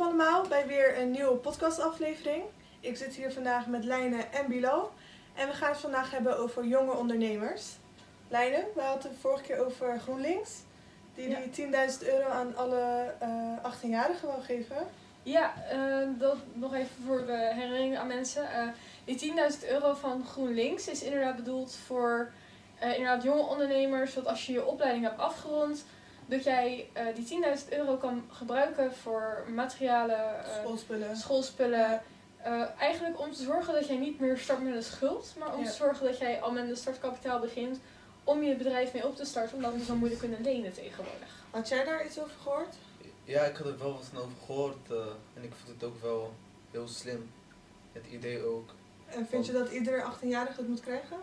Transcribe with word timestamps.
Welkom 0.00 0.20
allemaal 0.20 0.48
bij 0.48 0.66
weer 0.66 0.98
een 0.98 1.10
nieuwe 1.10 1.36
podcastaflevering. 1.36 2.42
Ik 2.80 2.96
zit 2.96 3.14
hier 3.14 3.32
vandaag 3.32 3.66
met 3.66 3.84
Lijne 3.84 4.22
en 4.22 4.48
Bilo. 4.48 4.92
En 5.34 5.48
we 5.48 5.54
gaan 5.54 5.70
het 5.70 5.78
vandaag 5.80 6.10
hebben 6.10 6.38
over 6.38 6.64
jonge 6.66 6.92
ondernemers. 6.92 7.76
Lijne, 8.28 8.66
we 8.74 8.80
hadden 8.80 9.02
het 9.02 9.12
de 9.12 9.20
vorige 9.20 9.42
keer 9.42 9.64
over 9.64 10.00
GroenLinks. 10.00 10.50
Die 11.14 11.28
Ja. 11.28 11.38
die 11.38 11.50
10.000 11.50 12.08
euro 12.08 12.28
aan 12.28 12.56
alle 12.56 13.14
eh 13.18 13.56
18-jarigen 13.62 14.28
wil 14.28 14.42
geven. 14.42 14.86
Ja, 15.22 15.54
eh, 15.70 16.08
dat 16.18 16.36
nog 16.52 16.74
even 16.74 17.04
voor 17.06 17.26
de 17.26 17.50
herinnering 17.54 17.98
aan 17.98 18.06
mensen. 18.06 18.52
Eh, 18.52 18.68
die 19.04 19.16
10.000 19.16 19.64
euro 19.64 19.94
van 19.94 20.26
GroenLinks 20.26 20.88
is 20.88 21.02
inderdaad 21.02 21.36
bedoeld 21.36 21.76
voor 21.86 22.30
eh, 22.78 22.92
inderdaad 22.92 23.22
jonge 23.22 23.42
ondernemers. 23.42 24.14
Dat 24.14 24.26
als 24.26 24.46
je 24.46 24.52
je 24.52 24.66
opleiding 24.66 25.04
hebt 25.04 25.18
afgerond, 25.18 25.84
dat 26.30 26.44
jij 26.44 26.88
eh, 26.92 27.04
die 27.14 27.42
10.000 27.64 27.68
euro 27.68 27.96
kan 27.96 28.24
gebruiken 28.30 28.94
voor 28.94 29.44
materialen, 29.54 30.44
eh, 30.44 30.54
Schoolspullen. 30.60 31.16
schoolspullen. 31.16 32.02
Eh, 32.42 32.62
eigenlijk 32.78 33.20
om 33.20 33.32
te 33.32 33.42
zorgen 33.42 33.74
dat 33.74 33.86
jij 33.86 33.96
niet 33.96 34.20
meer 34.20 34.38
start 34.38 34.62
met 34.62 34.74
een 34.74 34.82
schuld, 34.82 35.34
maar 35.38 35.54
om 35.54 35.62
Ja. 35.62 35.70
te 35.70 35.76
zorgen 35.76 36.06
dat 36.06 36.18
jij 36.18 36.40
al 36.40 36.52
met 36.52 36.68
een 36.68 36.76
startkapitaal 36.76 37.38
begint 37.40 37.78
om 38.24 38.42
je 38.42 38.54
bedrijf 38.56 38.92
mee 38.92 39.06
op 39.06 39.16
te 39.16 39.24
starten, 39.24 39.56
omdat 39.56 39.74
we 39.74 39.84
zo 39.84 39.94
moeilijk 39.94 40.20
kunnen 40.20 40.42
lenen 40.42 40.72
tegenwoordig. 40.72 41.44
Had 41.50 41.68
jij 41.68 41.84
daar 41.84 42.06
iets 42.06 42.18
over 42.18 42.36
gehoord? 42.42 42.74
Ja, 43.24 43.42
ik 43.44 43.56
had 43.56 43.66
er 43.66 43.78
wel 43.78 43.92
wat 43.92 44.04
van 44.12 44.18
over 44.22 44.36
gehoord 44.46 44.90
eh, 44.90 44.96
en 45.34 45.42
ik 45.42 45.52
vond 45.64 45.80
het 45.80 45.84
ook 45.90 46.02
wel 46.02 46.32
heel 46.70 46.88
slim. 46.88 47.30
Het 47.92 48.06
idee 48.10 48.44
ook. 48.44 48.70
En 49.08 49.26
vind 49.26 49.46
je 49.46 49.52
dat 49.52 49.70
ieder 49.70 50.02
18-jarige 50.02 50.60
het 50.60 50.68
moet 50.68 50.80
krijgen? 50.80 51.16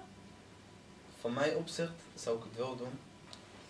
Van 1.20 1.34
mijn 1.34 1.55
opzicht 1.55 1.91
zou 2.16 2.38
ik 2.38 2.44
het 2.44 2.55
wel 2.58 2.76
doen. 2.76 2.99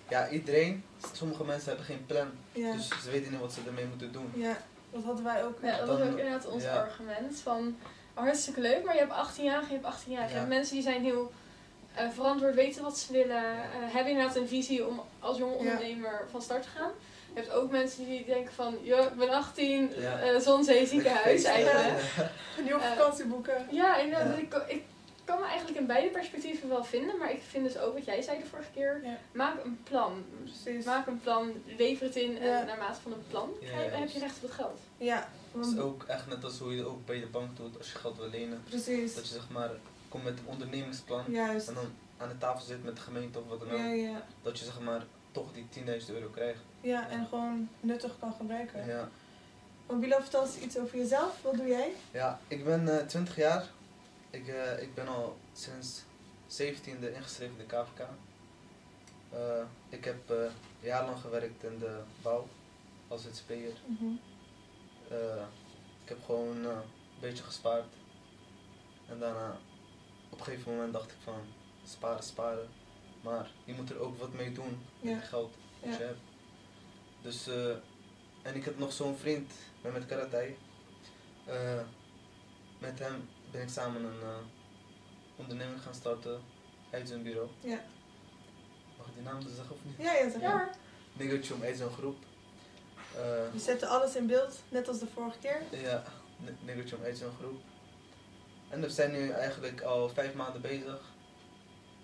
Ja, 0.10 0.30
iedereen, 0.30 0.84
sommige 1.14 1.44
mensen 1.44 1.68
hebben 1.68 1.86
geen 1.86 2.06
plan, 2.06 2.28
Ja. 2.52 2.72
dus 2.72 2.88
ze 3.04 3.12
weten 3.12 3.32
niet 3.32 3.40
wat 3.42 3.54
ze 3.54 3.60
ermee 3.66 3.86
moeten 3.86 4.12
doen. 4.12 4.32
Ja, 4.36 4.58
dat 4.92 5.04
hadden 5.04 5.24
wij 5.24 5.44
ook. 5.46 5.58
Ja, 5.62 5.78
dat 5.78 5.88
Dan- 5.88 6.02
ook 6.02 6.18
inderdaad 6.18 6.46
ons 6.48 6.64
ja. 6.64 6.76
argument. 6.76 7.40
Van 7.44 7.78
hartstikke 8.14 8.62
leuk, 8.62 8.84
maar 8.86 8.94
je 8.94 9.00
hebt 9.00 9.12
18 9.12 9.44
jaar, 9.44 9.62
je 9.68 9.74
hebt 9.74 9.86
18 9.86 10.12
jaar. 10.12 10.24
Je 10.24 10.30
Ja. 10.30 10.36
hebt 10.36 10.48
mensen 10.50 10.74
die 10.74 10.84
zijn 10.84 11.04
heel 11.04 11.32
eh, 11.96 12.10
verantwoord, 12.14 12.56
weten 12.56 12.84
wat 12.84 12.98
ze 12.98 13.12
willen, 13.12 13.44
eh, 13.44 13.94
hebben 13.94 14.12
inderdaad 14.12 14.36
een 14.36 14.48
visie 14.48 14.88
om 14.88 15.02
als 15.20 15.38
jonge 15.38 15.52
Ja. 15.54 15.58
ondernemer 15.60 16.28
van 16.32 16.42
start 16.42 16.64
te 16.64 16.70
gaan. 16.70 16.92
Je 17.34 17.40
hebt 17.42 17.52
ook 17.54 17.72
mensen 17.72 18.06
die 18.06 18.26
denken 18.26 18.54
van, 18.54 18.78
ja, 18.82 18.98
ik 19.00 19.16
ben 19.16 19.30
18, 19.30 19.92
Ja. 20.00 20.20
eh 20.20 20.40
zon, 20.40 20.64
zee, 20.64 20.88
ziekenhuis 20.88 21.44
eigenlijk. 21.44 22.02
Een 22.58 22.64
nieuwe 22.68 22.80
Eh, 22.82 22.92
vakantieboeken. 22.92 23.68
Ja, 23.72 23.98
inderdaad. 23.98 24.36
Ja. 24.36 24.42
Ik, 24.42 24.54
ik 24.68 24.84
kan 25.28 25.40
me 25.40 25.46
eigenlijk 25.46 25.78
in 25.80 25.86
beide 25.86 26.10
perspectieven 26.10 26.70
wel 26.70 26.84
vinden, 26.84 27.18
maar 27.18 27.32
ik 27.32 27.42
vind 27.50 27.64
dus 27.66 27.78
ook 27.78 27.94
wat 27.94 28.06
jij 28.06 28.22
zei 28.22 28.40
de 28.40 28.46
vorige 28.46 28.72
keer. 28.74 29.00
Ja. 29.04 29.18
Maak 29.32 29.64
een 29.64 29.80
plan. 29.84 30.26
Precies. 30.44 30.86
Maak 30.86 31.08
een 31.08 31.22
plan, 31.22 31.52
lever 31.78 32.06
het 32.06 32.16
in 32.16 32.32
Ja. 32.32 32.60
en 32.60 32.66
naarmate 32.66 33.02
van 33.02 33.12
een 33.12 33.24
plan 33.30 33.50
krijg- 33.62 33.96
heb 33.96 34.10
je 34.10 34.20
recht 34.20 34.36
op 34.36 34.42
het 34.42 34.52
geld. 34.52 34.80
Ja, 34.98 35.30
Het 35.52 35.66
is 35.66 35.78
ook 35.78 36.04
echt 36.04 36.28
net 36.28 36.44
als 36.44 36.60
hoe 36.60 36.72
je 36.72 36.78
het 36.78 36.88
ook 36.88 37.06
bij 37.06 37.20
de 37.20 37.26
bank 37.28 37.58
doet 37.58 37.78
als 37.78 37.92
je 37.92 37.98
geld 37.98 38.18
wil 38.18 38.30
lenen. 38.30 38.64
precies. 38.70 39.16
Dat 39.16 39.28
je 39.28 39.34
zeg 39.34 39.50
maar 39.50 39.70
komt 40.10 40.24
met 40.24 40.40
een 40.40 40.46
ondernemingsplan 40.48 41.24
Juist. 41.28 41.68
en 41.68 41.74
dan 41.74 41.86
aan 42.18 42.30
de 42.30 42.38
tafel 42.38 42.66
zit 42.66 42.84
met 42.84 42.96
de 42.96 43.02
gemeente 43.02 43.40
of 43.40 43.48
wat 43.48 43.60
dan 43.60 43.72
ook. 43.72 43.78
Ja, 43.78 43.86
ja. 43.88 44.22
Dat 44.42 44.60
je 44.60 44.66
zeg 44.66 44.80
maar 44.80 45.04
toch 45.32 45.54
die 45.54 45.68
10.000 45.70 46.16
euro 46.18 46.28
krijgt. 46.30 46.60
Ja, 46.82 47.10
en 47.10 47.26
gewoon 47.30 47.70
nuttig 47.80 48.16
kan 48.20 48.34
gebruiken. 48.38 48.86
Ja. 48.88 49.10
Want 49.86 50.00
Bilo, 50.02 50.20
vertel 50.20 50.44
eens 50.44 50.58
iets 50.58 50.78
over 50.78 50.98
jezelf. 50.98 51.40
Wat 51.42 51.54
doe 51.58 51.68
jij? 51.68 51.92
Ja, 52.12 52.40
ik 52.48 52.64
ben 52.66 53.00
eh 53.00 53.06
20 53.06 53.36
jaar. 53.36 53.66
Ik, 54.30 54.48
eh, 54.48 54.82
ik 54.82 54.94
ben 54.94 55.08
al 55.08 55.38
sinds 55.54 56.04
17e 56.48 57.14
ingeschreven 57.16 57.60
in 57.60 57.68
de 57.68 57.76
KVK. 57.76 58.08
Eh, 59.30 59.64
ik 59.90 60.06
heb 60.06 60.30
eh 60.30 60.52
jarenlang 60.80 61.20
gewerkt 61.20 61.64
in 61.64 61.80
de 61.80 62.00
bouw 62.22 62.48
als 63.08 63.22
ZZP'er. 63.22 63.74
Eh 65.10 65.44
ik 66.04 66.10
heb 66.14 66.24
gewoon 66.26 66.66
een 66.66 66.82
beetje 67.20 67.44
gespaard. 67.44 67.86
En 69.08 69.20
daarna 69.20 69.58
op 70.30 70.40
een 70.40 70.46
gegeven 70.46 70.72
moment 70.72 70.94
dacht 70.94 71.12
ik 71.12 71.18
van 71.24 71.42
sparen, 71.86 72.24
sparen. 72.24 72.70
Maar 73.22 73.50
je 73.64 73.74
moet 73.74 73.90
er 73.90 74.00
ook 74.00 74.20
wat 74.20 74.34
mee 74.34 74.52
doen 74.52 74.80
met 75.02 75.12
Ja. 75.12 75.18
het 75.20 75.28
geld 75.28 75.54
dat 75.82 75.92
Ja. 75.92 75.98
je 75.98 76.04
hebt. 76.04 76.20
Dus, 77.22 77.48
en 78.42 78.56
ik 78.56 78.66
heb 78.66 78.78
nog 78.78 78.94
zo'n 78.94 79.16
vriend 79.18 79.54
met, 79.82 79.94
met 79.94 80.06
karate. 80.06 80.54
Met 82.80 83.00
hem 83.00 83.30
ben 83.52 83.62
ik 83.62 83.70
samen 83.70 84.04
een 84.04 84.22
eh, 84.22 84.38
onderneming 85.36 85.82
gaan 85.82 85.94
starten 85.94 86.42
uit 86.90 87.08
zijn 87.08 87.24
bureau. 87.24 87.48
Ja. 87.60 87.82
Mag 88.98 89.08
ik 89.08 89.14
die 89.14 89.24
naam 89.24 89.44
dus 89.44 89.56
zeggen 89.56 89.76
of 89.76 89.82
niet? 89.84 89.96
Ja, 90.08 90.14
ja, 90.14 90.30
zeg 90.30 90.42
Ja 90.42 90.54
maar. 90.54 90.64
hoor. 90.66 90.74
Niggertje 91.14 91.54
uit 91.64 91.78
zo'n 91.78 91.92
groep. 91.92 92.18
Eh, 93.16 93.22
We 93.54 93.60
zetten 93.60 93.88
alles 93.90 94.16
in 94.16 94.28
beeld, 94.28 94.60
net 94.70 94.88
als 94.88 95.00
de 95.00 95.08
vorige 95.14 95.38
keer. 95.40 95.62
Ja, 95.82 96.04
Niggertje 96.66 96.96
uit 97.04 97.18
zo'n 97.18 97.32
groep. 97.40 97.62
En 98.70 98.82
we 98.82 98.90
zijn 98.90 99.12
nu 99.12 99.30
eigenlijk 99.30 99.82
al 99.82 100.10
vijf 100.10 100.34
maanden 100.34 100.62
bezig. 100.62 101.02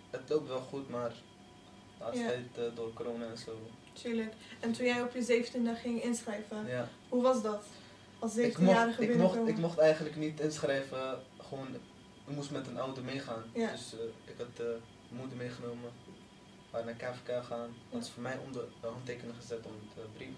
Het 0.09 0.29
loopt 0.29 0.47
wel 0.47 0.59
goed, 0.61 0.89
maar 0.89 1.09
de 1.09 2.03
laatste 2.03 2.21
Ja. 2.23 2.27
tijd 2.29 2.45
eh, 2.55 2.63
door 2.75 2.93
corona 2.93 3.25
en 3.25 3.37
zo. 3.37 3.57
Tuurlijk. 3.93 4.33
En 4.59 4.71
toen 4.73 4.85
jij 4.85 5.01
op 5.01 5.13
je 5.13 5.23
17e 5.23 5.75
ging 5.81 6.03
inschrijven, 6.03 6.65
Ja. 6.67 6.87
hoe 7.09 7.21
was 7.21 7.41
dat? 7.41 7.63
Als 8.19 8.37
Ik, 8.37 8.53
17-jarige 8.57 8.85
mocht, 8.85 8.99
ik, 8.99 9.07
mocht, 9.07 9.07
binnenkomen? 9.07 9.47
ik 9.47 9.57
mocht 9.57 9.77
eigenlijk 9.77 10.15
niet 10.15 10.39
inschrijven, 10.39 11.19
gewoon, 11.53 11.75
ik 12.27 12.35
moest 12.35 12.51
met 12.51 12.67
een 12.67 12.77
auto 12.77 13.01
meegaan. 13.01 13.43
Ja. 13.53 13.71
Dus 13.71 13.93
eh, 13.93 14.31
ik 14.31 14.37
had 14.37 14.47
eh, 14.59 14.65
mijn 15.07 15.19
moeder 15.21 15.37
meegenomen, 15.37 15.91
we 16.05 16.11
waren 16.71 16.85
naar 16.85 17.11
KVK 17.11 17.43
gaan. 17.45 17.69
Dat 17.89 18.01
is 18.01 18.09
voor 18.09 18.23
mij 18.23 18.37
onder 18.45 18.65
de 18.81 18.87
handtekening 18.87 19.35
gezet 19.35 19.65
om 19.65 19.73
eh, 19.95 20.03
brief. 20.13 20.35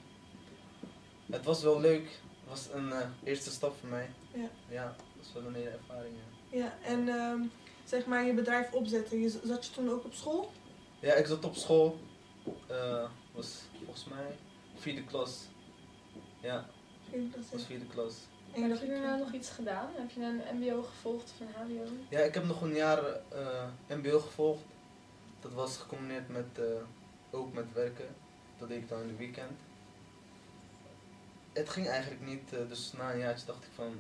Het 1.31 1.45
was 1.45 1.63
wel 1.63 1.79
leuk, 1.79 2.03
het 2.39 2.49
was 2.49 2.67
een 2.73 2.91
eh, 2.91 3.07
eerste 3.23 3.49
stap 3.51 3.75
voor 3.79 3.89
mij. 3.89 4.09
Ja. 4.33 4.49
Ja, 4.67 4.85
dat 4.85 5.05
was 5.17 5.33
wel 5.33 5.45
een 5.45 5.55
hele 5.55 5.69
ervaring. 5.69 6.13
Ja. 6.15 6.57
Ja, 6.57 6.77
en 6.83 7.07
ehm, 7.09 7.41
zeg 7.83 8.05
maar 8.05 8.25
je 8.25 8.33
bedrijf 8.33 8.71
opzetten. 8.71 9.19
Je, 9.19 9.39
zat 9.43 9.65
je 9.65 9.71
toen 9.71 9.89
ook 9.89 10.05
op 10.05 10.13
school? 10.13 10.51
Ja, 10.99 11.13
ik 11.13 11.25
zat 11.25 11.45
op 11.45 11.55
school. 11.55 11.99
eh 12.67 13.09
was 13.31 13.61
volgens 13.83 14.05
mij 14.05 14.37
vierde 14.75 15.03
klas. 15.03 15.41
Ja, 16.41 16.65
dat 17.11 17.49
was 17.51 17.65
vierde 17.65 17.85
klas. 17.85 18.13
En 18.55 18.69
Heb 18.69 18.81
je 18.81 18.87
daarna 18.87 19.15
nog 19.15 19.31
iets 19.33 19.49
gedaan? 19.49 19.89
Heb 19.95 20.11
je 20.11 20.21
een 20.21 20.41
mbo 20.59 20.81
gevolgd 20.83 21.23
of 21.33 21.39
een 21.39 21.53
hbo? 21.77 21.83
Ja, 22.09 22.19
ik 22.19 22.33
heb 22.33 22.45
nog 22.45 22.61
een 22.61 22.73
jaar 22.73 23.03
eh 23.29 23.67
MBO 23.87 24.19
gevolgd. 24.19 24.63
Dat 25.39 25.53
was 25.53 25.77
gecombineerd 25.77 26.29
met 26.29 26.45
eh, 26.53 26.63
ook 27.31 27.53
met 27.53 27.65
werken. 27.73 28.05
Dat 28.57 28.67
deed 28.67 28.77
ik 28.77 28.89
dan 28.89 29.01
in 29.01 29.07
de 29.07 29.15
weekend. 29.15 29.51
Het 31.53 31.69
ging 31.69 31.87
eigenlijk 31.87 32.21
niet, 32.25 32.53
eh, 32.53 32.59
dus 32.69 32.93
na 32.97 33.11
een 33.13 33.19
jaartje 33.19 33.45
dacht 33.45 33.63
ik 33.63 33.69
van, 33.75 33.93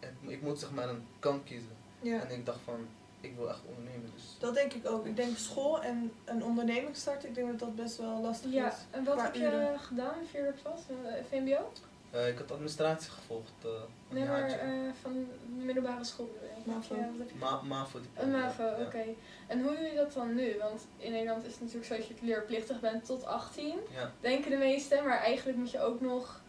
het, 0.00 0.12
ik 0.26 0.42
moet 0.42 0.58
zeg 0.58 0.70
maar 0.72 0.88
een 0.88 1.06
kant 1.18 1.44
kiezen. 1.44 1.76
Ja, 2.00 2.20
En 2.22 2.30
ik 2.34 2.46
dacht 2.46 2.58
van, 2.64 2.86
ik 3.20 3.36
wil 3.36 3.48
echt 3.48 3.60
ondernemen. 3.68 4.10
Dus 4.14 4.36
dat 4.38 4.54
denk 4.54 4.72
ik 4.72 4.86
ook. 4.86 5.06
Ik 5.06 5.16
denk 5.16 5.36
school 5.36 5.82
en 5.82 6.12
een 6.24 6.44
onderneming 6.44 6.96
starten, 6.96 7.28
ik 7.28 7.34
denk 7.34 7.48
dat 7.50 7.58
dat 7.58 7.76
best 7.76 7.96
wel 7.96 8.20
lastig 8.20 8.52
Ja, 8.52 8.68
is. 8.68 8.74
en 8.90 9.04
wat 9.04 9.22
heb 9.22 9.34
je 9.34 9.40
uren. 9.40 9.80
gedaan 9.80 10.20
in 10.20 10.26
vierde 10.26 10.52
klas? 10.62 10.80
Eh, 10.88 11.12
VMBO? 11.30 11.72
Eh, 12.10 12.28
ik 12.28 12.38
had 12.38 12.50
administratie 12.52 13.10
gevolgd. 13.10 13.52
eh, 13.64 13.70
Nee, 14.08 14.24
maar 14.24 14.50
eh, 14.50 14.68
van 15.02 15.12
de 15.12 15.64
middelbare 15.64 16.04
school 16.04 16.26
bedoel 16.26 16.58
ik. 16.58 16.66
MAVO. 16.66 16.96
Ma 17.38 17.60
MAVO. 17.62 17.98
Een 18.14 18.30
MAVO, 18.30 18.62
ja. 18.62 18.84
oké. 18.86 19.04
En 19.46 19.62
hoe 19.62 19.76
doe 19.76 19.84
je 19.86 19.94
dat 19.94 20.12
dan 20.12 20.34
nu? 20.34 20.56
Want 20.58 20.86
in 20.96 21.12
Nederland 21.12 21.44
is 21.44 21.52
het 21.52 21.60
natuurlijk 21.60 21.86
zo 21.86 21.96
dat 21.96 22.06
je 22.06 22.14
leerplichtig 22.20 22.80
bent 22.80 23.04
tot 23.04 23.24
18. 23.24 23.78
Ja, 23.94 24.12
Denken 24.20 24.50
de 24.50 24.56
meesten, 24.56 25.04
maar 25.04 25.18
eigenlijk 25.18 25.58
moet 25.58 25.70
je 25.70 25.80
ook 25.80 26.00
nog 26.00 26.40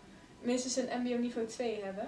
minstens 0.42 0.76
een 0.76 1.02
MBO 1.02 1.18
niveau 1.18 1.48
2 1.48 1.84
hebben. 1.84 2.08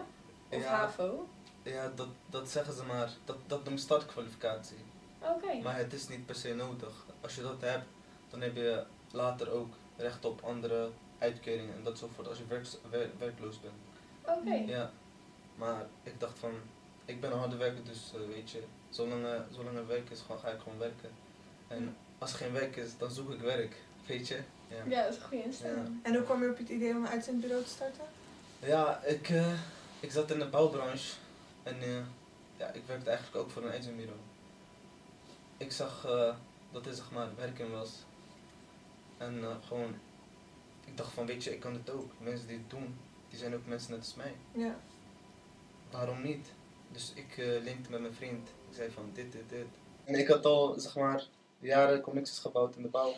Of 0.50 0.62
Ja. 0.63 0.69
HAVO. 0.75 1.28
ja 1.63 1.91
dat, 1.95 2.07
dat 2.29 2.50
zeggen 2.50 2.73
ze 2.73 2.83
maar. 2.83 3.09
Dat, 3.25 3.38
dat 3.47 3.63
noemt 3.63 3.79
startkwalificatie. 3.79 4.78
Oké. 5.19 5.62
Maar 5.63 5.78
het 5.78 5.94
is 5.94 6.07
niet 6.07 6.25
per 6.25 6.35
se 6.35 6.56
nodig. 6.56 7.06
Als 7.22 7.35
je 7.35 7.41
dat 7.41 7.62
hebt, 7.62 7.85
dan 8.29 8.41
heb 8.41 8.56
je 8.56 8.83
later 9.12 9.51
ook 9.51 9.73
recht 9.97 10.25
op 10.25 10.41
andere 10.44 10.89
uitkeringen 11.22 11.74
en 11.76 11.84
dat 11.84 11.98
soort 11.98 12.28
als 12.28 12.38
je 12.38 12.46
werks- 12.48 12.78
wer- 12.90 13.09
werkloos 13.20 13.59
bent. 13.62 13.74
Oké. 14.40 14.54
Ja, 14.72 14.92
maar 15.56 15.86
ik 16.04 16.19
dacht 16.19 16.40
van, 16.40 16.51
ik 17.06 17.22
ben 17.22 17.31
een 17.31 17.38
harde 17.38 17.56
werker, 17.56 17.84
dus 17.84 18.12
eh, 18.16 18.28
weet 18.36 18.51
je, 18.51 18.63
zolang, 18.90 19.24
er- 19.25 19.45
zolang 19.51 19.78
er 19.78 19.88
werk 19.88 20.10
is, 20.10 20.22
gewoon, 20.22 20.40
ga 20.42 20.48
ik 20.50 20.60
gewoon 20.60 20.78
werken. 20.78 21.10
En 21.68 21.95
als 22.18 22.31
er 22.31 22.38
geen 22.38 22.51
werk 22.54 22.75
is, 22.75 22.98
dan 22.98 23.12
zoek 23.12 23.31
ik 23.31 23.40
werk, 23.42 23.75
weet 24.06 24.28
je. 24.28 24.40
Ja, 24.68 24.84
Ja, 24.88 25.04
dat 25.04 25.13
is 25.13 25.19
een 25.19 25.28
goede 25.28 25.44
instelling. 25.44 26.00
En 26.04 26.13
hoe 26.16 26.24
kwam 26.24 26.44
je 26.44 26.50
op 26.50 26.57
het 26.57 26.69
idee 26.69 26.90
om 26.92 26.98
een 27.06 27.07
uitzendbureau 27.12 27.63
te 27.63 27.69
starten? 27.69 28.04
ja 28.60 29.01
ik, 29.04 29.30
eh, 29.30 29.54
ik 30.00 30.12
zat 30.12 30.31
in 30.31 30.40
de 30.40 30.48
bouwbranche 30.48 31.13
en 31.63 31.81
eh, 31.81 31.98
ja, 32.57 32.68
ik 32.68 32.84
werkte 32.86 33.10
eigenlijk 33.10 33.38
ook 33.45 33.51
voor 33.51 33.63
een 33.63 33.72
uitzendbureau. 33.72 34.19
Ik 35.57 35.72
zag 35.72 36.06
eh, 36.06 36.36
dat 36.72 36.86
er 36.86 36.94
zeg 36.94 37.12
maar 37.12 37.28
werken 37.36 37.72
was. 37.72 37.90
En 39.18 39.44
eh, 39.44 39.56
gewoon, 39.68 39.95
ik 40.92 40.98
dacht 40.98 41.14
van, 41.14 41.26
weet 41.26 41.44
je, 41.44 41.52
ik 41.54 41.60
kan 41.60 41.74
het 41.74 41.90
ook. 41.90 42.12
Mensen 42.18 42.48
die 42.48 42.58
het 42.58 42.70
doen, 42.70 42.98
die 43.30 43.40
zijn 43.40 43.56
ook 43.56 43.66
mensen 43.66 43.92
net 43.92 44.00
als 44.00 44.16
mij. 44.16 44.34
Ja. 44.52 44.76
waarom 45.92 46.22
niet? 46.22 46.48
Dus 46.92 47.12
ik 47.16 47.38
eh 47.38 47.64
linkte 47.64 47.92
met 47.92 48.02
mijn 48.02 48.14
vriend. 48.14 48.48
Ik 48.70 48.76
zei 48.76 48.92
van 48.92 49.10
dit, 49.14 49.32
dit, 49.32 49.50
dit. 49.50 49.66
En 50.04 50.16
ik 50.16 50.28
had 50.28 50.46
al, 50.46 50.80
zeg 50.80 50.96
maar, 50.96 51.28
jaren 51.60 52.02
connecties 52.02 52.40
gebouwd 52.40 52.76
in 52.76 52.82
de 52.82 52.88
bouw. 52.88 53.14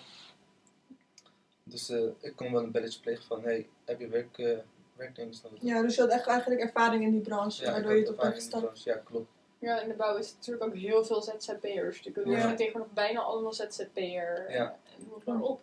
Dus 1.63 1.89
eh, 1.89 2.03
ik 2.19 2.35
kon 2.35 2.51
wel 2.51 2.63
een 2.63 2.71
belletje 2.71 2.99
plegen 2.99 3.23
van, 3.25 3.43
hey, 3.43 3.67
heb 3.85 3.99
je 3.99 4.07
werk, 4.07 4.37
eh, 4.37 4.57
werknemers 4.95 5.41
nodig. 5.41 5.59
Ja, 5.61 5.81
dus 5.81 5.95
je 5.95 6.01
had 6.01 6.09
echt 6.09 6.27
eigenlijk 6.27 6.61
ervaring 6.61 7.03
in 7.03 7.11
die 7.11 7.21
branche, 7.21 7.63
Ja, 7.63 7.71
waardoor 7.71 7.93
je 7.93 7.99
het 7.99 8.09
op 8.09 8.17
bent. 8.17 8.83
Ja, 8.83 8.95
klopt. 8.95 9.29
Ja, 9.59 9.81
in 9.81 9.87
de 9.87 9.93
bouw 9.93 10.17
is 10.17 10.33
natuurlijk 10.33 10.65
ook 10.65 10.75
heel 10.75 11.05
veel 11.05 11.21
ZZP'ers. 11.21 12.01
Bedoel, 12.01 12.25
Ja. 12.31 12.35
we 12.35 12.41
zijn 12.41 12.55
tegenwoordig 12.55 12.93
bijna 12.93 13.19
allemaal 13.19 13.53
ZZP'er. 13.53 14.51
Ja. 14.51 14.77
En 14.97 15.21
maar 15.25 15.41
op. 15.41 15.61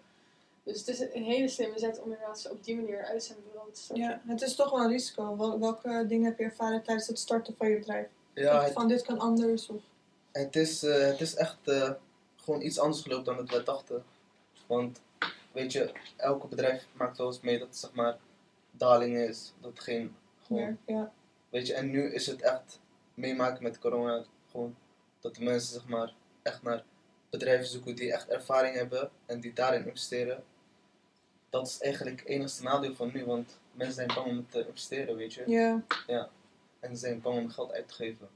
Dus 0.72 0.78
het 0.78 0.88
is 0.88 1.00
een 1.00 1.22
hele 1.25 1.49
slimme 1.49 1.78
zet 1.78 1.99
om 2.00 2.12
inderdaad 2.12 2.50
op 2.50 2.64
die 2.64 2.76
manier 2.76 3.05
uit 3.05 3.22
zijn 3.25 3.38
bureau 3.49 3.72
te 3.72 3.81
starten. 3.81 4.05
Ja, 4.05 4.20
het 4.26 4.43
is 4.43 4.55
toch 4.55 4.70
wel 4.70 4.81
een 4.81 4.90
risico. 4.90 5.37
Wel- 5.37 5.61
welke 5.61 6.05
dingen 6.08 6.25
heb 6.25 6.38
je 6.38 6.44
ervaren 6.44 6.82
tijdens 6.82 7.06
het 7.06 7.19
starten 7.19 7.55
van 7.58 7.69
je 7.69 7.78
bedrijf? 7.78 8.06
Ja, 8.34 8.62
het, 8.62 8.72
van 8.72 8.88
dit 8.88 9.02
kan 9.02 9.19
anders 9.19 9.69
of... 9.69 9.82
het, 10.32 10.56
is, 10.56 10.82
eh, 10.82 11.06
het 11.06 11.20
is 11.20 11.34
echt 11.34 11.58
eh, 11.69 11.90
gewoon 12.37 12.62
iets 12.62 12.78
anders 12.78 13.02
gelopen 13.02 13.25
dan 13.25 13.37
dat 13.37 13.50
wij 13.50 13.64
dachten. 13.64 14.05
Want, 14.67 15.00
weet 15.52 15.72
je, 15.72 15.93
elke 16.17 16.46
bedrijf 16.46 16.87
maakt 16.93 17.19
wel 17.19 17.26
eens 17.26 17.40
mee 17.40 17.58
dat 17.58 17.69
het 17.69 17.76
zeg 17.76 17.93
maar 17.93 18.16
daling 18.70 19.16
is. 19.16 19.52
Dat 19.61 19.81
geen, 19.81 20.16
gewoon, 20.46 20.78
Ja, 20.87 20.94
ja. 20.94 21.12
weet 21.49 21.66
je, 21.66 21.75
en 21.75 21.90
nu 21.90 22.12
is 22.12 22.26
het 22.26 22.43
echt 22.43 22.81
meemaken 23.14 23.62
met 23.62 23.78
corona. 23.78 24.25
Gewoon 24.50 24.76
dat 25.20 25.34
de 25.34 25.43
mensen 25.43 25.73
zeg 25.73 25.87
maar 25.88 26.14
echt 26.43 26.62
naar 26.62 26.84
bedrijven 27.31 27.66
zoeken 27.66 27.96
die 27.96 28.12
echt 28.12 28.28
ervaring 28.28 28.75
hebben 28.75 29.11
en 29.26 29.40
die 29.40 29.52
daarin 29.52 29.87
investeren. 29.87 30.44
Dat 31.50 31.67
is 31.67 31.81
eigenlijk 31.81 32.20
het 32.20 32.29
enigste 32.29 32.62
nadeel 32.62 32.94
van 32.94 33.11
nu, 33.14 33.25
want 33.25 33.58
mensen 33.73 33.94
zijn 33.94 34.11
bang 34.14 34.26
om 34.26 34.47
te 34.50 34.67
investeren, 34.67 35.17
weet 35.17 35.35
je. 35.35 35.43
ja. 36.06 36.29
En 36.81 36.91
ze 36.91 36.97
zijn 36.97 37.20
bang 37.20 37.38
om 37.38 37.49
geld 37.50 37.73
uit 37.73 37.88
te 37.88 37.94
geven. 37.94 38.29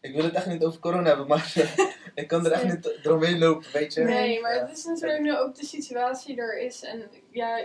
Ik 0.00 0.14
wil 0.14 0.24
het 0.24 0.34
echt 0.34 0.46
niet 0.46 0.64
over 0.64 0.80
corona 0.80 1.08
hebben, 1.08 1.26
maar 1.26 1.52
ik 2.14 2.28
kan 2.28 2.44
er 2.46 2.52
echt 2.52 2.64
niet 2.64 2.86
eromheen 3.04 3.38
lopen, 3.38 3.72
weet 3.72 3.94
je. 3.94 4.02
Nee. 4.02 4.40
Maar 4.40 4.54
Ja. 4.54 4.66
het 4.66 4.78
is 4.78 4.84
natuurlijk 4.84 5.20
nu 5.20 5.36
ook 5.38 5.54
de 5.54 5.64
situatie 5.64 6.36
er 6.36 6.58
is. 6.58 6.82
En 6.82 7.10
ja, 7.30 7.62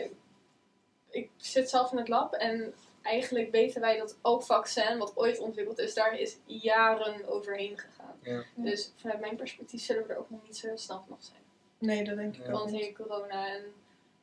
ik 1.10 1.30
zit 1.38 1.70
zelf 1.70 1.92
in 1.92 1.98
het 1.98 2.08
lab 2.08 2.34
en 2.34 2.74
eigenlijk 3.02 3.52
weten 3.52 3.82
wij 3.82 3.98
dat 3.98 4.18
ook 4.22 4.44
vaccin, 4.44 4.98
wat 4.98 5.12
ooit 5.18 5.40
ontwikkeld 5.40 5.80
is, 5.80 5.94
daar 5.94 6.20
is 6.20 6.38
jaren 6.46 7.28
overheen 7.28 7.78
gegaan. 7.78 8.16
Ja. 8.22 8.44
Dus 8.56 8.92
vanuit 8.96 9.20
mijn 9.20 9.36
perspectief 9.36 9.82
zullen 9.82 10.08
we 10.08 10.14
er 10.14 10.20
ook 10.20 10.30
nog 10.30 10.44
niet 10.44 10.58
zo 10.58 10.68
heel 10.68 10.78
snel 10.78 11.02
vanaf 11.06 11.24
zijn. 11.24 11.42
Nee, 11.80 12.04
dat 12.04 12.16
denk 12.18 12.36
ik 12.36 12.42
Ja. 12.46 12.52
ook 12.52 12.58
Want 12.60 12.72
niet. 12.72 12.82
hey, 12.82 12.92
corona 12.92 13.48
en 13.56 13.62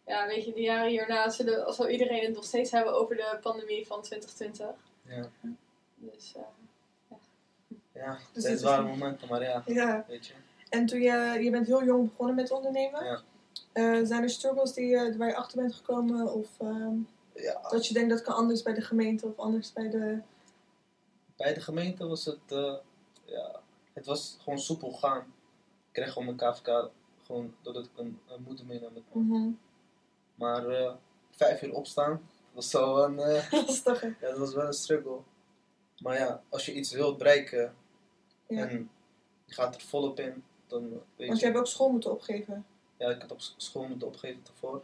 ja, 0.06 0.26
weet 0.26 0.44
je, 0.44 0.52
de 0.52 0.60
jaren 0.60 0.90
hierna 0.90 1.30
zullen, 1.30 1.74
zal 1.74 1.88
iedereen 1.88 2.24
het 2.24 2.34
nog 2.34 2.44
steeds 2.44 2.70
hebben 2.70 2.92
over 2.94 3.16
de 3.16 3.38
pandemie 3.40 3.86
van 3.86 4.02
2020. 4.02 4.66
Ja, 5.02 5.28
Dus 5.94 6.34
uh, 6.36 6.42
ja 7.92 8.12
Dus 8.12 8.22
het 8.32 8.42
zijn 8.42 8.54
is 8.54 8.60
zware 8.60 8.82
niet- 8.82 8.98
momenten, 8.98 9.28
maar 9.28 9.42
ja, 9.42 9.62
Ja, 9.66 10.04
weet 10.08 10.26
je. 10.26 10.32
en 10.68 10.86
toen 10.86 11.00
je, 11.00 11.38
je 11.42 11.50
bent 11.50 11.66
heel 11.66 11.84
jong 11.84 12.08
begonnen 12.10 12.34
met 12.34 12.50
ondernemen. 12.50 13.04
Ja. 13.04 13.20
Eh, 13.72 14.00
zijn 14.06 14.22
er 14.22 14.30
struggles 14.30 14.72
die, 14.72 14.86
je- 14.86 15.16
waar 15.16 15.28
je 15.28 15.36
achter 15.36 15.58
bent 15.58 15.74
gekomen? 15.74 16.32
Of 16.32 16.48
ehm, 16.60 16.98
Ja, 17.34 17.60
dat 17.70 17.86
je 17.86 17.94
denkt 17.94 18.10
dat 18.10 18.22
kan 18.22 18.34
anders 18.34 18.62
bij 18.62 18.74
de 18.74 18.80
gemeente 18.80 19.26
of 19.26 19.36
anders 19.38 19.72
bij 19.72 19.90
de... 19.90 20.18
bij 21.36 21.54
de 21.54 21.60
gemeente 21.60 22.06
was 22.06 22.24
het, 22.24 22.38
eh, 22.52 22.74
ja, 23.24 23.60
het 23.92 24.06
was 24.06 24.36
gewoon 24.42 24.58
soepel 24.58 24.92
gaan. 24.92 25.18
Ik 25.20 25.92
kreeg 26.02 26.12
gewoon 26.12 26.34
mijn 26.36 26.52
KVK, 26.52 26.90
gewoon 27.24 27.54
doordat 27.62 27.84
ik 27.84 27.90
een, 27.96 28.20
een 28.26 28.42
moeder 28.42 28.66
meenam 28.66 28.92
met 28.92 29.02
me. 29.12 29.20
Mhm. 29.22 29.50
Maar 30.36 30.68
eh, 30.68 30.94
vijf 31.30 31.62
uur 31.62 31.72
opstaan, 31.74 32.28
was 32.52 32.72
wel 32.72 33.04
een, 33.04 33.18
eh, 33.18 33.52
Lastig, 33.66 34.00
hè? 34.00 34.06
ja, 34.06 34.14
dat 34.20 34.38
was 34.38 34.54
wel 34.54 34.66
een 34.66 34.72
struggle. 34.72 35.18
Maar 36.02 36.18
ja, 36.18 36.42
als 36.48 36.66
je 36.66 36.72
iets 36.74 36.92
wilt 36.92 37.18
bereiken 37.18 37.74
Ja. 38.48 38.68
en 38.68 38.90
je 39.44 39.54
gaat 39.54 39.74
er 39.74 39.80
volop 39.80 40.20
in, 40.20 40.44
dan 40.66 40.88
weet 41.16 41.28
Want 41.28 41.40
je... 41.40 41.46
je 41.46 41.52
hebt 41.52 41.58
ook 41.58 41.66
school 41.66 41.90
moeten 41.90 42.10
opgeven. 42.10 42.66
Ja, 42.98 43.08
ik 43.10 43.20
heb 43.20 43.30
op 43.30 43.40
school 43.56 43.88
moeten 43.88 44.08
opgeven 44.08 44.42
ervoor. 44.46 44.82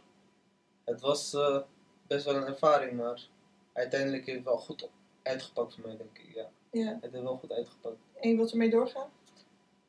Het 0.83 1.01
was 1.01 1.33
eh, 1.33 1.59
best 2.07 2.25
wel 2.25 2.35
een 2.35 2.45
ervaring, 2.47 2.97
maar 2.97 3.27
uiteindelijk 3.73 4.25
heeft 4.25 4.37
het 4.37 4.47
wel 4.47 4.57
goed 4.57 4.89
uitgepakt 5.23 5.73
voor 5.75 5.87
mij, 5.87 5.97
denk 5.97 6.17
ik. 6.17 6.35
Ja, 6.35 6.49
Ja. 6.71 6.85
het 7.01 7.11
heeft 7.11 7.23
wel 7.23 7.37
goed 7.37 7.51
uitgepakt. 7.51 7.95
En 8.21 8.29
je 8.29 8.35
wilt 8.35 8.51
ermee 8.51 8.69
doorgaan? 8.69 9.09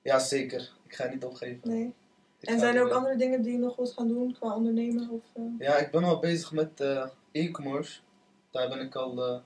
Ja, 0.03 0.19
zeker. 0.19 0.73
Ik 0.87 0.95
ga 0.95 1.07
niet 1.09 1.25
opgeven. 1.25 1.69
Nee. 1.69 1.95
Ik 2.41 2.49
En 2.49 2.59
zijn 2.59 2.77
er 2.77 2.85
ook 2.85 2.91
andere 2.91 3.17
dingen 3.17 3.43
die 3.43 3.53
je 3.53 3.59
nog 3.59 3.77
wilt 3.77 3.93
gaan 3.93 4.09
doen 4.09 4.33
qua 4.33 4.57
ondernemen? 4.57 5.11
Of, 5.11 5.25
eh, 5.35 5.43
Ja, 5.59 5.77
ik 5.77 5.91
ben 5.91 6.05
al 6.05 6.19
bezig 6.19 6.53
met 6.53 6.81
eh, 6.81 7.09
e-commerce. 7.33 8.01
Daar 8.51 8.69
ben 8.69 8.81
ik 8.81 8.95
al 8.95 9.25
eh, 9.25 9.41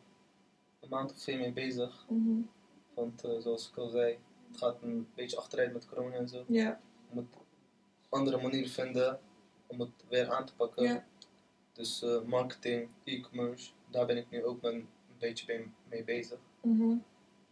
een 0.80 0.88
maand 0.88 1.10
of 1.10 1.16
twee 1.16 1.38
mee 1.38 1.52
bezig. 1.52 2.06
mhm. 2.08 2.40
Want 2.94 3.20
zoals 3.38 3.68
ik 3.70 3.76
al 3.76 3.88
zei, 3.88 4.18
het 4.48 4.58
gaat 4.58 4.82
een 4.82 5.08
beetje 5.14 5.36
achteruit 5.36 5.72
met 5.72 5.88
corona 5.88 6.16
en 6.16 6.28
zo. 6.28 6.44
Ja, 6.46 6.80
We 7.08 7.14
moeten 7.14 7.40
andere 8.08 8.42
manieren 8.42 8.70
vinden 8.70 9.20
om 9.66 9.80
het 9.80 9.90
weer 10.08 10.30
aan 10.30 10.46
te 10.46 10.54
pakken. 10.54 10.84
Ja. 10.84 11.04
Dus 11.72 12.04
marketing, 12.26 12.88
e-commerce, 13.04 13.70
daar 13.90 14.06
ben 14.06 14.16
ik 14.16 14.30
nu 14.30 14.44
ook 14.44 14.62
een, 14.62 14.88
beetje 15.18 15.66
mee, 15.88 16.04
bezig. 16.04 16.38
mhm. 16.60 16.96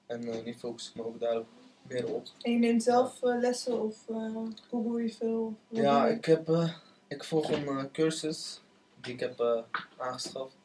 En 0.06 0.44
nu 0.44 0.54
focus 0.54 0.88
ik 0.88 0.94
me 0.94 1.04
ook 1.04 1.20
daar 1.20 1.42
En 1.88 2.52
je 2.52 2.58
neemt 2.58 2.82
zelf 2.82 3.22
eh, 3.22 3.38
lessen 3.40 3.82
of 3.82 4.08
eh 4.08 4.36
google 4.70 5.02
je 5.02 5.12
veel? 5.12 5.54
Ja, 5.68 6.00
doe 6.00 6.10
je? 6.10 6.16
ik, 6.16 6.24
heb, 6.24 6.48
eh, 6.48 6.76
ik 7.08 7.24
volg 7.24 7.50
een 7.50 7.90
cursus 7.92 8.60
die 9.00 9.12
ik 9.12 9.20
heb 9.20 9.40
eh, 9.40 9.62
aangeschaft. 9.96 10.56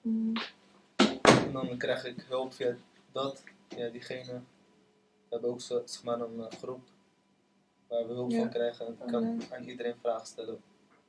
Mhm. 0.00 0.36
En 1.22 1.52
dan 1.52 1.76
krijg 1.78 2.04
ik 2.04 2.24
hulp 2.28 2.52
via 2.54 2.74
dat, 3.12 3.42
via 3.68 3.88
diegene. 3.88 4.32
We 4.32 5.34
hebben 5.34 5.50
ook 5.50 5.60
zo, 5.60 5.82
zeg 5.84 6.02
maar 6.02 6.20
een 6.20 6.46
groep 6.58 6.80
waar 7.88 8.06
we 8.08 8.12
hulp 8.14 8.30
Ja. 8.30 8.38
van 8.38 8.50
krijgen. 8.50 8.86
En 8.86 8.92
ik 8.92 9.02
Oh, 9.04 9.10
kan 9.10 9.42
aan 9.52 9.64
iedereen 9.64 9.94
vragen 10.02 10.26
stellen 10.26 10.60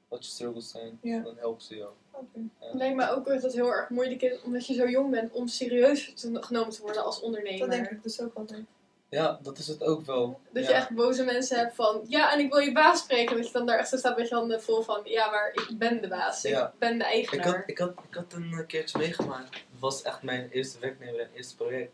wat 0.07 0.25
je 0.25 0.31
struggles 0.31 0.69
zijn. 0.69 0.99
Ja. 1.01 1.19
Dan 1.19 1.35
helpen 1.37 1.61
ze 1.61 1.75
jou. 1.75 1.91
Oké. 2.11 2.39
het 2.59 2.73
lijkt 2.73 2.95
me 2.95 3.09
ook 3.09 3.25
dat 3.27 3.41
het 3.41 3.53
heel 3.53 3.71
erg 3.73 3.89
moeilijk 3.89 4.21
is, 4.21 4.41
omdat 4.41 4.67
je 4.67 4.73
zo 4.73 4.89
jong 4.89 5.11
bent, 5.11 5.31
om 5.31 5.47
serieus 5.47 6.13
te- 6.15 6.43
genomen 6.43 6.69
te 6.73 6.81
worden 6.81 7.03
als 7.05 7.19
ondernemer. 7.21 7.59
Dat 7.59 7.69
denk 7.69 7.89
ik 7.89 8.03
dus 8.03 8.21
ook 8.21 8.33
altijd. 8.33 8.65
Ja, 9.09 9.39
dat 9.41 9.57
is 9.57 9.67
het 9.67 9.83
ook 9.83 10.05
wel. 10.05 10.39
Dat 10.51 10.63
ja. 10.63 10.69
je 10.69 10.75
echt 10.75 10.89
boze 10.89 11.23
mensen 11.23 11.57
hebt 11.57 11.75
van, 11.75 12.05
ja, 12.07 12.33
en 12.33 12.39
ik 12.39 12.51
wil 12.51 12.59
je 12.59 12.71
baas 12.71 12.99
spreken. 12.99 13.35
Dat 13.35 13.45
je 13.45 13.53
dan 13.53 13.65
daar 13.65 13.77
echt 13.77 13.89
zo 13.89 13.97
staat 13.97 14.17
met 14.17 14.29
je 14.29 14.35
handen 14.35 14.61
vol 14.61 14.81
van, 14.81 15.01
ja, 15.03 15.29
maar 15.29 15.51
ik 15.53 15.77
ben 15.77 16.01
de 16.01 16.07
baas. 16.07 16.41
Ja. 16.41 16.67
Ik 16.67 16.79
ben 16.79 16.97
de 16.97 17.03
ik, 17.03 17.11
eigenaar. 17.11 17.45
had, 17.45 17.63
ik, 17.65 17.77
had, 17.77 17.93
ik 18.09 18.15
had 18.15 18.33
een 18.33 18.53
eh, 18.53 18.67
keertje 18.67 18.97
meegemaakt. 18.97 19.53
Het 19.53 19.79
was 19.79 20.01
echt 20.01 20.23
mijn 20.23 20.49
eerste 20.49 20.79
werknemer 20.79 21.19
en 21.19 21.29
eerste 21.33 21.55
project. 21.55 21.91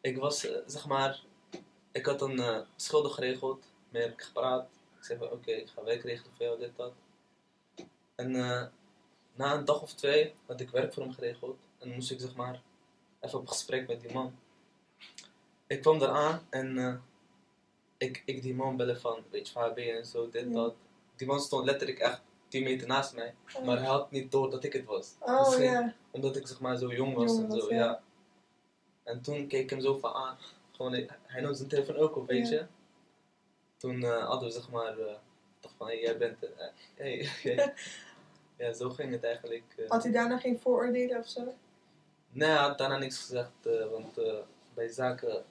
Ik 0.00 0.18
was, 0.18 0.46
eh, 0.46 0.56
zeg 0.66 0.86
maar, 0.86 1.20
ik 1.92 2.06
had 2.06 2.22
een 2.22 2.64
schulden 2.76 3.12
geregeld. 3.12 3.64
Mee 3.88 4.02
heb 4.02 4.12
ik 4.12 4.22
gepraat. 4.22 4.68
Ik 4.98 5.04
zei 5.04 5.18
van, 5.18 5.30
oké, 5.30 5.50
ik 5.50 5.68
ga 5.68 5.84
werk 5.84 6.02
regelen 6.02 6.32
voor 6.36 6.46
jou, 6.46 6.58
dit, 6.58 6.76
dat. 6.76 6.92
En 8.14 8.30
na 9.34 9.54
een 9.54 9.64
dag 9.64 9.82
of 9.82 9.94
twee 9.94 10.34
had 10.46 10.60
ik 10.60 10.70
werk 10.70 10.92
voor 10.92 11.02
hem 11.02 11.12
geregeld. 11.12 11.58
En 11.78 11.86
dan 11.86 11.96
moest 11.96 12.10
ik, 12.10 12.20
zeg 12.20 12.34
maar, 12.34 12.60
even 13.20 13.38
op 13.38 13.48
gesprek 13.48 13.88
met 13.88 14.00
die 14.00 14.12
man. 14.12 14.34
Ik 15.72 15.80
kwam 15.80 16.02
eraan 16.02 16.40
en 16.50 16.78
eh, 16.78 16.94
ik, 17.96 18.22
ik 18.24 18.42
die 18.42 18.54
man 18.54 18.76
bellen 18.76 19.00
van, 19.00 19.24
weet 19.30 19.48
je, 19.48 19.54
waar 19.54 19.72
ben 19.74 19.84
je 19.84 19.92
en 19.92 20.06
zo, 20.06 20.28
dit, 20.30 20.44
Ja. 20.44 20.52
dat. 20.52 20.74
Die 21.16 21.26
man 21.26 21.40
stond 21.40 21.64
letterlijk 21.64 21.98
echt 21.98 22.22
10 22.48 22.62
meter 22.62 22.86
naast 22.86 23.14
mij. 23.14 23.34
Maar 23.64 23.76
hij 23.78 23.86
had 23.86 24.10
niet 24.10 24.30
door 24.30 24.50
dat 24.50 24.64
ik 24.64 24.72
het 24.72 24.84
was. 24.84 25.14
Oh 25.20 25.38
Misschien 25.40 25.64
ja. 25.64 25.94
Omdat 26.10 26.36
ik 26.36 26.46
zeg 26.46 26.60
maar 26.60 26.76
zo 26.76 26.92
jong 26.92 27.14
was 27.14 27.30
Jong 27.32 27.52
en 27.52 27.60
zo, 27.60 27.68
ja. 27.74 27.76
ja. 27.84 28.02
En 29.02 29.20
toen 29.22 29.46
keek 29.46 29.62
ik 29.62 29.70
hem 29.70 29.80
zo 29.80 29.98
van 29.98 30.12
aan. 30.12 30.36
Gewoon, 30.72 30.92
hij- 31.26 31.40
nam 31.40 31.54
zijn 31.54 31.68
telefoon 31.68 31.96
ook 31.96 32.16
op, 32.16 32.26
weet 32.26 32.48
je. 32.48 32.66
Toen 33.76 34.02
eh, 34.02 34.26
hadden 34.26 34.48
we 34.48 34.54
zeg 34.54 34.70
maar, 34.70 34.98
eh 34.98 35.14
dacht 35.60 35.74
van, 35.78 35.86
hey, 35.86 36.00
jij 36.00 36.18
bent, 36.18 36.42
eh, 36.44 36.66
hey, 36.94 37.28
jij- 37.42 37.74
ja, 38.56 38.72
zo 38.72 38.90
ging 38.90 39.12
het 39.12 39.24
eigenlijk. 39.24 39.84
Had 39.88 40.02
hij 40.02 40.12
daarna 40.12 40.38
geen 40.38 40.58
vooroordelen 40.60 41.18
of 41.18 41.28
zo? 41.28 41.54
Nee, 42.30 42.48
hij 42.48 42.58
had 42.58 42.78
daarna 42.78 42.98
niks 42.98 43.18
gezegd, 43.18 43.50
want 43.90 44.20
bij 44.74 44.88
zaken 44.88 45.44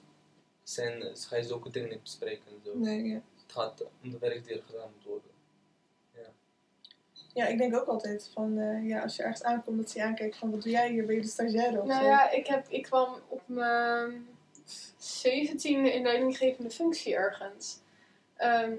zijn, 0.72 1.02
eh, 1.02 1.08
ga 1.14 1.36
je 1.36 1.42
zulke 1.42 1.70
dingen 1.70 1.88
niet 1.88 2.02
bespreken 2.02 2.46
en 2.46 2.60
zo. 2.64 2.78
Nee, 2.78 3.04
ja. 3.04 3.20
Het 3.42 3.52
gaat 3.52 3.82
om 4.02 4.10
de 4.10 4.18
werk 4.18 4.44
die 4.44 4.56
er 4.56 4.62
gedaan 4.66 4.90
moet 4.96 5.04
worden. 5.04 5.30
Ja, 7.34 7.46
ik 7.46 7.58
denk 7.58 7.76
ook 7.76 7.86
altijd 7.86 8.30
van, 8.34 8.58
eh, 8.58 8.88
ja, 8.88 9.02
als 9.02 9.16
je 9.16 9.22
ergens 9.22 9.42
aankomt, 9.42 9.76
dat 9.76 9.90
ze 9.90 9.98
je 9.98 10.04
aankijken 10.04 10.38
van, 10.38 10.50
wat 10.50 10.62
doe 10.62 10.72
jij 10.72 10.90
hier? 10.90 11.06
Ben 11.06 11.14
je 11.14 11.20
de 11.20 11.28
stagiaire 11.28 11.80
of 11.80 11.86
Nou 11.86 12.02
zo? 12.02 12.08
ja, 12.08 12.30
ik, 12.30 12.46
heb, 12.46 12.68
ik 12.68 12.82
kwam 12.82 13.14
op 13.28 13.42
mijn 13.46 14.26
zeventiende 14.98 15.92
in 15.92 16.02
leidinggevende 16.02 16.70
functie 16.70 17.14
ergens. 17.14 17.80
Ehm 18.36 18.72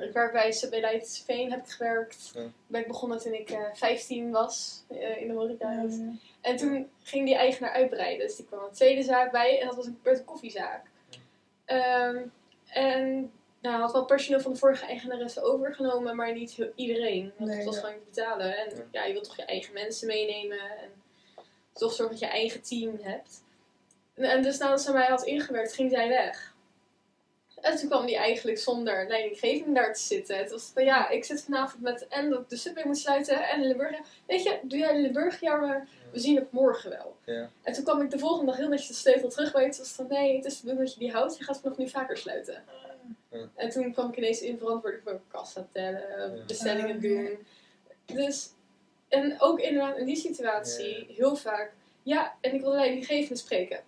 ik 0.00 0.12
werk 0.12 0.32
bij, 0.32 0.66
bij 0.70 0.80
Leids 0.80 1.22
Veen 1.26 1.50
heb 1.50 1.64
ik 1.64 1.70
gewerkt. 1.70 2.30
Ja. 2.34 2.46
Ben 2.66 2.80
ik 2.80 2.86
begonnen 2.86 3.18
toen 3.18 3.34
ik 3.34 3.50
eh 3.50 3.64
15 3.72 4.30
was 4.30 4.84
eh, 4.88 5.20
in 5.20 5.28
de 5.28 5.34
horeca. 5.34 5.72
Ja, 5.72 5.82
ja. 5.82 6.12
En 6.40 6.56
toen 6.56 6.90
ging 7.02 7.26
die 7.26 7.34
eigenaar 7.34 7.70
uitbreiden. 7.70 8.26
Dus 8.26 8.36
die 8.36 8.46
kwam 8.46 8.64
een 8.64 8.72
tweede 8.72 9.02
zaak 9.02 9.32
bij 9.32 9.60
en 9.60 9.66
dat 9.66 9.76
was 9.76 9.86
een, 9.86 9.98
werd 10.02 10.18
een 10.18 10.24
koffiezaak. 10.24 10.84
Ehm, 11.66 12.22
en 12.66 13.32
nou, 13.60 13.80
had 13.80 13.92
wel 13.92 14.04
personeel 14.04 14.40
van 14.40 14.52
de 14.52 14.58
vorige 14.58 14.86
eigenaresse 14.86 15.42
overgenomen, 15.42 16.16
maar 16.16 16.32
niet 16.32 16.52
heel, 16.52 16.72
iedereen. 16.74 17.32
Want 17.36 17.50
Nee, 17.50 17.58
het 17.58 17.66
was 17.66 17.78
gewoon 17.78 17.94
niet 17.94 18.04
te 18.04 18.20
betalen. 18.20 18.56
En 18.56 18.76
Ja. 18.76 18.82
ja. 18.90 19.04
je 19.04 19.12
wilt 19.12 19.24
toch 19.24 19.36
je 19.36 19.44
eigen 19.44 19.72
mensen 19.72 20.06
meenemen 20.06 20.58
en 20.58 21.02
toch 21.72 21.92
zorgen 21.92 22.18
dat 22.18 22.28
je 22.28 22.34
eigen 22.34 22.62
team 22.62 22.98
hebt. 23.02 23.44
En, 24.14 24.24
en 24.24 24.42
dus 24.42 24.58
nadat 24.58 24.80
ze 24.80 24.92
mij 24.92 25.06
had 25.06 25.24
ingewerkt, 25.24 25.74
ging 25.74 25.90
zij 25.90 26.08
weg. 26.08 26.54
En 27.60 27.76
toen 27.76 27.88
kwam 27.88 28.02
hij 28.04 28.16
eigenlijk 28.16 28.58
zonder 28.58 29.08
leidinggevende 29.08 29.74
daar 29.80 29.94
te 29.94 30.00
zitten. 30.00 30.36
Het 30.38 30.50
was 30.50 30.70
van 30.74 30.84
ja, 30.84 31.08
ik 31.08 31.24
zit 31.24 31.42
vanavond 31.42 31.82
met 31.82 32.08
en 32.08 32.30
dat 32.30 32.40
ik 32.40 32.48
de 32.48 32.56
subway 32.56 32.84
moet 32.86 32.98
sluiten 32.98 33.48
en 33.48 33.60
de 33.60 33.66
Limburg. 33.66 33.98
Weet 34.26 34.42
je, 34.42 34.58
doe 34.62 34.78
jij 34.78 34.92
de 34.94 35.00
Limburgjaar 35.00 35.60
maar, 35.60 35.88
we 36.12 36.18
zien 36.18 36.36
het 36.36 36.52
morgen 36.52 36.90
wel. 36.90 37.16
Ja. 37.24 37.50
En 37.62 37.72
toen 37.72 37.84
kwam 37.84 38.00
ik 38.00 38.10
de 38.10 38.18
volgende 38.18 38.46
dag 38.46 38.56
heel 38.56 38.68
netjes 38.68 38.88
de 38.88 38.94
sleutel 38.94 39.28
terug 39.28 39.52
bij. 39.52 39.64
Het 39.64 39.78
was 39.78 39.88
van 39.88 40.06
nee, 40.08 40.36
het 40.36 40.44
is 40.44 40.54
de 40.54 40.60
bedoeling 40.62 40.88
dat 40.88 40.98
je 40.98 41.04
die 41.04 41.12
houdt, 41.14 41.38
je 41.38 41.44
gaat 41.44 41.60
vanaf 41.60 41.76
nu 41.76 41.88
vaker 41.88 42.16
sluiten. 42.16 42.64
Ja. 43.30 43.48
En 43.54 43.70
toen 43.70 43.92
kwam 43.92 44.08
ik 44.10 44.16
ineens 44.16 44.40
in 44.40 44.58
verantwoordelijk 44.58 45.08
voor 45.08 45.20
kassa 45.28 45.66
tellen, 45.72 46.36
Ja. 46.36 46.44
bestellingen 46.46 46.96
Ah, 46.96 47.02
doen. 47.02 47.46
Dus, 48.04 48.48
en 49.08 49.40
ook 49.40 49.60
inderdaad 49.60 49.96
in 49.96 50.06
die 50.06 50.16
situatie, 50.16 51.06
heel 51.08 51.36
vaak, 51.36 51.72
ja, 52.02 52.34
en 52.40 52.54
ik 52.54 52.60
wil 52.60 52.70
de 52.70 52.76
leidinggevende 52.76 53.36
spreken. 53.36 53.80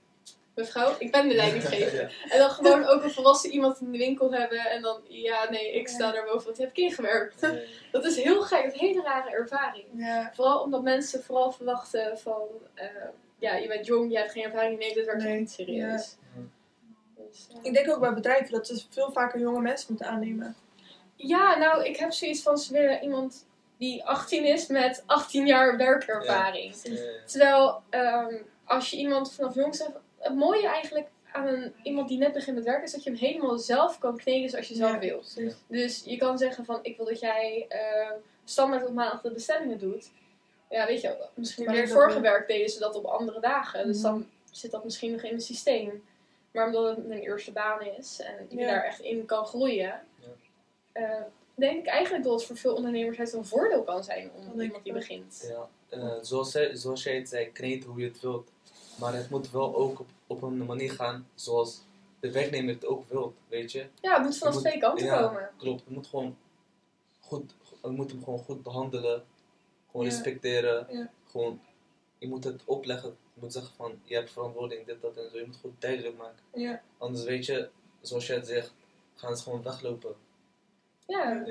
Mevrouw, 0.59 0.95
ik 0.99 1.13
ben 1.13 1.29
de 1.29 1.35
leidinggevende. 1.35 2.03
Ja. 2.25 2.33
En 2.33 2.39
dan 2.39 2.51
gewoon 2.51 2.85
ook 2.85 3.03
een 3.03 3.11
volwassen 3.11 3.51
iemand 3.51 3.81
in 3.81 3.93
de 3.93 3.99
winkel 3.99 4.33
hebben 4.33 4.59
en 4.59 4.83
dan, 4.83 5.01
ja, 5.09 5.51
nee, 5.51 5.73
ik 5.73 5.89
sta 5.89 6.07
Ja. 6.07 6.13
daar 6.13 6.25
boven, 6.25 6.45
want 6.45 6.57
die 6.57 6.67
heb 6.67 6.77
ik 6.77 6.83
ingewerkt. 6.85 7.41
Dat 7.93 8.05
is 8.05 8.17
heel 8.23 8.43
gek, 8.43 8.65
een 8.65 8.79
hele 8.79 9.03
rare 9.03 9.31
ervaring. 9.31 9.85
Ja. 9.93 10.33
Vooral 10.35 10.63
omdat 10.63 10.83
mensen 10.83 11.23
vooral 11.23 11.53
verwachten 11.53 12.19
van, 12.19 12.43
eh, 12.75 12.87
ja, 13.39 13.55
je 13.55 13.69
bent 13.69 13.87
jong, 13.87 14.11
je 14.13 14.19
hebt 14.19 14.33
geen 14.33 14.45
ervaring, 14.45 14.79
nee, 14.79 14.95
dit 14.95 15.07
werkt 15.07 15.23
Nee, 15.23 15.39
niet 15.39 15.51
serieus. 15.51 16.17
Dus, 17.17 17.47
ja. 17.53 17.59
Ik 17.63 17.73
denk 17.75 17.91
ook 17.91 18.01
bij 18.01 18.15
bedrijven 18.15 18.53
dat 18.53 18.67
ze 18.67 18.85
veel 18.91 19.13
vaker 19.13 19.41
jonge 19.41 19.61
mensen 19.61 19.87
moeten 19.89 20.07
aannemen. 20.09 20.57
Ja, 21.17 21.59
nou, 21.59 21.85
ik 21.85 21.97
heb 21.97 22.13
zoiets 22.13 22.43
van, 22.43 22.59
ze 22.59 22.73
willen 22.73 23.03
iemand 23.03 23.47
die 23.77 24.05
18 24.05 24.45
is 24.45 24.67
met 24.67 25.03
18 25.07 25.47
jaar 25.47 25.77
werkervaring. 25.77 26.75
Ja. 26.83 26.97
Terwijl, 27.27 27.83
ehm, 27.91 28.35
als 28.65 28.91
je 28.91 28.97
iemand 28.97 29.33
vanaf 29.33 29.55
jongs 29.55 29.83
af... 29.83 29.93
Het 30.19 30.35
mooie 30.35 30.67
eigenlijk 30.69 31.07
aan 31.33 31.47
een, 31.47 31.75
iemand 31.83 32.09
die 32.09 32.19
net 32.19 32.33
begint 32.33 32.57
met 32.57 32.65
werken, 32.65 32.85
is 32.85 32.93
dat 32.93 33.03
je 33.05 33.11
hem 33.11 33.19
helemaal 33.19 33.59
zelf 33.59 33.99
kan 33.99 34.17
kneden 34.17 34.51
zoals 34.51 34.69
je 34.69 34.75
zelf 34.75 34.93
Ja, 34.93 34.99
wil. 34.99 35.19
precies. 35.19 35.55
Dus 35.67 36.03
je 36.05 36.17
kan 36.17 36.39
zeggen 36.39 36.65
van, 36.65 36.79
ik 36.83 36.97
wil 36.97 37.07
dat 37.07 37.21
jij 37.21 37.67
eh, 37.69 38.11
standaard 38.45 38.87
op 38.87 38.93
maandag 38.95 39.21
de 39.23 39.31
bestellingen 39.31 39.79
doet. 39.79 40.11
Ja, 40.71 40.87
weet 40.87 41.01
je, 41.01 41.17
misschien 41.35 41.71
leert 41.71 41.89
dat 41.89 41.97
vorige 41.97 42.21
werk 42.21 42.49
deden 42.49 42.69
ze 42.69 42.79
dat 42.79 42.95
op 42.95 43.05
andere 43.05 43.41
dagen. 43.41 43.87
Dus 43.87 43.97
Mhm. 43.97 44.07
dan 44.07 44.27
zit 44.51 44.71
dat 44.71 44.85
misschien 44.85 45.13
nog 45.13 45.23
in 45.23 45.33
het 45.35 45.43
systeem. 45.45 46.05
Maar 46.51 46.67
omdat 46.67 46.97
het 46.97 47.05
een 47.05 47.13
eerste 47.21 47.53
baan 47.53 47.83
is 47.83 48.21
en 48.21 48.47
je 48.49 48.57
Ja. 48.57 48.67
daar 48.67 48.85
echt 48.85 49.01
in 49.01 49.25
kan 49.27 49.45
groeien, 49.47 49.87
Ja. 49.87 50.01
eh, 50.93 51.23
denk 51.55 51.79
ik 51.79 51.87
eigenlijk 51.87 52.25
dat 52.25 52.33
het 52.33 52.45
voor 52.45 52.57
veel 52.57 52.75
ondernemers 52.75 53.19
het 53.19 53.33
een 53.33 53.45
voordeel 53.47 53.83
kan 53.83 54.05
zijn 54.05 54.31
om 54.37 54.61
iemand 54.61 54.85
die 54.85 54.93
ik 54.93 54.99
begint. 54.99 55.45
Ja, 55.49 55.69
eh, 55.99 56.15
zoals, 56.23 56.51
zij, 56.51 56.77
zoals 56.77 57.03
jij 57.03 57.15
het 57.17 57.29
zei, 57.29 57.53
kneden 57.53 57.89
hoe 57.89 58.01
je 58.01 58.09
het 58.09 58.21
wilt. 58.21 58.51
Maar 58.99 59.15
het 59.15 59.31
moet 59.31 59.51
wel 59.51 59.77
ook 59.77 60.01
op, 60.01 60.07
op 60.27 60.43
een 60.43 60.67
manier 60.67 60.91
gaan 60.93 61.29
zoals 61.35 61.81
de 62.21 62.33
werknemer 62.33 62.75
het 62.75 62.87
ook 62.87 63.09
wilt, 63.09 63.35
weet 63.49 63.73
je. 63.73 63.87
Ja, 64.01 64.13
het 64.15 64.23
moet 64.23 64.53
moet- 64.55 64.61
twee 64.63 64.79
kanten 64.79 65.07
ja. 65.07 65.23
komen. 65.27 65.51
Klopt, 65.57 65.83
je 65.87 65.95
moet 65.95 66.07
gewoon 66.07 66.37
goed, 67.21 67.55
je 67.83 67.89
moet 67.89 68.11
hem 68.11 68.25
gewoon 68.25 68.39
goed 68.39 68.63
behandelen, 68.63 69.25
gewoon 69.91 70.07
Ja. 70.07 70.13
respecteren. 70.13 70.87
Ja. 70.91 71.11
Gewoon, 71.31 71.61
je 72.19 72.29
moet 72.29 72.45
het 72.45 72.63
opleggen, 72.65 73.09
je 73.35 73.41
moet 73.41 73.53
zeggen 73.53 73.75
van, 73.77 74.01
je 74.05 74.15
hebt 74.15 74.31
verantwoording, 74.31 74.87
dit, 74.87 75.01
dat 75.01 75.17
en 75.17 75.31
zo. 75.31 75.37
Je 75.39 75.45
moet 75.45 75.55
het 75.55 75.63
goed 75.63 75.81
duidelijk 75.81 76.17
maken. 76.17 76.43
Ja. 76.55 76.83
Anders 76.99 77.25
weet 77.25 77.47
je, 77.47 77.69
zoals 78.01 78.27
jij 78.27 78.37
het 78.37 78.47
zegt, 78.47 78.75
gaan 79.15 79.37
ze 79.37 79.43
gewoon 79.43 79.63
weglopen. 79.63 80.15
Ja, 81.07 81.39
het 81.39 81.49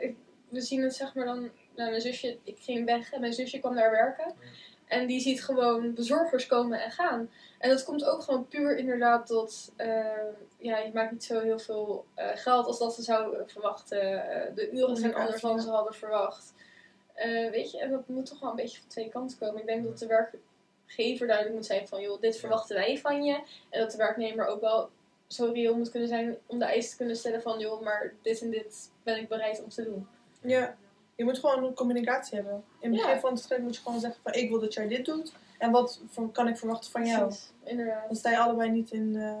ik- 0.00 0.16
we 0.48 0.60
zien 0.60 0.82
het 0.82 0.94
zeg 0.94 1.14
maar 1.14 1.24
dan, 1.24 1.38
nou, 1.76 1.90
mijn 1.90 2.00
zusje, 2.00 2.38
ik 2.44 2.58
ging 2.58 2.84
weg 2.84 3.12
en 3.12 3.20
mijn 3.20 3.32
zusje 3.32 3.58
kwam 3.58 3.74
daar 3.74 3.90
werken. 3.90 4.34
En 4.90 5.06
die 5.06 5.20
ziet 5.20 5.44
gewoon 5.44 5.94
bezorgers 5.94 6.46
komen 6.46 6.82
en 6.82 6.90
gaan. 6.90 7.30
En 7.58 7.70
dat 7.70 7.84
komt 7.84 8.04
ook 8.04 8.22
gewoon 8.22 8.48
puur 8.48 8.76
inderdaad 8.76 9.26
tot, 9.26 9.72
eh, 9.76 10.04
ja, 10.58 10.78
je 10.78 10.90
maakt 10.94 11.12
niet 11.12 11.24
zo 11.24 11.40
heel 11.40 11.58
veel 11.58 12.04
eh, 12.14 12.28
geld 12.34 12.66
als 12.66 12.78
dat 12.78 12.94
ze 12.94 13.02
zouden 13.02 13.48
verwachten. 13.48 14.30
Eh, 14.30 14.54
de 14.54 14.70
uren 14.70 14.96
zijn 14.96 15.14
anders 15.14 15.40
dan 15.40 15.60
ze 15.60 15.70
hadden 15.70 15.94
verwacht. 15.94 16.54
Weet 17.50 17.70
je, 17.70 17.78
en 17.80 17.90
dat 17.90 18.08
moet 18.08 18.26
toch 18.26 18.40
wel 18.40 18.50
een 18.50 18.56
beetje 18.56 18.78
van 18.78 18.88
twee 18.88 19.08
kanten 19.08 19.38
komen. 19.38 19.60
Ik 19.60 19.66
denk 19.66 19.84
dat 19.84 19.98
de 19.98 20.06
werkgever 20.06 21.26
duidelijk 21.26 21.56
moet 21.56 21.66
zijn 21.66 21.88
van, 21.88 22.00
joh, 22.00 22.20
dit 22.20 22.36
verwachten 22.36 22.76
wij 22.76 22.98
van 22.98 23.24
je. 23.24 23.34
En 23.70 23.80
dat 23.80 23.90
de 23.90 23.96
werknemer 23.96 24.46
ook 24.46 24.60
wel 24.60 24.90
zo 25.26 25.50
reëel 25.52 25.76
moet 25.76 25.90
kunnen 25.90 26.08
zijn 26.08 26.38
om 26.46 26.58
de 26.58 26.64
eis 26.64 26.90
te 26.90 26.96
kunnen 26.96 27.16
stellen 27.16 27.42
van, 27.42 27.58
joh, 27.58 27.82
maar 27.82 28.14
dit 28.22 28.40
en 28.40 28.50
dit 28.50 28.90
ben 29.02 29.18
ik 29.18 29.28
bereid 29.28 29.62
om 29.62 29.68
te 29.68 29.84
doen. 29.84 30.08
ja. 30.40 30.76
Je 31.20 31.26
moet 31.26 31.38
gewoon 31.38 31.74
communicatie 31.74 32.34
hebben. 32.34 32.64
In 32.78 32.90
het 32.90 33.00
Ja. 33.00 33.06
begin 33.06 33.20
van 33.20 33.30
het 33.30 33.38
gesprek 33.38 33.60
moet 33.60 33.74
je 33.76 33.82
gewoon 33.82 34.00
zeggen 34.00 34.20
van 34.22 34.32
ik 34.32 34.48
wil 34.50 34.60
dat 34.60 34.74
jij 34.74 34.88
dit 34.88 35.04
doet. 35.04 35.32
En 35.58 35.70
wat 35.70 36.00
voor- 36.10 36.30
kan 36.32 36.48
ik 36.48 36.56
verwachten 36.58 36.90
van 36.90 37.06
jou? 37.06 37.24
Precies, 37.26 37.52
inderdaad. 37.64 38.06
Dan 38.06 38.16
sta 38.16 38.30
je 38.30 38.38
allebei 38.38 38.70
niet 38.70 38.90
in 38.90 39.12
de 39.12 39.36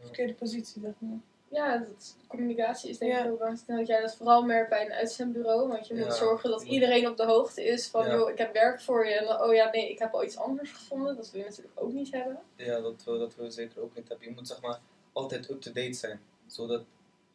verkeerde 0.00 0.34
positie, 0.34 0.82
zeg 0.82 0.92
maar. 0.98 1.18
Ja, 1.48 1.78
dat, 1.78 2.16
communicatie 2.26 2.90
is 2.90 2.98
denk 2.98 3.10
ik 3.12 3.16
Ja. 3.18 3.22
heel 3.24 3.32
belangrijk. 3.32 3.60
Ik 3.60 3.66
denk 3.66 3.78
dat 3.78 3.88
jij 3.88 4.00
dat 4.00 4.16
vooral 4.16 4.42
merkt 4.42 4.68
bij 4.70 4.84
een 4.86 4.92
uitzendbureau. 4.92 5.68
Want 5.68 5.86
je 5.86 5.94
moet 5.94 6.14
zorgen 6.14 6.50
dat 6.50 6.62
iedereen 6.62 7.08
op 7.08 7.16
de 7.16 7.24
hoogte 7.26 7.64
is 7.64 7.88
van, 7.88 8.06
Ja. 8.06 8.12
joh, 8.14 8.30
ik 8.30 8.38
heb 8.38 8.52
werk 8.52 8.80
voor 8.80 9.06
je. 9.06 9.12
En 9.14 9.24
dan, 9.24 9.42
oh 9.42 9.54
ja, 9.54 9.70
nee, 9.70 9.90
ik 9.90 9.98
heb 9.98 10.14
al 10.14 10.24
iets 10.24 10.36
anders 10.38 10.72
gevonden. 10.72 11.16
Dat 11.16 11.30
wil 11.30 11.40
je 11.40 11.46
natuurlijk 11.48 11.80
ook 11.80 11.92
niet 11.92 12.12
hebben. 12.12 12.38
Ja, 12.56 12.80
dat 12.80 13.04
wil, 13.04 13.18
dat 13.18 13.34
wil 13.34 13.44
je 13.44 13.50
zeker 13.50 13.82
ook 13.82 13.94
niet 13.96 14.08
hebben. 14.08 14.28
Je 14.28 14.34
moet 14.34 14.48
zeg 14.48 14.60
maar 14.60 14.78
altijd 15.12 15.50
up-to-date 15.50 15.92
zijn. 15.92 16.20
Zodat 16.46 16.82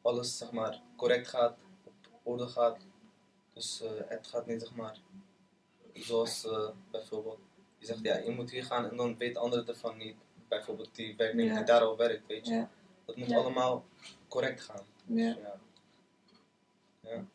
alles 0.02 0.38
zeg 0.38 0.52
maar 0.52 0.80
correct 0.96 1.28
gaat, 1.28 1.56
op 1.86 1.94
orde 2.24 2.48
gaat. 2.48 2.78
Dus 3.54 3.82
eh, 3.82 3.90
het 4.08 4.28
gaat 4.28 4.46
niet 4.48 4.62
zeg 4.62 4.76
maar 4.76 4.98
zoals 5.94 6.46
eh, 6.46 6.70
bijvoorbeeld 6.92 7.40
je 7.78 7.86
zegt 7.86 8.00
ja, 8.02 8.18
je 8.18 8.32
moet 8.32 8.52
hier 8.52 8.64
gaan 8.64 8.90
en 8.90 8.96
dan 8.98 9.18
weet 9.18 9.38
anderen 9.38 9.68
ervan 9.68 9.98
niet. 9.98 10.16
Bijvoorbeeld 10.48 10.96
die 10.96 11.16
werknemer 11.16 11.52
Ja. 11.52 11.58
die 11.58 11.66
daar 11.66 11.82
al 11.82 11.98
werkt, 11.98 12.28
weet 12.28 12.48
je. 12.48 12.54
Ja. 12.54 12.70
Dat 13.06 13.16
moet 13.16 13.30
Ja. 13.30 13.38
allemaal 13.38 13.86
correct 14.28 14.62
gaan. 14.62 14.86
Ja. 15.06 15.34
Dus, 15.34 15.44
ja. 17.02 17.26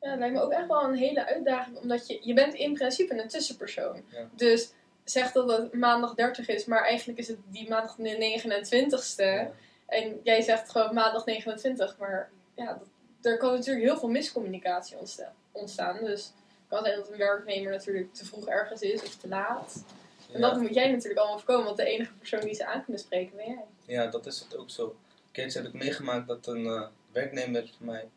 Ja, 0.00 0.10
het 0.10 0.18
lijkt 0.18 0.34
me 0.34 0.40
ook 0.40 0.50
echt 0.52 0.66
wel 0.66 0.82
een 0.84 0.94
hele 0.94 1.26
uitdaging. 1.26 1.76
Omdat 1.78 2.06
je, 2.06 2.18
je 2.22 2.34
bent 2.34 2.54
in 2.54 2.74
principe 2.74 3.20
een 3.22 3.28
tussenpersoon. 3.28 4.04
Ja. 4.08 4.28
Dus 4.36 4.72
zeg 5.04 5.32
dat 5.32 5.50
het 5.50 5.72
maandag 5.74 6.14
30 6.14 6.48
is, 6.48 6.64
maar 6.64 6.82
eigenlijk 6.84 7.18
is 7.18 7.28
het 7.28 7.38
die 7.44 7.68
maandag 7.68 7.94
de 7.94 8.16
29ste. 8.16 9.22
Ja. 9.24 9.50
En 9.86 10.20
jij 10.22 10.40
zegt 10.42 10.70
gewoon 10.70 10.94
maandag 10.94 11.24
29, 11.24 11.98
maar 11.98 12.30
ja, 12.54 12.72
dat, 12.72 12.88
er 13.26 13.36
kan 13.38 13.52
natuurlijk 13.52 13.86
heel 13.86 13.98
veel 13.98 14.08
miscommunicatie 14.08 14.96
ontsta- 14.98 15.34
ontstaan. 15.52 16.04
Dus 16.04 16.24
het 16.24 16.32
kan 16.68 16.82
zijn 16.84 16.96
dat 16.96 17.10
een 17.10 17.16
werknemer 17.18 17.72
natuurlijk 17.72 18.14
te 18.14 18.24
vroeg 18.24 18.46
ergens 18.46 18.80
is 18.80 19.02
of 19.02 19.16
te 19.16 19.28
laat. 19.28 19.84
En 20.32 20.40
Ja. 20.40 20.50
dat 20.50 20.60
moet 20.60 20.74
jij 20.74 20.90
natuurlijk 20.90 21.18
allemaal 21.20 21.38
voorkomen, 21.38 21.64
want 21.64 21.76
de 21.76 21.84
enige 21.84 22.12
persoon 22.12 22.40
die 22.40 22.54
ze 22.54 22.66
aan 22.66 22.84
kunnen 22.84 23.02
spreken 23.02 23.36
ben 23.36 23.46
jij. 23.46 23.64
Ja, 23.86 24.06
dat 24.06 24.26
is 24.26 24.40
het 24.40 24.56
ook 24.56 24.70
zo. 24.70 24.84
Een 24.86 25.32
keertje 25.32 25.58
heb 25.62 25.68
ik 25.68 25.74
meegemaakt 25.74 26.26
dat 26.26 26.46
een 26.46 26.66
eh, 26.66 26.86
werknemer 27.12 27.70
van 27.76 27.86
mij 27.86 28.08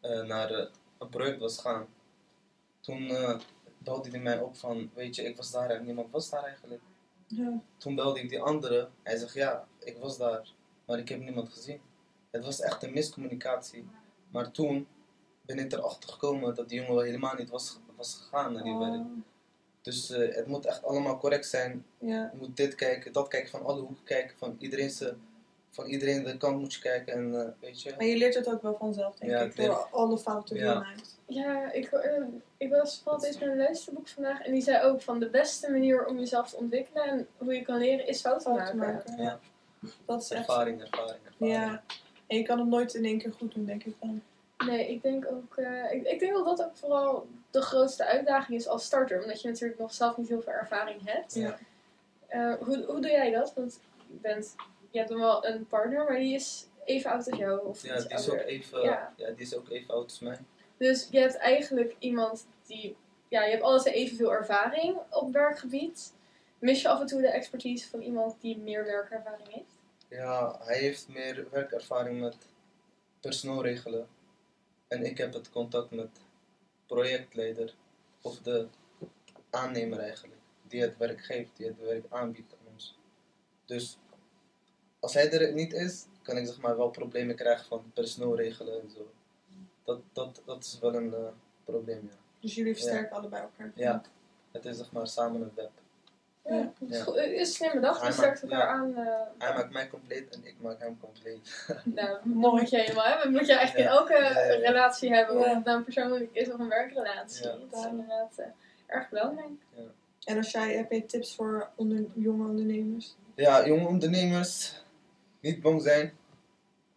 eh, 0.00 0.22
naar 0.22 0.50
eh, 0.50 0.66
een 0.98 1.08
project 1.08 1.38
was 1.38 1.58
gaan. 1.58 1.86
Toen 2.80 3.08
eh, 3.10 3.38
belde 3.78 4.10
hij 4.10 4.20
mij 4.20 4.38
op 4.38 4.56
van, 4.56 4.90
weet 4.94 5.14
je, 5.16 5.22
ik 5.22 5.36
was 5.36 5.50
daar 5.50 5.70
en 5.70 5.84
niemand 5.84 6.10
was 6.10 6.30
daar 6.30 6.44
eigenlijk. 6.44 6.80
Ja. 7.26 7.60
Toen 7.76 7.94
belde 7.94 8.20
ik 8.20 8.28
die 8.28 8.40
andere. 8.40 8.88
Hij 9.02 9.16
zegt, 9.16 9.34
ja, 9.34 9.66
ik 9.78 9.96
was 9.98 10.18
daar, 10.18 10.48
maar 10.84 10.98
ik 10.98 11.08
heb 11.08 11.20
niemand 11.20 11.52
gezien. 11.52 11.80
Het 12.30 12.44
was 12.44 12.60
echt 12.60 12.82
een 12.82 12.92
miscommunicatie. 12.92 13.88
Maar 14.32 14.50
toen 14.50 14.86
ben 15.46 15.58
ik 15.58 15.72
erachter 15.72 16.10
gekomen 16.10 16.54
dat 16.54 16.68
die 16.68 16.78
jongen 16.80 16.94
wel 16.94 17.04
helemaal 17.04 17.34
niet 17.34 17.50
was, 17.50 17.78
was 17.96 18.14
gegaan 18.22 18.52
naar 18.52 18.62
die 18.62 18.76
werk. 18.76 18.92
Oh, 18.92 19.06
Dus 19.82 20.10
eh, 20.10 20.34
het 20.34 20.46
moet 20.46 20.66
echt 20.66 20.84
allemaal 20.84 21.18
correct 21.18 21.46
zijn. 21.46 21.84
ja. 21.98 22.30
Je 22.32 22.38
moet 22.38 22.56
dit 22.56 22.74
kijken, 22.74 23.12
dat 23.12 23.28
kijken, 23.28 23.50
van 23.50 23.64
alle 23.64 23.80
hoeken 23.80 24.04
kijken, 24.04 24.38
van 24.38 24.56
iedereen, 24.58 24.90
van 25.70 25.86
iedereen 25.86 26.24
de 26.24 26.36
kant 26.36 26.58
moet 26.58 26.74
je 26.74 26.80
kijken 26.80 27.12
en 27.12 27.40
eh, 27.40 27.48
weet 27.60 27.82
je. 27.82 27.94
Maar 27.96 28.06
je 28.06 28.16
leert 28.16 28.34
het 28.34 28.48
ook 28.48 28.62
wel 28.62 28.76
vanzelf, 28.76 29.16
denk 29.16 29.32
Ja, 29.32 29.40
ik. 29.40 29.56
Door 29.56 29.88
alle 29.90 30.18
fouten 30.18 30.54
die 30.54 30.64
Ja. 30.64 30.72
je 30.72 30.78
maakt. 30.78 31.18
Ja, 31.26 31.72
ik, 31.72 31.86
eh, 31.86 32.22
ik 32.56 32.70
was 32.70 33.00
vooral 33.02 33.24
eens 33.24 33.38
met 33.38 33.48
een 33.48 33.56
luisterboek 33.56 34.08
vandaag 34.08 34.40
en 34.40 34.52
die 34.52 34.62
zei 34.62 34.84
ook 34.86 35.02
van 35.02 35.18
de 35.20 35.30
beste 35.30 35.70
manier 35.70 36.06
om 36.06 36.18
jezelf 36.18 36.50
te 36.50 36.56
ontwikkelen 36.56 37.04
en 37.04 37.26
hoe 37.38 37.54
je 37.54 37.62
kan 37.62 37.78
leren 37.78 38.06
is 38.06 38.20
fouten 38.20 38.54
Fouten 38.54 38.76
maken. 38.76 38.94
maken. 39.16 39.22
Ja. 39.22 39.38
Dat 40.06 40.22
is 40.22 40.30
echt 40.30 40.40
Ervaring, 40.48 40.80
ervaring, 40.80 41.18
ervaring. 41.24 41.52
Ja. 41.54 41.82
En 42.32 42.38
je 42.38 42.44
kan 42.44 42.58
het 42.58 42.68
nooit 42.68 42.94
in 42.94 43.04
één 43.04 43.18
keer 43.18 43.32
goed 43.32 43.54
doen, 43.54 43.64
denk 43.64 43.84
ik 43.84 43.94
dan. 44.00 44.22
Nee, 44.66 44.90
ik 44.90 45.02
denk 45.02 45.26
ook. 45.30 45.56
eh, 45.56 45.92
ik, 45.92 46.06
ik 46.06 46.18
denk 46.18 46.32
dat 46.34 46.44
dat 46.44 46.62
ook 46.66 46.76
vooral 46.76 47.26
de 47.50 47.60
grootste 47.60 48.04
uitdaging 48.04 48.58
is 48.58 48.68
als 48.68 48.84
starter. 48.84 49.22
Omdat 49.22 49.42
je 49.42 49.48
natuurlijk 49.48 49.80
nog 49.80 49.94
zelf 49.94 50.16
niet 50.16 50.28
heel 50.28 50.40
veel 50.42 50.52
ervaring 50.52 51.00
hebt. 51.04 51.34
Ja. 51.34 51.58
Eh, 52.26 52.54
hoe, 52.54 52.84
hoe 52.86 53.00
doe 53.00 53.10
jij 53.10 53.30
dat? 53.30 53.54
Want 53.54 53.80
je, 54.06 54.18
bent, 54.20 54.54
je 54.90 54.98
hebt 54.98 55.10
dan 55.10 55.18
wel 55.20 55.46
een 55.46 55.66
partner, 55.66 56.04
maar 56.04 56.18
die 56.18 56.34
is 56.34 56.66
even 56.84 57.10
oud 57.10 57.30
als 57.30 57.38
jou. 57.38 57.66
Of 57.66 57.82
Ja, 57.82 57.94
iets 57.94 58.06
die 58.06 58.16
is 58.18 58.24
ook 58.28 58.30
ouder. 58.36 58.46
even, 58.46 58.82
Ja. 58.82 59.12
ja. 59.16 59.26
die 59.30 59.46
is 59.46 59.56
ook 59.56 59.68
even 59.70 59.94
oud 59.94 60.04
als 60.04 60.20
mij. 60.20 60.38
Dus 60.76 61.08
je 61.10 61.18
hebt 61.18 61.36
eigenlijk 61.36 61.94
iemand 61.98 62.46
die. 62.66 62.96
Ja, 63.28 63.44
je 63.44 63.50
hebt 63.50 63.62
alles 63.62 63.84
evenveel 63.84 64.32
ervaring 64.32 64.96
op 65.10 65.32
werkgebied. 65.32 66.12
Mis 66.58 66.82
je 66.82 66.88
af 66.88 67.00
en 67.00 67.06
toe 67.06 67.20
de 67.20 67.28
expertise 67.28 67.88
van 67.88 68.00
iemand 68.00 68.34
die 68.40 68.58
meer 68.58 68.84
werkervaring 68.84 69.48
heeft? 69.48 69.71
Ja, 70.12 70.58
hij 70.62 70.78
heeft 70.78 71.08
meer 71.08 71.46
werkervaring 71.50 72.20
met 72.20 72.36
personeel 73.20 73.62
regelen. 73.62 74.08
En 74.88 75.04
ik 75.04 75.18
heb 75.18 75.32
het 75.32 75.50
contact 75.50 75.90
met 75.90 76.20
projectleider 76.86 77.74
of 78.20 78.38
de 78.38 78.66
aannemer 79.50 79.98
eigenlijk. 79.98 80.40
Die 80.68 80.80
het 80.80 80.96
werk 80.96 81.24
geeft, 81.24 81.56
die 81.56 81.66
het 81.66 81.78
werk 81.80 82.04
aanbiedt 82.08 82.52
aan 82.52 82.72
ons. 82.72 82.98
Dus 83.64 83.98
als 85.00 85.14
hij 85.14 85.32
er 85.32 85.52
niet 85.52 85.72
is, 85.72 86.06
kan 86.22 86.36
ik 86.36 86.46
zeg 86.46 86.60
maar 86.60 86.76
wel 86.76 86.90
problemen 86.90 87.36
krijgen 87.36 87.66
van 87.66 87.90
personeel 87.94 88.36
regelen 88.36 88.80
en 88.80 88.90
zo. 88.90 89.10
Dat, 89.84 90.00
dat, 90.12 90.42
dat 90.44 90.64
is 90.64 90.78
wel 90.78 90.94
een 90.94 91.14
eh, 91.14 91.28
probleem, 91.64 92.08
ja. 92.10 92.16
Dus 92.40 92.54
jullie 92.54 92.74
versterken 92.74 93.16
allebei 93.16 93.42
elkaar. 93.42 93.72
Ja. 93.74 94.02
Het 94.50 94.64
is 94.64 94.76
zeg 94.76 94.92
maar 94.92 95.06
samen 95.06 95.40
een 95.40 95.52
web. 95.54 95.81
Ja, 96.44 96.72
is, 96.88 96.98
is 97.06 97.38
een 97.38 97.46
slimme 97.46 97.80
dag, 97.80 98.00
Hij 98.00 98.10
je 98.12 98.20
maakt- 98.20 98.42
elkaar 98.42 98.58
ja. 98.58 98.66
aan. 98.66 98.96
eh, 98.96 99.20
Hij 99.38 99.54
maakt 99.54 99.72
mij 99.72 99.88
compleet 99.88 100.34
en 100.34 100.44
ik 100.44 100.54
maak 100.60 100.78
hem 100.80 101.00
compleet. 101.00 101.66
nou, 101.84 102.18
moet 102.28 102.70
je 102.70 102.76
helemaal 102.80 103.04
hebben. 103.04 103.32
Moet 103.32 103.46
je 103.46 103.52
eigenlijk 103.54 103.88
in 103.88 103.96
elke 103.96 104.12
Ja, 104.12 104.30
ja, 104.30 104.52
ja. 104.52 104.58
relatie 104.68 105.14
hebben, 105.14 105.36
of 105.36 105.44
het 105.44 105.64
nou 105.64 105.76
een 105.78 105.84
persoonlijk 105.84 106.28
is 106.32 106.50
of 106.52 106.58
een 106.58 106.68
werkrelatie. 106.68 107.46
Ja. 107.46 107.56
Dat 107.70 107.80
is 107.80 107.86
inderdaad 107.86 108.38
eh, 108.38 108.46
erg 108.86 109.08
belangrijk. 109.08 109.50
En 110.24 110.36
als 110.36 110.50
jij, 110.50 110.76
heb 110.76 110.90
je 110.92 111.06
tips 111.06 111.34
voor 111.34 111.70
onder, 111.76 112.04
jonge 112.14 112.48
ondernemers? 112.48 113.16
Ja, 113.34 113.66
jonge 113.66 113.86
ondernemers, 113.86 114.82
niet 115.40 115.60
bang 115.62 115.82
zijn. 115.82 116.12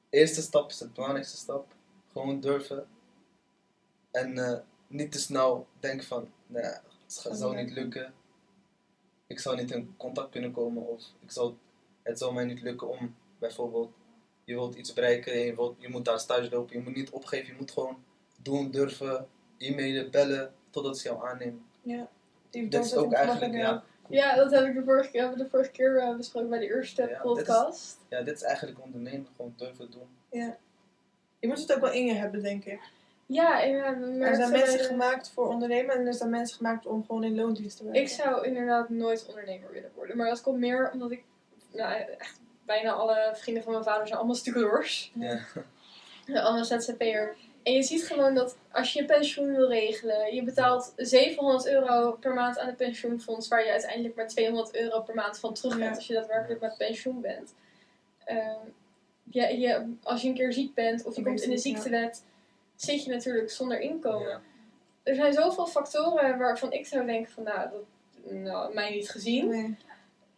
Eerste 0.09 0.41
stap 0.41 0.69
is 0.69 0.77
de 0.77 0.87
belangrijkste 0.89 1.37
stap. 1.37 1.65
Gewoon 2.11 2.39
durven. 2.39 2.87
En 4.11 4.37
eh, 4.37 4.57
niet 4.87 5.11
te 5.11 5.19
snel 5.19 5.67
denken 5.79 6.05
van, 6.07 6.29
nee, 6.47 6.63
het 6.63 6.81
Zal 7.05 7.35
zou 7.35 7.55
niet 7.55 7.65
niet 7.65 7.75
lukken. 7.75 8.13
Ik 9.27 9.39
zou 9.39 9.55
niet 9.55 9.72
in 9.72 9.94
contact 9.98 10.29
kunnen 10.32 10.51
komen 10.51 10.88
of 10.88 11.03
ik 11.24 11.32
zou, 11.32 11.53
het 12.03 12.17
zou 12.20 12.34
mij 12.34 12.46
niet 12.46 12.62
lukken 12.62 12.89
om 12.89 13.15
bijvoorbeeld, 13.39 13.91
je 14.44 14.53
wilt 14.53 14.75
iets 14.75 14.94
bereiken 14.94 15.34
en 15.34 15.39
je, 15.39 15.55
wilt, 15.55 15.75
je 15.79 15.89
moet 15.89 16.05
daar 16.05 16.20
stage 16.20 16.50
lopen. 16.50 16.77
Je 16.77 16.84
moet 16.84 16.96
niet 16.96 17.10
opgeven, 17.10 17.48
je 17.48 17.60
moet 17.60 17.72
gewoon 17.72 18.03
doen, 18.41 18.72
durven, 18.72 19.27
e-mailen, 19.58 20.12
bellen, 20.12 20.53
totdat 20.70 20.98
ze 20.98 21.08
jou 21.10 21.27
aannemen. 21.27 21.65
Ja. 21.82 22.10
Die 22.50 22.67
Dit 22.67 22.86
is 22.86 22.96
ook 22.96 23.13
eigenlijk, 23.13 23.53
ja, 23.53 23.84
Ja, 24.10 24.36
dat 24.36 24.51
heb 24.51 24.65
ik 24.65 24.74
de 24.74 24.84
vorige 24.84 25.10
keer, 25.12 25.20
hebben 25.22 25.38
we 25.38 25.44
de 25.44 25.50
vorige 25.50 25.72
keer 25.72 25.98
eh, 25.98 26.15
besproken 26.15 26.50
bij 26.50 26.60
de 26.60 26.65
eerste 26.65 27.01
Ja, 27.01 27.08
dit 27.08 27.15
is- 27.17 27.22
podcast. 27.24 28.00
ja, 28.10 28.22
dit 28.22 28.36
is 28.36 28.41
eigenlijk 28.41 28.82
ondernemen, 28.82 29.27
gewoon 29.36 29.53
durven 29.58 29.91
doen. 29.91 30.08
Je 31.39 31.48
moet 31.48 31.60
het 31.60 31.74
ook 31.74 31.82
wel 31.82 31.91
in 31.91 32.05
je 32.05 32.13
hebben, 32.13 32.41
denk 32.44 32.65
ik. 32.65 32.79
Ja, 33.25 33.62
inderdaad. 33.62 33.96
Er 34.29 34.36
zijn 34.36 34.51
mensen 34.51 34.77
de- 34.77 34.84
gemaakt 34.84 35.29
voor 35.29 35.48
ondernemen 35.48 35.96
en 35.96 36.05
er 36.05 36.13
zijn 36.13 36.29
mensen 36.29 36.58
gemaakt 36.58 36.86
om 36.86 37.05
gewoon 37.05 37.24
in 37.24 37.36
loondienst 37.36 37.77
te 37.77 37.84
werken. 37.84 38.01
Ik 38.01 38.08
zou 38.10 38.46
inderdaad 38.48 38.89
nooit 38.89 39.25
ondernemer 39.27 39.72
willen 39.72 39.91
worden. 39.96 40.17
Maar 40.17 40.29
dat 40.29 40.41
komt 40.41 40.60
meer 40.60 40.89
omdat 40.94 41.12
ik, 41.12 41.24
nou 41.74 41.94
echt, 42.17 42.39
bijna 42.65 42.91
alle 42.91 43.32
vrienden 43.34 43.63
van 43.63 43.72
mijn 43.72 43.84
vader 43.84 44.05
zijn 44.08 44.17
allemaal 44.20 44.36
stucadoors. 44.36 45.12
Ja. 45.15 45.39
Allemaal 46.34 46.63
ZZP'er. 46.65 47.36
En 47.63 47.74
je 47.74 47.84
ziet 47.84 48.08
gewoon 48.08 48.36
dat 48.36 48.58
als 48.72 48.94
je 48.94 49.00
je 49.00 49.05
pensioen 49.05 49.55
wil 49.55 49.67
regelen, 49.67 50.36
je 50.36 50.44
betaalt 50.44 50.94
700 50.96 51.67
euro 51.67 52.12
per 52.12 52.34
maand 52.34 52.60
aan 52.60 52.67
het 52.67 52.77
pensioenfonds, 52.77 53.48
waar 53.48 53.65
je 53.65 53.72
uiteindelijk 53.72 54.15
maar 54.15 54.27
200 54.27 54.75
euro 54.75 55.01
per 55.01 55.15
maand 55.15 55.39
van 55.39 55.53
terug 55.53 55.72
hebt 55.74 55.84
Ja. 55.86 55.96
als 55.96 56.08
je 56.08 56.13
daadwerkelijk 56.13 56.62
met 56.62 56.77
pensioen 56.77 57.22
bent. 57.22 57.53
Ehm, 58.25 58.60
je, 59.24 59.60
je, 59.60 59.96
als 60.03 60.22
je 60.22 60.27
een 60.27 60.34
keer 60.34 60.53
ziek 60.53 60.74
bent 60.74 61.03
of 61.05 61.15
je 61.15 61.24
komt 61.24 61.41
in 61.41 61.50
de 61.50 61.58
ziektewet, 61.58 62.24
zit 62.75 63.03
je 63.03 63.12
natuurlijk 63.12 63.50
zonder 63.51 63.79
inkomen 63.79 64.27
Ja. 64.29 64.41
er 65.03 65.15
zijn 65.15 65.34
zoveel 65.34 65.67
factoren 65.67 66.38
waarvan 66.38 66.72
ik 66.72 66.86
zou 66.88 67.05
denken 67.05 67.32
van 67.32 67.44
nou, 67.44 67.70
dat 67.70 67.84
nou, 68.32 68.74
mij 68.74 68.89
niet 68.91 69.10
gezien. 69.10 69.48
Nee. 69.50 69.77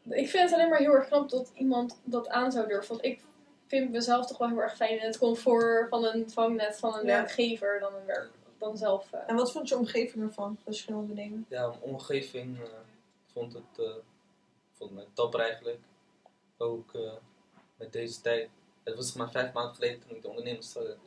Ik 0.09 0.29
vind 0.29 0.43
het 0.49 0.53
alleen 0.53 0.69
maar 0.69 0.79
heel 0.79 0.93
erg 0.93 1.07
knap 1.07 1.29
dat 1.29 1.51
iemand 1.55 1.99
dat 2.03 2.27
aan 2.29 2.51
zou 2.51 2.67
durven. 2.67 2.89
Want 2.89 3.05
ik 3.05 3.21
vind 3.67 3.91
mezelf 3.91 4.27
toch 4.27 4.37
wel 4.37 4.47
heel 4.47 4.61
erg 4.61 4.75
fijn 4.75 4.99
in 4.99 5.05
het 5.05 5.17
comfort 5.17 5.89
van 5.89 6.05
een 6.05 6.29
vangnet 6.29 6.77
van 6.79 6.93
een 6.93 7.05
Ja. 7.05 7.05
werkgever 7.05 7.79
dan, 7.79 7.93
een 7.95 8.05
werk, 8.05 8.29
dan 8.57 8.77
zelf. 8.77 9.11
eh. 9.13 9.19
En 9.27 9.35
wat 9.35 9.51
vond 9.51 9.69
je 9.69 9.77
omgeving 9.77 10.23
ervan, 10.23 10.57
als 10.65 10.77
je 10.77 10.83
ging 10.83 10.97
ondernemen? 10.97 11.45
Ja, 11.49 11.67
mijn 11.67 11.81
omgeving 11.81 12.57
eh, 12.59 12.63
vond 13.33 13.53
het 13.53 13.79
eh, 13.85 13.95
vond 14.71 14.91
mij 14.91 15.05
dapper 15.13 15.39
eigenlijk. 15.39 15.79
Ook 16.57 16.93
eh, 16.93 17.11
met 17.77 17.93
deze 17.93 18.21
tijd. 18.21 18.49
Het 18.87 18.95
was 18.95 19.13
maar 19.13 19.31
vijf 19.31 19.53
maanden 19.53 19.75
geleden 19.75 19.99
toen 20.07 20.15
ik 20.15 20.21
de 20.21 20.27
onderneming 20.29 20.63
startte. 20.63 20.97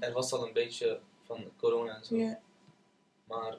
Er 0.00 0.12
was 0.12 0.32
al 0.32 0.46
een 0.46 0.52
beetje 0.52 1.00
van 1.24 1.44
corona 1.56 1.96
en 1.96 2.04
zo. 2.04 2.16
Ja. 2.16 2.40
Maar 3.24 3.58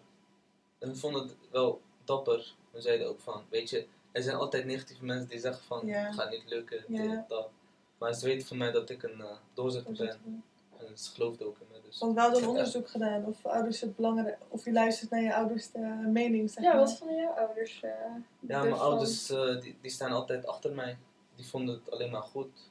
hun 0.79 0.95
vonden 0.97 1.21
het 1.21 1.35
wel 1.51 1.81
dapper. 2.03 2.53
Hun 2.71 2.81
zeiden 2.81 3.07
ook 3.07 3.19
van, 3.19 3.43
weet 3.49 3.69
je, 3.69 3.87
er 4.11 4.21
zijn 4.23 4.35
altijd 4.35 4.65
negatieve 4.65 5.05
mensen 5.05 5.29
die 5.29 5.39
zeggen 5.39 5.63
van, 5.63 5.87
het 5.89 6.15
gaat 6.15 6.29
niet 6.29 6.43
lukken, 6.49 6.83
dit, 6.87 7.27
dat. 7.27 7.49
Maar 7.97 8.13
ze 8.13 8.25
weten 8.25 8.47
van 8.47 8.57
mij 8.57 8.71
dat 8.71 8.89
ik 8.89 9.03
een 9.03 9.17
uh, 9.17 9.31
doorzetter 9.53 9.93
ben. 9.93 10.43
En 10.77 10.97
ze 10.97 11.11
geloofden 11.11 11.47
ook 11.47 11.55
in 11.59 11.65
me. 11.71 11.81
Dus. 11.85 11.99
Want 11.99 12.13
we 12.13 12.19
hadden 12.19 12.37
een 12.37 12.43
Ja. 12.43 12.49
onderzoek 12.49 12.89
gedaan 12.89 13.25
of 13.25 13.45
ouders 13.45 13.81
het 13.81 13.95
belangrijk, 13.95 14.37
of 14.47 14.65
je 14.65 14.71
luistert 14.71 15.09
naar 15.11 15.21
je 15.21 15.35
ouders 15.35 15.71
de 15.71 15.79
mening, 16.07 16.49
zeg 16.51 16.63
Ja, 16.63 16.69
maar. 16.69 16.79
wat 16.79 16.97
vonden 16.97 17.15
jouw 17.17 17.31
ouders? 17.31 17.81
eh, 17.83 17.91
Ja, 18.39 18.59
mijn 18.61 18.73
ouders 18.73 19.29
eh, 19.29 19.61
die, 19.61 19.77
die 19.81 19.91
staan 19.91 20.11
altijd 20.11 20.45
achter 20.45 20.71
mij. 20.73 20.97
Die 21.35 21.45
vonden 21.47 21.75
het 21.75 21.91
alleen 21.91 22.11
maar 22.11 22.21
goed. 22.21 22.69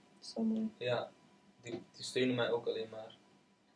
Ja, 0.78 1.11
die, 1.62 1.83
die 1.92 2.04
steunen 2.04 2.35
mij 2.35 2.50
ook 2.50 2.66
alleen 2.66 2.88
maar. 2.90 3.16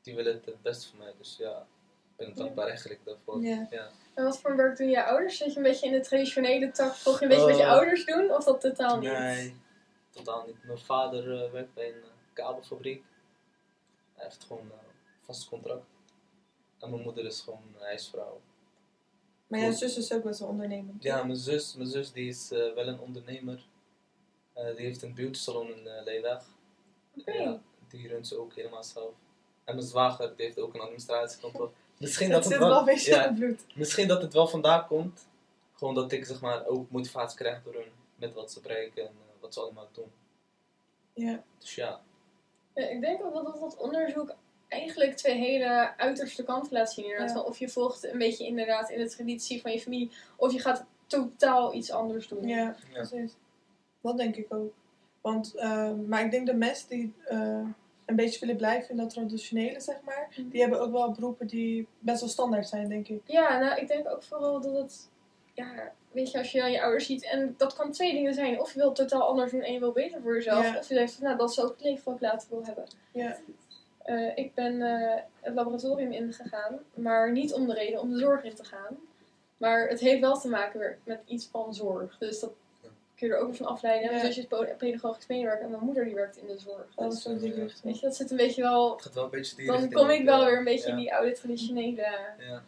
Die 0.02 0.14
willen 0.14 0.35
het 0.35 0.44
het 0.44 0.62
beste 0.62 0.88
voor 0.88 0.98
mij. 0.98 1.12
Dus 1.18 1.37
ja, 1.37 1.66
ik 2.11 2.16
ben 2.16 2.35
dankbaar 2.35 2.66
eigenlijk 2.66 3.00
daarvoor. 3.04 3.42
Ja. 3.42 3.66
Ja. 3.70 3.90
En 4.14 4.24
wat 4.24 4.40
voor 4.40 4.57
werk 4.57 4.76
doen 4.76 4.88
je 4.88 5.04
ouders? 5.04 5.37
Zit 5.37 5.50
je 5.52 5.57
een 5.57 5.62
beetje 5.62 5.87
in 5.87 5.92
de 5.92 6.00
traditionele 6.00 6.70
tak? 6.70 6.94
Volg 6.94 7.18
je 7.18 7.24
een 7.24 7.30
beetje 7.30 7.46
wat 7.46 7.57
je 7.57 7.62
Eh, 7.62 7.70
ouders 7.70 8.04
doen? 8.04 8.30
Of 8.30 8.44
dat 8.44 8.61
totaal 8.61 8.98
niet? 8.98 9.11
Nee, 9.11 9.57
totaal 10.11 10.46
niet. 10.46 10.64
Mijn 10.64 10.78
vader 10.78 11.44
eh, 11.44 11.50
werkt 11.50 11.74
bij 11.74 11.88
een 11.88 12.02
eh, 12.02 12.09
kabelfabriek. 12.33 13.04
Hij 14.14 14.24
heeft 14.24 14.44
gewoon 14.44 14.62
een 14.62 14.78
vast 15.20 15.48
contract. 15.48 15.85
En 16.78 16.90
mijn 16.90 17.02
moeder 17.02 17.24
is 17.24 17.40
gewoon 17.40 17.62
een 17.74 17.83
huisvrouw. 17.83 18.40
Maar 19.46 19.61
jouw 19.61 19.72
zus 19.72 19.96
is 19.96 20.12
ook 20.12 20.22
best 20.22 20.40
wel 20.40 20.48
ondernemend. 20.48 21.02
Ja, 21.02 21.24
mijn 21.24 21.38
zus, 21.38 21.74
mijn 21.74 21.88
zus 21.88 22.12
die 22.12 22.28
is 22.28 22.48
wel 22.48 22.88
een 22.88 23.00
ondernemer. 23.00 23.64
Eh, 24.55 24.77
die 24.77 24.85
heeft 24.87 25.03
een 25.03 25.14
beauty 25.14 25.38
salon 25.38 25.69
in 25.69 25.87
uh, 25.87 26.03
Leeuweg. 26.05 26.45
Oké. 27.19 27.33
Ja, 27.33 27.61
die 27.88 28.09
runt 28.09 28.27
ze 28.29 28.38
ook 28.38 28.55
helemaal 28.55 28.85
zelf. 28.85 29.12
En 29.64 29.75
mijn 29.75 29.87
zwager 29.87 30.37
die 30.37 30.45
heeft 30.45 30.59
ook 30.59 30.75
een 30.75 30.81
administratiekantoor. 30.81 31.73
Misschien 31.99 32.31
Het 32.31 32.35
dat 32.35 32.45
zit 32.45 32.53
het 32.53 32.69
wel 32.69 32.79
een 32.79 32.85
beetje 32.85 33.11
ja, 33.11 33.23
in 33.23 33.29
het 33.29 33.38
bloed. 33.38 33.64
Misschien 33.75 34.09
dat 34.09 34.23
het 34.23 34.33
wel 34.33 34.47
vandaar 34.47 34.87
komt. 34.87 35.27
Gewoon 35.75 35.95
dat 35.95 36.12
ik 36.12 36.25
zeg 36.25 36.40
maar 36.40 36.67
ook 36.67 36.90
motivatie 36.90 37.38
krijg 37.38 37.62
door 37.62 37.75
hun. 37.75 37.93
Met 38.17 38.35
wat 38.35 38.53
ze 38.53 38.61
bereiken 38.61 39.03
en 39.03 39.09
eh, 39.09 39.40
wat 39.40 39.55
ze 39.55 39.61
allemaal 39.61 39.88
doen. 39.93 40.12
Ja. 41.12 41.43
Dus 41.59 41.75
ja. 41.75 42.01
Ja, 42.75 42.88
ik 42.88 43.01
denk 43.01 43.25
ook 43.25 43.33
wel 43.33 43.45
dat 43.45 43.61
dat 43.61 43.77
onderzoek 43.77 44.35
eigenlijk 44.69 45.17
twee 45.17 45.38
hele 45.38 45.97
uiterste 45.97 46.45
kanten 46.45 46.73
laat 46.73 46.93
zien. 46.93 47.05
Inderdaad. 47.05 47.29
Ja. 47.29 47.35
Van 47.35 47.45
Of 47.45 47.59
je 47.59 47.69
volgt 47.69 48.05
een 48.05 48.19
beetje 48.19 48.47
inderdaad 48.47 48.90
in 48.90 48.99
de 48.99 49.11
traditie 49.11 49.61
van 49.61 49.73
je 49.73 49.81
familie, 49.81 50.11
of 50.37 50.53
je 50.53 50.59
gaat 50.59 50.85
totaal 51.07 51.75
iets 51.75 51.90
anders 51.90 52.29
doen. 52.29 52.49
Ja, 52.49 52.57
Ja. 52.57 52.77
precies. 52.93 53.33
Dat 54.05 54.17
denk 54.17 54.37
ik 54.37 54.47
ook. 54.55 54.73
Want, 55.21 55.55
eh, 55.55 55.90
maar 56.07 56.25
ik 56.25 56.31
denk 56.31 56.47
de 56.47 56.55
mensen 56.55 56.88
die 56.88 57.14
eh, 57.25 57.67
een 58.05 58.17
beetje 58.17 58.40
willen 58.40 58.57
blijven 58.57 58.90
in 58.90 58.97
dat 58.97 59.11
traditionele, 59.11 59.81
zeg 59.81 59.97
maar, 60.05 60.29
Mhm. 60.37 60.49
die 60.49 60.61
hebben 60.61 60.81
ook 60.81 60.93
wel 60.93 61.11
beroepen 61.11 61.47
die 61.47 61.87
best 61.99 62.21
wel 62.21 62.29
standaard 62.29 62.69
zijn, 62.69 62.88
denk 62.88 63.09
ik. 63.09 63.21
Ja, 63.25 63.59
nou, 63.59 63.81
ik 63.81 63.88
denk 63.88 64.09
ook 64.11 64.23
vooral 64.23 64.61
dat 64.61 64.75
het, 64.77 65.11
ja, 65.55 65.93
weet 66.12 66.31
je, 66.31 66.38
als 66.38 66.53
je 66.53 66.59
dan 66.61 66.73
je 66.73 66.83
ouders 66.83 67.07
ziet, 67.07 67.25
en 67.25 67.55
dat 67.59 67.75
kan 67.77 67.93
twee 67.93 68.12
dingen 68.12 68.35
zijn. 68.35 68.61
Of 68.61 68.73
je 68.73 68.79
wilt 68.79 68.95
totaal 68.97 69.23
anders 69.23 69.51
doen 69.51 69.61
en 69.62 69.73
je 69.73 69.79
wil 69.79 69.93
beter 69.93 70.21
voor 70.23 70.35
jezelf, 70.35 70.64
Ja. 70.64 70.79
of 70.79 70.88
je 70.88 70.95
denkt 70.95 71.12
van, 71.12 71.25
nou, 71.25 71.37
dat 71.37 71.51
is 71.51 71.61
ook 71.61 71.71
het 71.71 71.81
leven 71.83 72.05
wat 72.05 72.14
ik 72.14 72.21
later 72.21 72.49
wil 72.51 72.64
hebben. 72.64 72.85
Ja. 73.12 73.37
Eh, 74.03 74.37
ik 74.37 74.55
ben 74.55 74.83
eh, 74.83 75.21
het 75.40 75.55
laboratorium 75.55 76.12
ingegaan, 76.12 76.79
maar 76.95 77.33
niet 77.33 77.53
om 77.53 77.67
de 77.67 77.75
reden 77.75 78.01
om 78.01 78.11
de 78.11 78.19
zorg 78.19 78.45
in 78.45 78.55
te 78.55 78.64
gaan. 78.64 78.97
Maar 79.57 79.88
het 79.88 80.01
heeft 80.01 80.21
wel 80.21 80.38
te 80.40 80.49
maken 80.49 80.99
met 81.05 81.21
iets 81.27 81.47
van 81.47 81.75
zorg. 81.75 82.19
Dus 82.19 82.40
dat. 82.40 82.53
Kun 83.16 83.29
je 83.29 83.35
er 83.35 83.40
ook 83.40 83.46
weer 83.46 83.57
van 83.57 83.66
afleiden. 83.66 84.12
Ja. 84.12 84.18
Zusje 84.24 84.40
is 84.40 84.46
po- 84.46 84.74
pedagogisch 84.79 85.27
medewerker 85.27 85.64
en 85.64 85.70
mijn 85.70 85.83
moeder 85.85 86.05
die 86.05 86.14
werkt 86.14 86.37
in 86.37 86.46
de 86.46 86.59
zorg. 86.59 86.94
Dat 86.94 87.11
Dus, 87.11 87.16
is 87.16 87.22
zo 87.22 87.31
ja. 87.31 87.38
richting. 87.55 87.83
weet 87.83 88.00
je, 88.00 88.07
dat 88.07 88.16
zit 88.16 88.31
een 88.31 88.37
beetje 88.37 88.62
wel... 88.62 88.92
Het 88.92 89.03
gaat 89.03 89.14
wel 89.14 89.24
een 89.24 89.31
beetje 89.31 89.57
die 89.57 89.66
Dan 89.66 89.92
kom 89.92 90.11
ik 90.11 90.24
wel 90.24 90.40
ja. 90.40 90.46
weer 90.46 90.59
een 90.59 90.64
beetje 90.64 90.87
Ja. 90.87 90.92
in 90.92 90.98
die 90.98 91.14
oude 91.14 91.33
traditionele 91.33 92.16
Ja. 92.38 92.62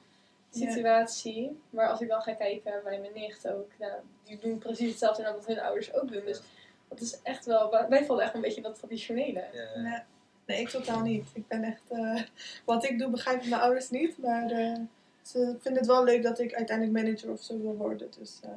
situatie. 0.51 1.61
Maar 1.71 1.89
als 1.89 2.01
ik 2.01 2.09
dan 2.09 2.23
ga 2.23 2.33
kijken 2.33 2.81
bij 2.85 3.01
mijn 3.01 3.13
nicht 3.15 3.49
ook, 3.49 3.71
nou, 3.79 3.93
die 4.25 4.39
doen 4.39 4.59
precies 4.59 4.89
hetzelfde 4.91 5.23
en 5.23 5.33
wat 5.35 5.47
hun 5.47 5.61
ouders 5.61 5.95
ook 5.95 6.13
doen. 6.13 6.23
Dus 6.25 6.41
dat 6.89 7.01
is 7.01 7.19
echt 7.23 7.47
wel, 7.47 7.71
wij 7.89 8.05
vallen 8.05 8.25
echt 8.25 8.35
een 8.35 8.41
beetje 8.41 8.57
in 8.57 8.63
dat 8.63 8.79
traditionele. 8.79 9.45
Ja, 9.53 9.63
ja. 9.75 9.81
Nee, 9.81 10.01
nee, 10.47 10.61
ik 10.61 10.69
totaal 10.69 11.01
niet. 11.01 11.27
Ik 11.33 11.49
ben 11.49 11.63
echt, 11.65 11.83
eh, 11.89 12.23
wat 12.65 12.85
ik 12.85 12.99
doe 12.99 13.11
begrijpen 13.11 13.49
mijn 13.49 13.63
ouders 13.63 13.91
niet, 13.91 14.19
maar 14.19 14.51
eh, 14.51 14.75
ze 15.23 15.39
vinden 15.59 15.77
het 15.83 15.87
wel 15.87 16.05
leuk 16.05 16.23
dat 16.23 16.39
ik 16.39 16.55
uiteindelijk 16.55 17.05
manager 17.05 17.31
of 17.31 17.43
zo 17.43 17.61
wil 17.61 17.77
worden. 17.77 18.11
Dus 18.19 18.41
eh, 18.43 18.51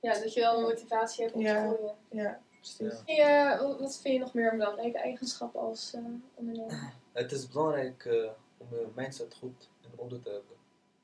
Ja, 0.00 0.12
dat 0.20 0.32
je 0.34 0.40
wel 0.40 0.60
motivatie 0.60 1.22
hebt 1.24 1.34
om 1.36 1.40
Ja. 1.40 1.68
te 1.68 1.74
groeien. 1.74 1.94
ja, 2.10 2.40
precies. 2.56 3.02
Ja. 3.06 3.52
Eh, 3.58 3.78
wat 3.78 3.98
vind 4.00 4.14
je 4.14 4.20
nog 4.20 4.34
meer 4.34 4.52
een 4.52 4.58
belangrijke 4.58 4.98
eigenschap 4.98 5.54
als 5.56 5.92
eh, 5.94 6.04
ondernemer? 6.34 6.92
Het 7.12 7.32
is 7.32 7.48
belangrijk 7.48 8.04
eh, 8.04 8.30
om 8.56 8.66
je 8.70 8.86
mindset 8.94 9.34
goed 9.34 9.68
in 9.80 9.90
orde 9.96 10.20
te 10.20 10.30
hebben. 10.30 10.56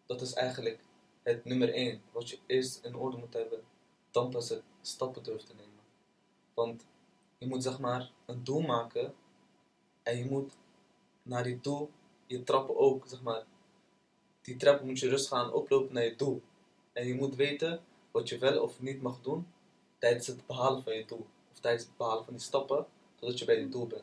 Dat 0.06 0.20
is 0.20 0.32
eigenlijk 0.32 0.80
het 1.22 1.44
nummer 1.44 1.72
één. 1.74 2.02
Wat 2.12 2.28
je 2.30 2.38
eerst 2.46 2.84
in 2.84 2.94
orde 2.96 3.16
moet 3.16 3.34
hebben. 3.34 3.60
Dan 4.10 4.30
pas 4.30 4.48
het 4.48 4.62
stappen 4.82 5.22
durft 5.22 5.46
te 5.46 5.54
nemen. 5.54 5.80
Want 6.54 6.86
je 7.38 7.46
moet 7.46 7.62
zeg 7.62 7.78
maar 7.78 8.10
een 8.26 8.44
doel 8.44 8.60
maken. 8.60 9.14
En 10.02 10.16
je 10.18 10.24
moet 10.24 10.56
naar 11.22 11.42
die 11.42 11.60
doel, 11.60 11.90
je 12.26 12.42
trappen 12.42 12.76
ook, 12.76 13.04
zeg 13.06 13.22
maar. 13.22 13.44
Die 14.42 14.56
trappen 14.56 14.86
moet 14.86 14.98
je 14.98 15.08
rustig 15.08 15.30
gaan 15.38 15.52
oplopen 15.52 15.94
naar 15.94 16.04
je 16.04 16.16
doel. 16.16 16.42
En 16.92 17.06
je 17.06 17.14
moet 17.14 17.34
weten 17.36 17.80
wat 18.14 18.28
je 18.28 18.38
wel 18.38 18.62
of 18.62 18.80
niet 18.80 19.02
mag 19.02 19.20
doen 19.20 19.46
tijdens 19.98 20.26
het 20.26 20.46
behalen 20.46 20.82
van 20.82 20.94
je 20.96 21.04
doel. 21.04 21.26
Of 21.52 21.58
tijdens 21.60 21.84
het 21.84 21.96
behalen 21.96 22.24
van 22.24 22.32
die 22.34 22.42
stappen. 22.42 22.86
zodat 23.20 23.38
je 23.38 23.44
bij 23.44 23.56
die 23.56 23.68
doel 23.68 23.86
bent. 23.86 24.02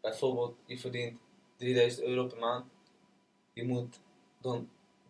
Bijvoorbeeld, 0.00 0.56
je 0.64 0.78
verdient 0.78 1.18
3000 1.56 2.02
euro 2.06 2.26
per 2.26 2.38
maand. 2.38 2.64
Je 3.52 3.64
moet 3.64 4.00
dan 4.40 4.68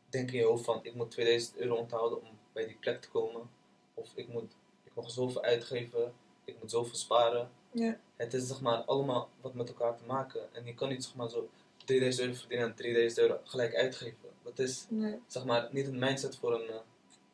denken 0.09 0.35
in 0.35 0.41
je 0.41 0.47
hoofd 0.47 0.65
van, 0.65 0.81
ik 0.83 0.95
moet 0.95 1.11
2000 1.11 1.57
euro 1.57 1.75
onthouden 1.75 2.19
om 2.23 2.29
bij 2.53 2.67
die 2.67 2.77
plek 2.81 3.01
te 3.01 3.11
komen. 3.11 3.51
Of 3.95 4.13
ik 4.15 4.29
moet, 4.29 4.53
ik 4.85 4.95
mag 4.95 5.11
zoveel 5.11 5.43
uitgeven, 5.43 6.13
ik 6.45 6.57
moet 6.61 6.71
zoveel 6.71 6.95
sparen. 6.97 7.51
Ja. 7.73 8.01
Het 8.17 8.35
is 8.35 8.47
zeg 8.47 8.61
maar 8.61 8.79
allemaal 8.85 9.29
wat 9.41 9.55
met 9.55 9.69
elkaar 9.69 9.97
te 9.97 10.05
maken. 10.07 10.55
En 10.55 10.65
je 10.65 10.75
kan 10.75 10.89
niet 10.89 11.05
zeg 11.05 11.15
maar 11.15 11.31
zo 11.31 11.49
3000 11.85 12.27
euro 12.27 12.39
verdienen 12.39 12.67
en 12.69 12.75
3000 12.75 13.21
euro 13.21 13.41
gelijk 13.45 13.75
uitgeven. 13.75 14.29
Dat 14.43 14.59
is 14.59 14.87
Nee. 14.89 15.19
zeg 15.27 15.45
maar 15.45 15.69
niet 15.73 15.87
een 15.87 15.99
mindset 15.99 16.37
voor 16.37 16.55
een 16.55 16.69
eh, 16.69 16.77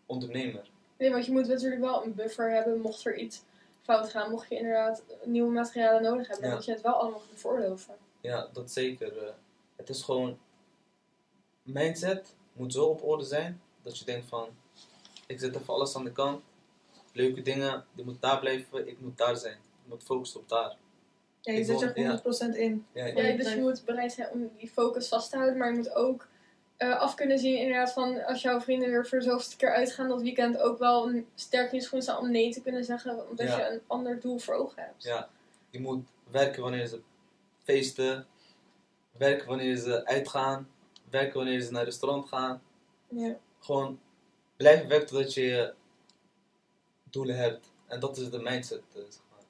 ondernemer. 0.07 0.71
Nee, 0.99 1.11
want 1.11 1.27
je 1.27 1.33
moet 1.33 1.47
natuurlijk 1.47 1.81
wel 1.81 2.05
een 2.05 2.15
buffer 2.15 2.51
hebben 2.51 2.81
mocht 2.81 3.05
er 3.07 3.17
iets 3.17 3.43
fout 3.83 4.09
gaan. 4.11 4.31
Mocht 4.31 4.49
je 4.49 4.57
inderdaad 4.57 5.03
nieuwe 5.25 5.51
materialen 5.53 6.03
nodig 6.03 6.29
hebben. 6.29 6.49
Ja. 6.49 6.55
Dat 6.55 6.65
je 6.65 6.73
het 6.73 6.81
wel 6.81 6.93
allemaal 6.95 7.23
kunt 7.29 7.41
veroorloven. 7.41 7.95
Ja, 8.21 8.49
dat 8.53 8.71
zeker. 8.71 9.19
eh. 9.19 9.33
het 9.77 9.89
is 9.89 10.03
gewoon. 10.03 10.39
Mindset 11.63 12.35
moet 12.53 12.73
zo 12.73 12.85
op 12.85 13.05
orde 13.05 13.25
zijn 13.25 13.61
dat 13.83 13.99
je 13.99 14.05
denkt 14.05 14.29
van. 14.29 14.49
Ik 15.27 15.39
zet 15.41 15.55
even 15.57 15.75
alles 15.75 15.97
aan 15.97 16.05
de 16.05 16.13
kant. 16.13 16.43
Leuke 17.13 17.43
dingen, 17.43 17.85
die 17.95 18.05
moet 18.05 18.21
daar 18.21 18.39
blijven, 18.39 18.89
ik 18.89 19.01
moet 19.01 19.19
daar 19.19 19.37
zijn. 19.37 19.59
Je 19.83 19.89
moet 19.89 20.03
focussen 20.03 20.41
op 20.41 20.49
daar. 20.49 20.77
Ja, 21.41 21.53
je 21.53 21.59
Ik 21.59 21.65
zet 21.65 21.97
er 21.97 22.53
100% 22.53 22.57
in. 22.57 22.87
Ja, 22.93 23.07
Ja, 23.07 23.23
ja, 23.23 23.37
dus 23.37 23.53
je 23.53 23.61
moet 23.61 23.85
bereid 23.85 24.13
zijn 24.13 24.31
om 24.31 24.51
die 24.59 24.71
focus 24.71 25.09
vast 25.09 25.31
te 25.31 25.37
houden. 25.37 25.59
Maar 25.59 25.71
je 25.71 25.77
moet 25.77 25.95
ook 25.95 26.27
eh, 26.77 26.99
af 27.01 27.15
kunnen 27.15 27.39
zien 27.39 27.59
inderdaad 27.59 27.93
van 27.93 28.25
als 28.25 28.43
jouw 28.43 28.61
vrienden 28.61 28.91
weer 28.91 29.07
voor 29.07 29.19
de 29.19 29.25
zoveelste 29.25 29.57
keer 29.57 29.73
uitgaan 29.75 30.09
dat 30.09 30.23
weekend 30.23 30.59
ook 30.59 30.79
wel 30.79 31.09
een 31.09 31.27
sterk 31.35 31.73
in 31.73 31.79
je 31.79 31.85
schoen 31.85 32.03
staan 32.03 32.19
om 32.19 32.31
nee 32.31 32.53
te 32.53 32.62
kunnen 32.62 32.85
zeggen. 32.85 33.29
Omdat 33.29 33.47
Ja. 33.47 33.59
je 33.59 33.71
een 33.73 33.81
ander 33.87 34.21
doel 34.21 34.39
voor 34.39 34.55
ogen 34.55 34.83
hebt. 34.83 35.03
Ja. 35.03 35.29
je 35.71 35.81
moet 35.81 36.05
werken 36.31 36.62
wanneer 36.62 36.87
ze 36.87 37.01
feesten, 37.65 38.27
werken 39.17 39.47
wanneer 39.47 39.77
ze 39.77 40.07
uitgaan, 40.07 40.69
werken 41.11 41.35
wanneer 41.37 41.61
ze 41.61 41.71
naar 41.71 41.81
het 41.81 41.89
restaurant 41.89 42.29
gaan. 42.29 42.62
Ja. 43.09 43.37
Gewoon 43.61 44.01
blijven 44.57 44.89
werken 44.89 45.09
totdat 45.09 45.35
je 45.35 45.43
je 45.43 45.75
doelen 47.11 47.37
hebt. 47.37 47.71
En 47.87 48.01
dat 48.01 48.17
is 48.17 48.31
de 48.31 48.39
mindset, 48.39 48.83
eh, 48.95 49.03
zeg 49.09 49.21
maar. 49.31 49.41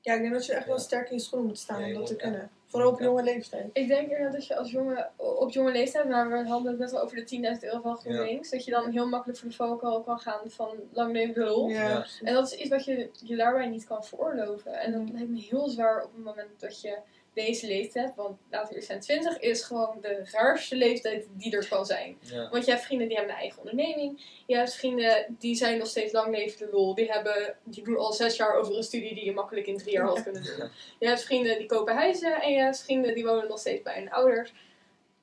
ja, 0.00 0.14
ik 0.14 0.20
denk 0.20 0.32
dat 0.32 0.46
je 0.46 0.52
echt 0.54 0.66
wel 0.66 0.78
sterk 0.78 1.10
in 1.10 1.16
je 1.16 1.22
schoenen 1.22 1.48
moet 1.48 1.58
staan 1.58 1.80
Ja, 1.80 1.86
om 1.86 1.94
dat 1.94 2.06
te 2.06 2.16
kunnen. 2.16 2.50
Op 2.84 3.00
jonge 3.00 3.22
leeftijd. 3.22 3.70
Ik 3.72 3.88
denk 3.88 4.08
inderdaad 4.08 4.32
dat 4.32 4.46
je 4.46 4.56
als 4.56 4.70
jongen 4.70 5.10
op 5.16 5.50
jonge 5.50 5.72
leeftijd, 5.72 6.08
maar 6.08 6.30
we 6.30 6.48
hadden 6.48 6.70
het 6.70 6.80
net 6.80 6.94
al 6.94 7.00
over 7.00 7.16
de 7.16 7.56
10.000 7.60 7.64
euro 7.64 7.80
van 7.80 7.96
GroenLinks, 7.96 8.50
dat 8.50 8.64
je 8.64 8.70
dan 8.70 8.90
heel 8.90 9.08
makkelijk 9.08 9.38
voor 9.38 9.48
de 9.48 9.54
valkuil 9.54 10.02
kan 10.02 10.18
gaan 10.18 10.40
van 10.46 10.68
lang 10.92 11.12
leven 11.12 11.34
de 11.34 11.44
lol. 11.44 11.68
Ja. 11.68 12.06
En 12.22 12.34
dat 12.34 12.46
is 12.46 12.58
iets 12.58 12.70
wat 12.70 12.84
je 12.84 13.10
je 13.22 13.36
daarbij 13.36 13.68
niet 13.68 13.86
kan 13.86 14.04
veroorloven. 14.04 14.72
En 14.72 14.92
dat 14.92 15.10
lijkt 15.12 15.28
me 15.28 15.40
heel 15.40 15.68
zwaar 15.68 16.04
op 16.04 16.12
het 16.14 16.24
moment 16.24 16.60
dat 16.60 16.80
je 16.80 16.98
deze 17.36 17.66
leeftijd. 17.66 18.14
Want 18.14 18.38
laten 18.50 18.68
we 18.68 18.74
eerst 18.74 18.86
zijn, 18.86 19.00
20 19.00 19.38
is 19.38 19.62
gewoon 19.62 19.98
de 20.00 20.28
raarste 20.30 20.76
leeftijd 20.76 21.26
die 21.32 21.56
er 21.56 21.68
kan 21.68 21.86
zijn. 21.86 22.16
Ja. 22.20 22.48
Want 22.50 22.64
je 22.64 22.70
hebt 22.70 22.84
vrienden 22.84 23.08
die 23.08 23.16
hebben 23.16 23.34
een 23.34 23.40
eigen 23.40 23.58
onderneming. 23.58 24.24
Je 24.46 24.56
hebt 24.56 24.74
vrienden 24.74 25.36
die 25.38 25.54
zijn 25.54 25.78
nog 25.78 25.86
steeds 25.86 26.12
lang 26.12 26.36
levende 26.36 26.72
lol. 26.72 26.94
Die, 26.94 27.12
hebben, 27.12 27.56
die 27.64 27.84
doen 27.84 27.96
al 27.96 28.12
zes 28.12 28.36
jaar 28.36 28.54
over 28.54 28.76
een 28.76 28.82
studie 28.82 29.14
die 29.14 29.24
je 29.24 29.32
makkelijk 29.32 29.66
in 29.66 29.76
drie 29.78 29.92
jaar 29.92 30.06
had 30.06 30.22
kunnen 30.22 30.42
doen. 30.44 30.70
Je 31.00 31.06
hebt 31.08 31.22
vrienden 31.24 31.58
die 31.58 31.66
kopen 31.66 31.94
huizen. 31.94 32.40
En 32.42 32.52
je 32.52 32.58
hebt 32.58 32.82
vrienden 32.82 33.14
die 33.14 33.24
wonen 33.24 33.48
nog 33.48 33.58
steeds 33.58 33.82
bij 33.82 33.98
hun 33.98 34.10
ouders. 34.10 34.52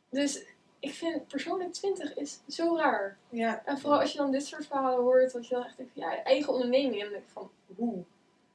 Dus 0.10 0.44
ik 0.80 0.94
vind 0.94 1.28
persoonlijk 1.28 1.74
20 1.74 2.16
is 2.16 2.40
zo 2.48 2.76
raar. 2.78 3.18
Ja. 3.30 3.62
En 3.66 3.80
vooral 3.80 4.00
als 4.00 4.12
je 4.12 4.18
dan 4.18 4.32
dit 4.32 4.46
soort 4.46 4.66
verhalen 4.66 5.00
hoort, 5.04 5.32
dat 5.34 5.48
je 5.48 5.54
dan 5.56 5.66
echt 5.66 5.78
denkt, 5.78 5.92
ja, 5.96 6.12
je 6.14 6.18
eigen 6.22 6.54
onderneming. 6.54 6.94
En 6.94 7.00
dan 7.00 7.10
denk 7.10 7.24
ik 7.24 7.30
van, 7.30 7.52
hoe? 7.76 8.04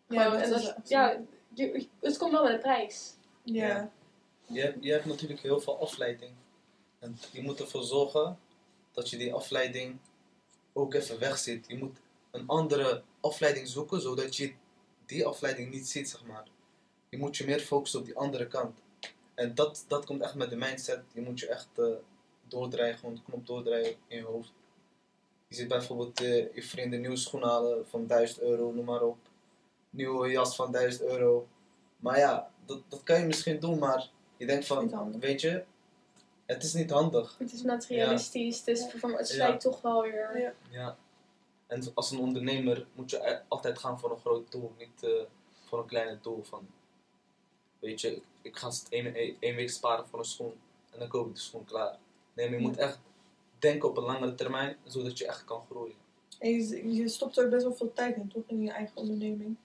Ja, 0.09 0.31
dat 0.31 0.41
en 0.65 0.75
ja, 0.85 1.21
je- 1.55 1.87
het 2.01 2.17
komt 2.17 2.33
wel 2.33 2.43
met 2.43 2.53
een 2.53 2.59
prijs. 2.61 3.17
Ja. 3.53 3.91
Je, 4.47 4.61
hebt, 4.61 4.85
je 4.85 4.93
hebt 4.93 5.05
natuurlijk 5.05 5.41
heel 5.41 5.61
veel 5.61 5.81
afleiding. 5.81 6.33
En 6.99 7.19
je 7.33 7.43
moet 7.43 7.61
ervoor 7.61 7.83
zorgen 7.83 8.39
dat 8.93 9.11
je 9.11 9.17
die 9.17 9.35
afleiding 9.35 9.99
ook 10.73 10.95
even 10.95 11.19
wegziet. 11.19 11.65
Je 11.69 11.79
moet 11.79 11.97
een 12.31 12.47
andere 12.47 13.03
afleiding 13.21 13.69
zoeken, 13.69 14.01
zodat 14.01 14.37
je 14.37 14.53
die 15.07 15.27
afleiding 15.27 15.71
niet 15.71 15.89
ziet, 15.89 16.09
zeg 16.09 16.25
maar. 16.25 16.47
Je 17.09 17.19
moet 17.19 17.37
je 17.37 17.45
meer 17.45 17.61
focussen 17.61 18.01
op 18.01 18.07
die 18.07 18.17
andere 18.17 18.47
kant. 18.47 18.79
En 19.35 19.55
dat, 19.55 19.85
dat 19.89 20.05
komt 20.05 20.23
echt 20.23 20.35
met 20.35 20.51
de 20.51 20.57
mindset. 20.57 21.03
Je 21.13 21.21
moet 21.21 21.41
je 21.41 21.49
echt 21.49 21.69
eh, 21.75 21.87
doordraaien, 22.49 22.99
gewoon 22.99 23.15
de 23.15 23.23
knop 23.23 23.47
doordraaien 23.47 23.95
in 24.07 24.17
je 24.17 24.25
hoofd. 24.25 24.53
Je 25.49 25.55
ziet 25.55 25.69
bijvoorbeeld 25.69 26.21
eh, 26.21 26.55
je 26.55 26.63
vrienden 26.63 27.01
nieuwe 27.01 27.17
schoenen 27.17 27.49
halen 27.49 27.89
van 27.89 28.07
1000 28.07 28.41
euro, 28.41 28.73
noem 28.73 28.85
maar 28.85 29.03
op. 29.03 29.19
Nieuwe 29.91 30.31
jas 30.31 30.57
van 30.57 30.73
1000 30.73 31.03
euro. 31.03 31.49
Maar 31.97 32.19
ja, 32.19 32.51
dat, 32.69 32.81
dat 32.89 33.03
kan 33.03 33.21
je 33.21 33.27
misschien 33.27 33.61
doen, 33.61 33.79
maar 33.79 34.11
je 34.37 34.47
denkt 34.47 34.67
van, 34.67 35.21
weet 35.21 35.41
je, 35.41 35.65
het 36.47 36.63
is 36.63 36.73
niet 36.75 36.91
handig. 36.91 37.39
Het 37.39 37.53
is 37.53 37.63
materialistisch, 37.63 38.59
het, 38.59 38.69
is, 38.69 38.93
het 39.03 39.29
Ja. 39.29 39.57
toch 39.57 39.81
wel 39.81 40.03
weer. 40.03 40.39
Ja. 40.41 40.53
Ja. 40.71 40.97
En 41.67 41.83
als 41.95 42.11
een 42.11 42.19
ondernemer 42.19 42.87
moet 42.95 43.11
je 43.11 43.29
e- 43.29 43.41
altijd 43.49 43.79
gaan 43.79 44.01
voor 44.01 44.11
een 44.11 44.19
groot 44.21 44.53
doel, 44.53 44.73
niet 44.79 45.03
eh, 45.03 45.11
voor 45.67 45.79
een 45.79 45.87
kleine 45.87 46.19
doel. 46.23 46.43
Van, 46.43 46.67
weet 47.79 48.01
je, 48.01 48.15
ik, 48.15 48.23
ik 48.43 48.57
ga 48.57 48.71
één, 48.89 49.13
week 49.41 49.71
sparen 49.71 50.07
voor 50.07 50.19
een 50.19 50.25
schoen 50.25 50.53
en 50.93 50.99
dan 50.99 51.09
koop 51.09 51.27
ik 51.29 51.35
de 51.35 51.41
schoen 51.41 51.65
klaar. 51.65 51.99
Nee, 52.35 52.47
maar 52.51 52.59
je 52.59 52.63
Ja. 52.63 52.69
moet 52.69 52.79
echt 52.79 52.99
denken 53.59 53.89
op 53.89 53.97
een 53.97 54.05
langere 54.05 54.35
termijn, 54.35 54.77
zodat 54.85 55.19
je 55.19 55.27
echt 55.27 55.45
kan 55.45 55.63
groeien. 55.71 55.95
En 56.39 56.51
je, 56.51 56.95
je 56.95 57.09
stopt 57.09 57.41
ook 57.41 57.51
best 57.51 57.63
wel 57.65 57.75
veel 57.75 57.93
tijd 57.93 58.17
in, 58.17 58.29
toch? 58.29 58.43
In 58.47 58.63
je 58.63 58.71
eigen 58.71 58.97
onderneming. 58.97 59.57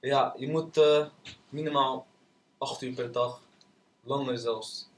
Ja, 0.00 0.34
je 0.36 0.48
moet 0.48 0.76
eh, 0.76 1.06
minimaal 1.48 2.06
8 2.64 2.82
uur 2.82 2.94
per 2.94 3.12
dag, 3.12 3.40
langer 4.02 4.38
zelfs. 4.38 4.88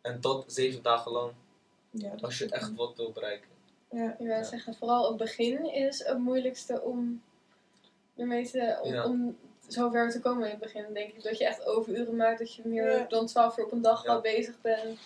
En 0.00 0.20
dat 0.20 0.44
zeven 0.46 0.82
dagen 0.82 1.12
lang, 1.12 1.32
Ja, 1.90 2.10
dat 2.10 2.22
als 2.22 2.38
je 2.38 2.48
echt 2.48 2.74
wat 2.74 2.96
wil 2.96 3.12
bereiken. 3.12 3.48
Ja. 3.90 4.10
Ik 4.18 4.26
wil 4.26 4.44
zeggen, 4.44 4.74
vooral 4.74 5.08
het 5.08 5.16
begin 5.16 5.72
is 5.72 6.04
het 6.04 6.18
moeilijkste 6.18 6.80
om 6.82 7.22
ermee 8.16 8.50
te, 8.50 8.78
om, 8.82 8.92
Ja. 8.92 9.04
om 9.04 9.36
zover 9.66 10.10
te 10.10 10.20
komen 10.20 10.44
in 10.44 10.50
het 10.50 10.60
begin. 10.60 10.94
Denk 10.94 11.12
ik 11.12 11.22
dat 11.22 11.38
je 11.38 11.46
echt 11.46 11.64
overuren 11.64 12.16
maakt, 12.16 12.38
dat 12.38 12.54
je 12.54 12.62
meer 12.64 12.90
Ja. 12.98 13.04
dan 13.08 13.26
12 13.26 13.58
uur 13.58 13.64
op 13.64 13.72
een 13.72 13.82
dag 13.82 14.02
Ja. 14.02 14.08
wel 14.12 14.20
bezig 14.20 14.60
bent. 14.60 14.98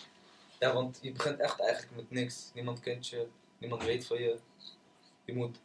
Ja, 0.59 0.73
want 0.73 0.99
je 1.01 1.11
begint 1.11 1.39
echt 1.39 1.59
eigenlijk 1.59 1.95
met 1.95 2.11
niks. 2.11 2.51
Niemand 2.53 2.79
kent 2.79 3.07
je, 3.07 3.27
niemand 3.57 3.83
weet 3.83 4.05
van 4.05 4.17
je. 4.17 4.37
Je 5.25 5.33
moet 5.33 5.59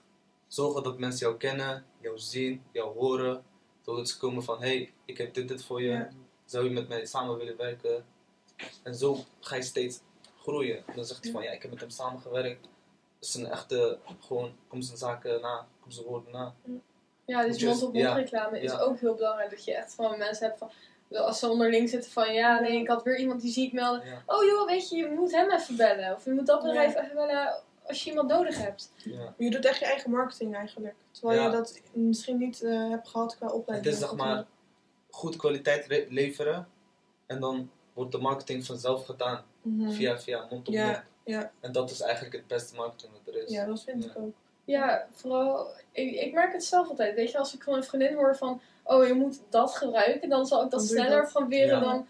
zorgen 0.47 0.83
dat 0.83 0.99
mensen 0.99 1.27
jou 1.27 1.39
kennen, 1.39 1.85
jou 2.01 2.19
zien, 2.19 2.63
jou 2.73 2.95
horen. 2.99 3.45
Zodat 3.89 4.09
ze 4.09 4.19
komen 4.19 4.43
van, 4.43 4.61
hé, 4.61 4.69
hey, 4.69 4.93
ik 5.05 5.19
heb 5.19 5.35
dit, 5.35 5.49
dit 5.49 5.65
voor 5.65 5.83
je. 5.83 5.89
Ja. 5.89 6.09
Zou 6.45 6.65
je 6.65 6.71
met 6.71 6.89
mij 6.89 7.07
samen 7.07 7.37
willen 7.37 7.57
werken? 7.57 8.05
En 8.83 8.95
zo 8.95 9.17
ga 9.41 9.57
je 9.57 9.63
steeds 9.63 10.01
groeien. 10.41 10.77
En 10.77 10.95
dan 10.95 11.05
zegt 11.05 11.23
hij 11.25 11.33
van, 11.33 11.43
ja, 11.43 11.51
ik 11.51 11.63
heb 11.63 11.71
met 11.71 11.81
hem 11.81 11.91
samengewerkt. 11.91 12.69
Het 13.19 13.29
is 13.29 13.35
een 13.35 13.47
echte, 13.47 13.99
gewoon, 14.21 14.57
kom 14.69 14.83
zijn 14.83 14.99
zaken 14.99 15.41
na, 15.41 15.67
kom 15.81 15.91
zijn 15.91 16.07
woorden 16.07 16.33
na. 16.33 16.55
Ja, 17.25 17.43
dus 17.47 17.65
mond-op-mond 17.65 18.05
ja. 18.05 18.15
reclame 18.15 18.61
is 18.61 18.73
Ja. 18.73 18.79
ook 18.79 18.99
heel 19.01 19.15
belangrijk. 19.15 19.51
Dat 19.51 19.65
je 19.65 19.75
echt 19.75 19.95
van 19.95 20.19
mensen 20.19 20.47
hebt 20.47 20.59
van, 20.59 20.71
als 21.11 21.39
ze 21.39 21.49
onderling 21.49 21.89
zitten 21.89 22.11
van, 22.11 22.33
ja, 22.33 22.61
nee, 22.61 22.81
ik 22.81 22.89
had 22.89 23.03
weer 23.03 23.19
iemand 23.19 23.41
die 23.41 23.53
ziek 23.53 23.73
melden. 23.73 24.07
Ja, 24.07 24.23
Oh 24.27 24.45
joh, 24.45 24.67
weet 24.67 24.89
je, 24.89 24.97
je 24.97 25.09
moet 25.09 25.33
hem 25.33 25.51
even 25.51 25.77
bellen. 25.77 26.15
Of 26.15 26.25
je 26.25 26.31
moet 26.31 26.47
dat 26.47 26.63
bedrijf 26.63 26.97
even 26.97 27.15
bellen 27.15 27.63
als 27.89 28.05
je 28.05 28.11
iemand 28.11 28.29
nodig 28.29 28.59
hebt. 28.59 28.93
ja. 28.97 29.35
Je 29.39 29.51
doet 29.51 29.65
echt 29.65 29.79
je 29.79 29.85
eigen 29.85 30.11
marketing 30.11 30.55
eigenlijk. 30.55 30.95
Terwijl 31.11 31.39
Ja. 31.41 31.45
je 31.47 31.53
dat 31.53 31.81
misschien 31.93 32.39
niet 32.39 32.63
eh, 32.63 32.89
hebt 32.91 33.09
gehad 33.09 33.37
qua 33.37 33.47
Het 33.47 33.55
opleiding. 33.55 33.95
is 33.95 34.01
zeg 34.01 34.15
maar 34.15 34.47
goed 35.11 35.37
kwaliteit 35.37 35.87
le- 35.89 36.07
leveren. 36.09 36.69
En 37.27 37.41
dan 37.41 37.71
wordt 37.93 38.13
de 38.13 38.19
marketing 38.19 38.65
vanzelf 38.67 39.05
gedaan. 39.05 39.45
Mhm. 39.63 39.91
Via, 39.91 40.19
via 40.21 40.47
mond 40.51 40.69
op 40.69 40.75
Ja, 40.75 40.87
mond. 40.87 41.03
ja. 41.25 41.51
En 41.61 41.73
dat 41.73 41.91
is 41.91 42.01
eigenlijk 42.01 42.35
het 42.35 42.47
beste 42.47 42.75
marketing 42.75 43.13
wat 43.13 43.35
er 43.35 43.43
is. 43.43 43.51
Ja, 43.51 43.65
dat 43.67 43.83
vind 43.83 44.05
Ja. 44.05 44.11
ik 44.11 44.19
ook. 44.19 44.35
Ja, 44.65 45.07
vooral, 45.13 45.69
ik, 45.93 46.15
ik 46.15 46.33
merk 46.33 46.53
het 46.53 46.65
zelf 46.65 46.89
altijd. 46.89 47.15
Weet 47.15 47.31
je, 47.31 47.39
als 47.39 47.55
ik 47.55 47.63
van 47.63 47.75
een 47.75 47.85
vriendin 47.85 48.15
hoor 48.15 48.37
van, 48.37 48.61
oh 48.85 49.07
je 49.07 49.13
moet 49.15 49.41
dat 49.49 49.77
gebruiken, 49.77 50.29
dan 50.29 50.47
zal 50.47 50.65
ik 50.65 50.71
dat 50.71 50.83
sneller 50.87 51.23
dat. 51.23 51.33
proberen 51.33 51.79
Ja. 51.79 51.81
dan 51.81 52.07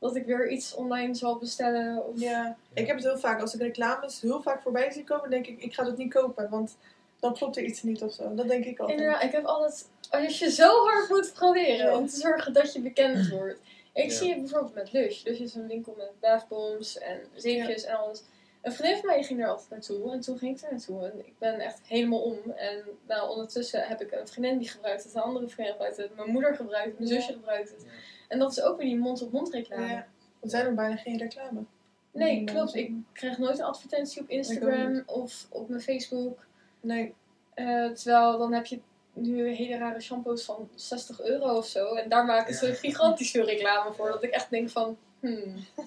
dat 0.00 0.16
ik 0.16 0.26
weer 0.26 0.48
iets 0.48 0.74
online 0.74 1.14
zal 1.14 1.38
bestellen. 1.38 2.06
Of... 2.06 2.20
Ja, 2.20 2.56
ik 2.74 2.86
heb 2.86 2.96
het 2.96 3.04
heel 3.04 3.18
vaak. 3.18 3.40
Als 3.40 3.54
ik 3.54 3.60
reclames 3.60 4.20
heel 4.20 4.42
vaak 4.42 4.62
voorbij 4.62 4.90
zie 4.90 5.04
komen, 5.04 5.30
denk 5.30 5.46
ik, 5.46 5.62
ik 5.62 5.74
ga 5.74 5.84
dat 5.84 5.96
niet 5.96 6.12
kopen. 6.12 6.50
Want 6.50 6.76
dan 7.20 7.34
klopt 7.34 7.56
er 7.56 7.62
iets 7.62 7.82
niet 7.82 8.02
of 8.02 8.12
zo. 8.12 8.34
Dat 8.34 8.48
denk 8.48 8.64
ik 8.64 8.78
altijd. 8.78 8.98
Inderdaad, 8.98 9.22
ik 9.22 9.32
heb 9.32 9.44
altijd, 9.44 9.88
als 10.10 10.38
je 10.38 10.50
zo 10.50 10.84
hard 10.86 11.08
moet 11.08 11.32
proberen 11.34 11.86
Ja. 11.86 11.96
om 11.96 12.06
te 12.08 12.16
zorgen 12.16 12.52
dat 12.52 12.72
je 12.72 12.80
bekend 12.80 13.28
wordt. 13.30 13.58
Ik 13.92 14.04
Ja. 14.10 14.16
zie 14.16 14.30
het 14.32 14.40
bijvoorbeeld 14.40 14.74
met 14.74 14.92
Lush. 14.92 15.24
Lush 15.24 15.38
is 15.38 15.54
een 15.54 15.66
winkel 15.66 15.94
met 15.98 16.10
bathbombs 16.20 16.98
en 16.98 17.20
zeepjes 17.34 17.84
en 17.84 17.96
alles. 17.96 18.22
Een 18.62 18.72
vriendin 18.72 18.96
van 19.00 19.06
mij 19.06 19.22
ging 19.22 19.42
er 19.42 19.48
altijd 19.48 19.70
naartoe 19.70 20.12
en 20.12 20.20
toen 20.20 20.38
ging 20.38 20.56
ik 20.56 20.62
er 20.64 20.70
naartoe. 20.70 21.04
En 21.04 21.18
ik 21.26 21.38
ben 21.38 21.60
echt 21.60 21.80
helemaal 21.86 22.20
om. 22.22 22.38
En 22.56 22.82
nou, 23.06 23.30
ondertussen 23.30 23.82
heb 23.86 24.00
ik 24.00 24.12
een 24.12 24.28
vriendin 24.28 24.58
die 24.58 24.68
gebruikt 24.68 25.04
het, 25.04 25.14
een 25.14 25.20
andere 25.20 25.48
vriendin 25.48 25.72
gebruikt 25.72 25.96
het, 25.96 26.16
mijn 26.16 26.30
moeder 26.30 26.54
gebruikt 26.56 26.86
het, 26.90 26.98
mijn 26.98 27.10
Ja. 27.10 27.16
zusje 27.20 27.32
gebruikt 27.32 27.70
het. 27.70 27.84
En 28.30 28.38
dat 28.38 28.50
is 28.50 28.62
ook 28.62 28.76
weer 28.78 28.86
die 28.86 28.98
mond-op-mond 28.98 29.52
reclame. 29.52 29.86
Ja. 29.86 30.06
Er 30.40 30.50
zijn 30.50 30.66
er 30.66 30.74
bijna 30.74 30.96
geen 30.96 31.18
reclame. 31.18 31.64
Nee, 32.12 32.34
Nee, 32.34 32.44
klopt. 32.54 32.74
Ik 32.74 32.92
krijg 33.12 33.38
nooit 33.38 33.58
een 33.58 33.64
advertentie 33.64 34.22
op 34.22 34.28
Instagram 34.28 35.02
of 35.06 35.46
op 35.50 35.68
mijn 35.68 35.80
Facebook. 35.80 36.46
Nee. 36.80 37.14
Eh, 37.54 37.86
terwijl 37.90 38.38
dan 38.38 38.52
heb 38.52 38.66
je 38.66 38.80
nu 39.12 39.48
hele 39.48 39.76
rare 39.78 40.00
shampoos 40.00 40.44
van 40.44 40.68
60 40.74 41.20
euro 41.20 41.56
of 41.56 41.66
zo. 41.66 41.94
En 41.94 42.08
daar 42.08 42.24
maken 42.24 42.54
ze 42.54 42.66
Ja. 42.66 42.74
gigantisch 42.74 43.30
veel 43.30 43.44
reclame 43.44 43.92
voor. 43.94 44.06
Ja. 44.06 44.12
Dat 44.12 44.22
ik 44.22 44.30
echt 44.30 44.50
denk 44.50 44.70
van, 44.70 44.96
hmm, 45.20 45.56
ik 45.76 45.84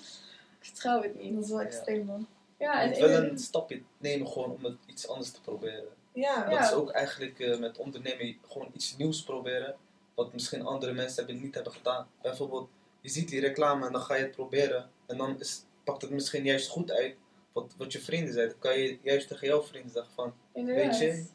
vertrouw 0.60 1.02
het 1.02 1.14
Dat 1.14 1.24
niet. 1.24 1.44
is 1.44 1.50
wel 1.50 1.62
extreem 1.62 2.06
man. 2.06 2.28
Ja, 2.58 2.74
Je 2.82 2.84
en 2.84 2.90
moet 2.90 2.98
wel 3.10 3.24
in- 3.24 3.30
een 3.30 3.40
stapje 3.40 3.82
nemen 3.98 4.28
gewoon 4.28 4.52
om 4.52 4.64
het 4.64 4.78
iets 4.86 5.08
anders 5.08 5.32
te 5.32 5.42
proberen. 5.42 5.86
Ja, 6.14 6.36
Ja. 6.36 6.50
Dat 6.50 6.60
is 6.60 6.72
ook 6.74 6.92
eigenlijk 6.92 7.40
eh, 7.40 7.58
met 7.60 7.78
ondernemen 7.78 8.38
gewoon 8.48 8.70
iets 8.74 8.98
nieuws 8.98 9.24
proberen. 9.24 9.76
Wat 10.15 10.34
misschien 10.34 10.65
andere 10.65 10.93
mensen 10.93 11.26
hebben 11.26 11.43
niet 11.43 11.56
hebben 11.56 11.73
gedaan. 11.73 12.08
Bijvoorbeeld, 12.21 12.69
je 13.02 13.10
ziet 13.10 13.30
die 13.30 13.39
reclame 13.39 13.86
en 13.86 13.91
dan 13.91 14.02
ga 14.02 14.15
je 14.15 14.21
het 14.23 14.32
proberen. 14.32 14.89
En 15.08 15.17
dan 15.17 15.39
is, 15.39 15.63
pakt 15.84 16.02
het 16.02 16.12
misschien 16.12 16.43
juist 16.43 16.69
goed 16.69 16.91
uit 16.91 17.15
wat, 17.52 17.73
wat 17.78 17.91
je 17.91 17.99
vrienden 17.99 18.34
zeiden. 18.34 18.56
Dan 18.60 18.71
kan 18.71 18.82
je 18.82 18.97
juist 19.02 19.28
tegen 19.28 19.47
jouw 19.47 19.63
vrienden 19.63 19.91
zeggen 19.91 20.13
van... 20.13 20.34
inderdaad. 20.54 20.86
Weet 20.86 20.99
je, 20.99 21.26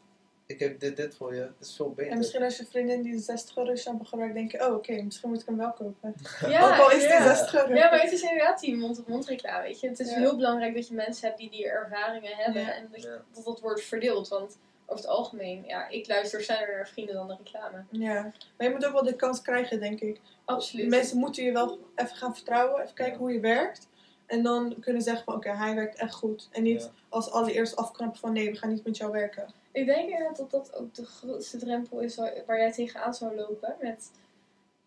ik 0.47 0.59
heb 0.59 0.81
dit, 0.81 0.97
dit 0.97 1.15
voor 1.15 1.35
je. 1.35 1.41
Het 1.41 1.55
is 1.61 1.77
veel 1.77 1.91
beter. 1.93 2.13
En 2.13 2.19
misschien 2.19 2.43
als 2.43 2.57
je 2.57 2.67
vriendin 2.67 3.03
die 3.03 3.19
60 3.19 3.57
euro 3.57 3.77
shampoo 3.77 4.05
gebruikt, 4.05 4.35
denk 4.35 4.53
je, 4.53 4.67
oh 4.67 4.75
oké, 4.75 5.03
misschien 5.03 5.29
moet 5.29 5.41
ik 5.41 5.47
hem 5.47 5.57
wel 5.57 5.73
kopen. 5.73 6.15
Ja, 6.49 6.75
Ook 6.75 6.81
al 6.81 6.91
is 6.91 7.01
die 7.01 7.09
ja. 7.09 7.35
60 7.35 7.55
euro. 7.55 7.75
Ja, 7.75 7.91
maar 7.91 8.01
het 8.01 8.13
is 8.13 8.23
inderdaad 8.23 8.61
die 8.61 8.77
mond-op-mond 8.77 9.27
reclame, 9.27 9.63
weet 9.63 9.81
je. 9.81 9.89
Het 9.89 10.01
is 10.01 10.11
Ja. 10.11 10.19
heel 10.19 10.37
belangrijk 10.37 10.75
dat 10.75 10.89
je 10.89 10.95
mensen 10.95 11.27
hebt 11.27 11.39
die 11.41 11.51
die 11.51 11.69
ervaringen 11.69 12.37
hebben 12.37 12.63
Ja. 12.63 12.73
en 12.75 12.89
dat, 12.93 13.03
dat 13.35 13.45
dat 13.45 13.61
wordt 13.61 13.83
verdeeld. 13.83 14.29
Want 14.29 14.59
over 14.91 15.05
het 15.05 15.07
algemeen, 15.15 15.65
ja, 15.67 15.89
ik 15.89 16.09
luister 16.09 16.43
sneller 16.43 16.69
naar 16.77 16.89
vrienden 16.89 17.15
dan 17.15 17.27
de 17.29 17.37
reclame. 17.45 17.85
Ja, 17.91 18.23
maar 18.57 18.67
je 18.67 18.73
moet 18.73 18.87
ook 18.87 18.93
wel 18.93 19.03
de 19.03 19.17
kans 19.17 19.43
krijgen, 19.43 19.81
denk 19.81 20.01
ik. 20.01 20.21
Absoluut. 20.45 20.89
Mensen 20.89 21.19
moeten 21.19 21.45
je 21.45 21.53
wel 21.53 21.79
even 21.95 22.17
gaan 22.17 22.35
vertrouwen, 22.35 22.83
even 22.83 22.95
kijken 22.95 23.15
Ja. 23.15 23.19
hoe 23.21 23.33
je 23.33 23.41
werkt. 23.41 23.89
En 24.27 24.43
dan 24.43 24.77
kunnen 24.81 25.03
zeggen 25.03 25.25
van, 25.25 25.35
oké, 25.35 25.51
hij 25.51 25.75
werkt 25.75 25.99
echt 25.99 26.15
goed. 26.15 26.49
En 26.53 26.63
niet 26.63 26.83
Ja. 26.83 26.91
als 27.09 27.31
allereerst 27.31 27.77
afknappen 27.77 28.21
van, 28.21 28.33
nee, 28.33 28.51
we 28.51 28.57
gaan 28.57 28.73
niet 28.73 28.85
met 28.85 28.97
jou 28.97 29.13
werken. 29.13 29.53
Ik 29.73 29.87
denk 29.87 30.09
inderdaad 30.11 30.37
dat 30.37 30.51
dat 30.51 30.75
ook 30.75 30.95
de 30.95 31.05
grootste 31.07 31.57
drempel 31.57 32.01
is 32.01 32.17
waar, 32.17 32.59
jij 32.59 32.73
tegenaan 32.73 33.15
zou 33.15 33.37
lopen. 33.37 33.77
Met, 33.81 34.11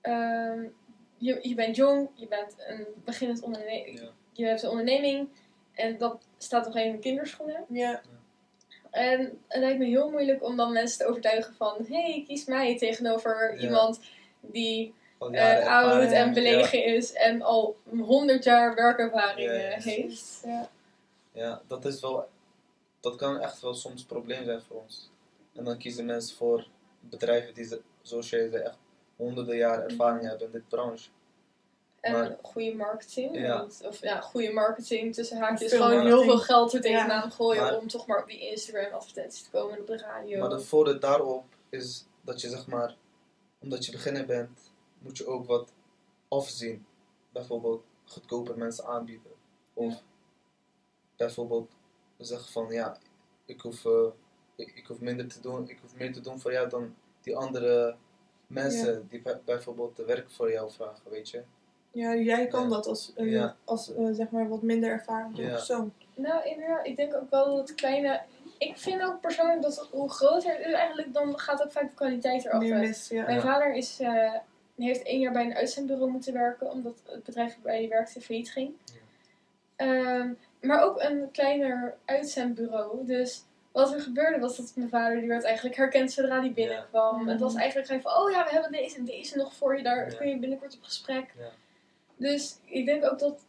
ehm, 0.01 0.63
je, 1.17 1.39
je 1.41 1.55
bent 1.55 1.75
jong, 1.75 2.09
je 2.13 2.27
bent 2.27 2.55
een 2.67 2.85
beginnend 3.05 3.41
onderneming, 3.41 3.99
Ja. 3.99 4.09
je 4.31 4.45
hebt 4.45 4.63
een 4.63 4.69
onderneming 4.69 5.29
en 5.73 5.97
dat 5.97 6.27
staat 6.37 6.65
nog 6.65 6.75
even 6.75 6.93
in 6.93 6.99
kinderschoenen. 6.99 7.65
Ja, 7.69 8.01
En 8.91 9.41
het 9.47 9.61
lijkt 9.61 9.79
me 9.79 9.85
heel 9.85 10.09
moeilijk 10.09 10.43
om 10.43 10.55
dan 10.55 10.71
mensen 10.71 10.97
te 10.97 11.05
overtuigen 11.05 11.53
van, 11.53 11.75
hé, 11.87 12.01
hey, 12.01 12.23
kies 12.27 12.45
mij 12.45 12.77
tegenover 12.77 13.55
Ja. 13.55 13.61
iemand 13.61 13.99
die 14.39 14.93
eh, 15.31 15.67
oud 15.67 16.11
en 16.11 16.33
belegen 16.33 16.83
is 16.85 17.13
en 17.13 17.41
al 17.41 17.77
100 17.89 18.43
jaar 18.43 18.75
werkervaring 18.75 19.51
Ja, 19.51 19.79
heeft. 19.79 20.43
Ja. 21.33 21.61
Dat 21.67 21.85
is 21.85 22.01
wel... 22.01 22.29
Dat 22.99 23.15
kan 23.15 23.39
echt 23.39 23.61
wel 23.61 23.73
soms 23.73 24.01
een 24.01 24.07
probleem 24.07 24.43
zijn 24.43 24.61
voor 24.61 24.81
ons. 24.81 25.09
En 25.55 25.63
dan 25.63 25.77
kiezen 25.77 26.05
mensen 26.05 26.37
voor 26.37 26.67
bedrijven 26.99 27.53
die, 27.53 27.67
zoals 28.01 28.29
jij 28.29 28.49
zei, 28.49 28.63
echt 28.63 28.77
honderden 29.15 29.55
jaar 29.55 29.83
ervaring 29.83 30.27
hebben 30.27 30.45
in 30.45 30.51
dit 30.51 30.67
branche. 30.67 31.09
En 32.01 32.11
Maar- 32.13 32.37
goede 32.41 32.75
marketing. 32.75 33.37
Ja. 33.37 33.57
want- 33.57 33.81
Of 33.85 34.01
ja, 34.01 34.21
goede 34.21 34.51
marketing 34.51 35.13
tussen 35.13 35.37
haakjes. 35.37 35.73
Gewoon 35.73 36.05
heel 36.05 36.23
veel 36.23 36.37
geld 36.39 36.73
er 36.73 36.81
tegenaan 36.81 37.31
gooien 37.31 37.61
Maar- 37.63 37.77
om 37.77 37.87
toch 37.87 38.07
maar 38.07 38.21
op 38.21 38.27
die 38.27 38.49
Instagram 38.49 38.93
advertenties 38.93 39.43
te 39.43 39.49
komen 39.49 39.75
en 39.75 39.81
op 39.81 39.87
de 39.87 39.97
radio. 39.97 40.39
Maar 40.39 40.49
de 40.49 40.59
voordeel 40.59 40.99
daarop 40.99 41.43
is 41.69 42.05
dat 42.21 42.41
je 42.41 42.49
zeg 42.49 42.67
maar, 42.67 42.95
omdat 43.59 43.85
je 43.85 43.91
beginner 43.91 44.25
bent, 44.25 44.71
moet 44.99 45.17
je 45.17 45.25
ook 45.27 45.45
wat 45.45 45.71
afzien. 46.27 46.85
Bijvoorbeeld 47.31 47.83
goedkoper 48.05 48.57
mensen 48.57 48.85
aanbieden. 48.85 49.31
Of 49.73 50.01
bijvoorbeeld 51.15 51.71
zeggen 52.17 52.51
van 52.51 52.67
ja, 52.71 52.97
ik 53.45 53.61
hoef, 53.61 53.85
eh, 53.85 54.07
ik, 54.55 54.71
ik 54.75 54.85
hoef 54.85 54.99
minder 54.99 55.27
te 55.27 55.39
doen, 55.41 55.69
ik 55.69 55.79
hoef 55.81 55.95
meer 55.95 56.13
te 56.13 56.21
doen 56.21 56.39
voor 56.39 56.51
jou 56.51 56.69
dan 56.69 56.95
die 57.21 57.37
andere 57.37 57.95
mensen 58.47 59.07
die 59.09 59.21
bij- 59.21 59.41
bijvoorbeeld 59.45 59.95
te 59.95 60.05
werk 60.05 60.29
voor 60.31 60.51
jou 60.51 60.71
vragen, 60.71 61.11
weet 61.11 61.29
je. 61.29 61.43
Ja 61.91 62.15
jij 62.15 62.47
kan 62.47 62.63
Ja. 62.63 62.69
dat 62.69 62.87
als, 62.87 63.13
eh, 63.15 63.31
Ja. 63.31 63.55
als 63.65 63.95
eh, 63.95 64.05
zeg 64.11 64.29
maar, 64.29 64.49
wat 64.49 64.61
minder 64.61 64.89
ervaren 64.89 65.31
Ja. 65.35 65.49
persoon. 65.49 65.93
Nou, 66.15 66.45
inderdaad, 66.49 66.85
ik 66.85 66.95
denk 66.95 67.15
ook 67.15 67.29
wel 67.29 67.45
dat 67.55 67.67
het 67.69 67.75
kleine. 67.77 68.21
Ik 68.57 68.77
vind 68.77 69.01
ook 69.01 69.21
persoonlijk 69.21 69.61
dat 69.61 69.87
hoe 69.91 70.09
groter 70.09 70.51
het 70.57 70.65
is, 70.65 70.73
eigenlijk 70.73 71.13
dan 71.13 71.39
gaat 71.39 71.63
ook 71.63 71.71
vaak 71.71 71.89
de 71.89 71.95
kwaliteit 71.95 72.43
Meer 72.43 72.53
erachter. 72.53 72.77
mis, 72.79 73.07
ja. 73.07 73.23
Mijn 73.23 73.35
Ja. 73.35 73.41
vader 73.41 73.73
is, 73.73 73.99
eh, 73.99 74.33
heeft 74.77 75.03
één 75.03 75.19
jaar 75.19 75.31
bij 75.33 75.45
een 75.45 75.55
uitzendbureau 75.55 76.11
moeten 76.11 76.33
werken, 76.33 76.71
omdat 76.71 76.93
het 77.05 77.23
bedrijf 77.23 77.53
waarbij 77.53 77.77
hij 77.79 77.89
werkte 77.89 78.21
failliet 78.21 78.51
ging. 78.51 78.73
Ja. 78.85 78.99
Ehm, 79.75 80.29
maar 80.61 80.83
ook 80.83 81.01
een 81.01 81.29
kleiner 81.31 81.97
uitzendbureau. 82.05 83.05
Dus 83.05 83.43
wat 83.71 83.93
er 83.93 84.01
gebeurde 84.01 84.39
was 84.39 84.57
dat 84.57 84.71
mijn 84.75 84.89
vader, 84.89 85.19
die 85.19 85.27
werd 85.27 85.43
eigenlijk 85.43 85.75
herkend 85.75 86.11
zodra 86.11 86.39
hij 86.39 86.51
binnenkwam. 86.53 87.25
Ja. 87.25 87.31
Het 87.31 87.39
was 87.39 87.55
eigenlijk 87.55 87.87
gewoon 87.87 88.01
van, 88.01 88.21
oh 88.23 88.31
ja, 88.31 88.43
we 88.43 88.49
hebben 88.51 88.71
deze 88.71 88.97
en 88.97 89.05
deze 89.05 89.37
nog 89.37 89.53
voor 89.55 89.77
je, 89.77 89.83
daar 89.83 90.11
Ja. 90.11 90.17
kun 90.17 90.29
je 90.29 90.37
binnenkort 90.39 90.73
op 90.75 90.83
gesprek. 90.83 91.33
Dus 92.21 92.57
ik 92.65 92.85
denk 92.85 93.05
ook 93.11 93.19
dat 93.19 93.45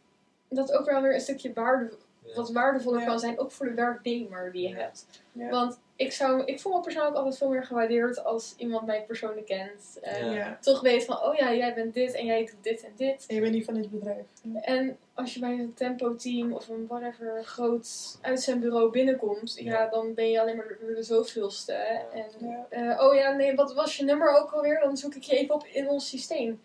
dat 0.49 0.73
ook 0.73 0.85
wel 0.85 1.01
weer 1.01 1.13
een 1.13 1.19
stukje 1.21 1.53
waarde, 1.53 1.91
Ja. 2.25 2.35
wat 2.35 2.51
waardevoller 2.51 2.99
Ja. 2.99 3.05
kan 3.05 3.19
zijn, 3.19 3.39
ook 3.39 3.51
voor 3.51 3.65
de 3.65 3.73
werknemer 3.73 4.51
die 4.51 4.61
je 4.61 4.75
Ja. 4.75 4.81
hebt. 4.81 5.07
Ja. 5.31 5.49
Want 5.49 5.79
ik, 5.95 6.11
zou, 6.11 6.43
ik 6.45 6.59
voel 6.59 6.73
me 6.75 6.81
persoonlijk 6.81 7.15
altijd 7.15 7.37
veel 7.37 7.49
meer 7.49 7.63
gewaardeerd 7.63 8.23
als 8.23 8.53
iemand 8.57 8.85
mij 8.85 9.03
persoonlijk 9.07 9.45
kent. 9.45 9.97
En 10.01 10.57
toch 10.61 10.81
weet 10.81 11.05
van, 11.05 11.21
oh 11.23 11.35
ja, 11.35 11.53
jij 11.53 11.73
bent 11.73 11.93
dit 11.93 12.13
en 12.13 12.25
jij 12.25 12.39
doet 12.45 12.63
dit 12.63 12.83
en 12.83 12.91
dit. 12.95 13.25
En 13.27 13.35
je 13.35 13.41
bent 13.41 13.53
niet 13.53 13.65
van 13.65 13.73
dit 13.73 13.89
bedrijf. 13.91 14.25
En 14.61 14.97
als 15.13 15.33
je 15.33 15.39
bij 15.39 15.51
een 15.51 15.73
tempo-team 15.73 16.53
of 16.53 16.67
een 16.69 16.87
whatever 16.87 17.43
groot 17.45 18.17
uitzendbureau 18.21 18.91
binnenkomt, 18.91 19.55
ja. 19.59 19.71
Ja. 19.71 19.89
dan 19.89 20.13
ben 20.13 20.29
je 20.29 20.41
alleen 20.41 20.55
maar 20.55 20.67
de, 20.67 20.93
de 20.95 21.03
zoveelste. 21.03 21.73
En, 21.73 22.25
Ja. 22.39 22.65
eh, 22.69 23.05
oh 23.05 23.15
ja, 23.15 23.31
nee, 23.31 23.55
wat 23.55 23.73
was 23.73 23.97
je 23.97 24.03
nummer 24.03 24.29
ook 24.37 24.51
alweer? 24.51 24.79
Dan 24.79 24.97
zoek 24.97 25.15
ik 25.15 25.23
je 25.23 25.37
even 25.37 25.55
op 25.55 25.65
in 25.65 25.89
ons 25.89 26.09
systeem. 26.09 26.61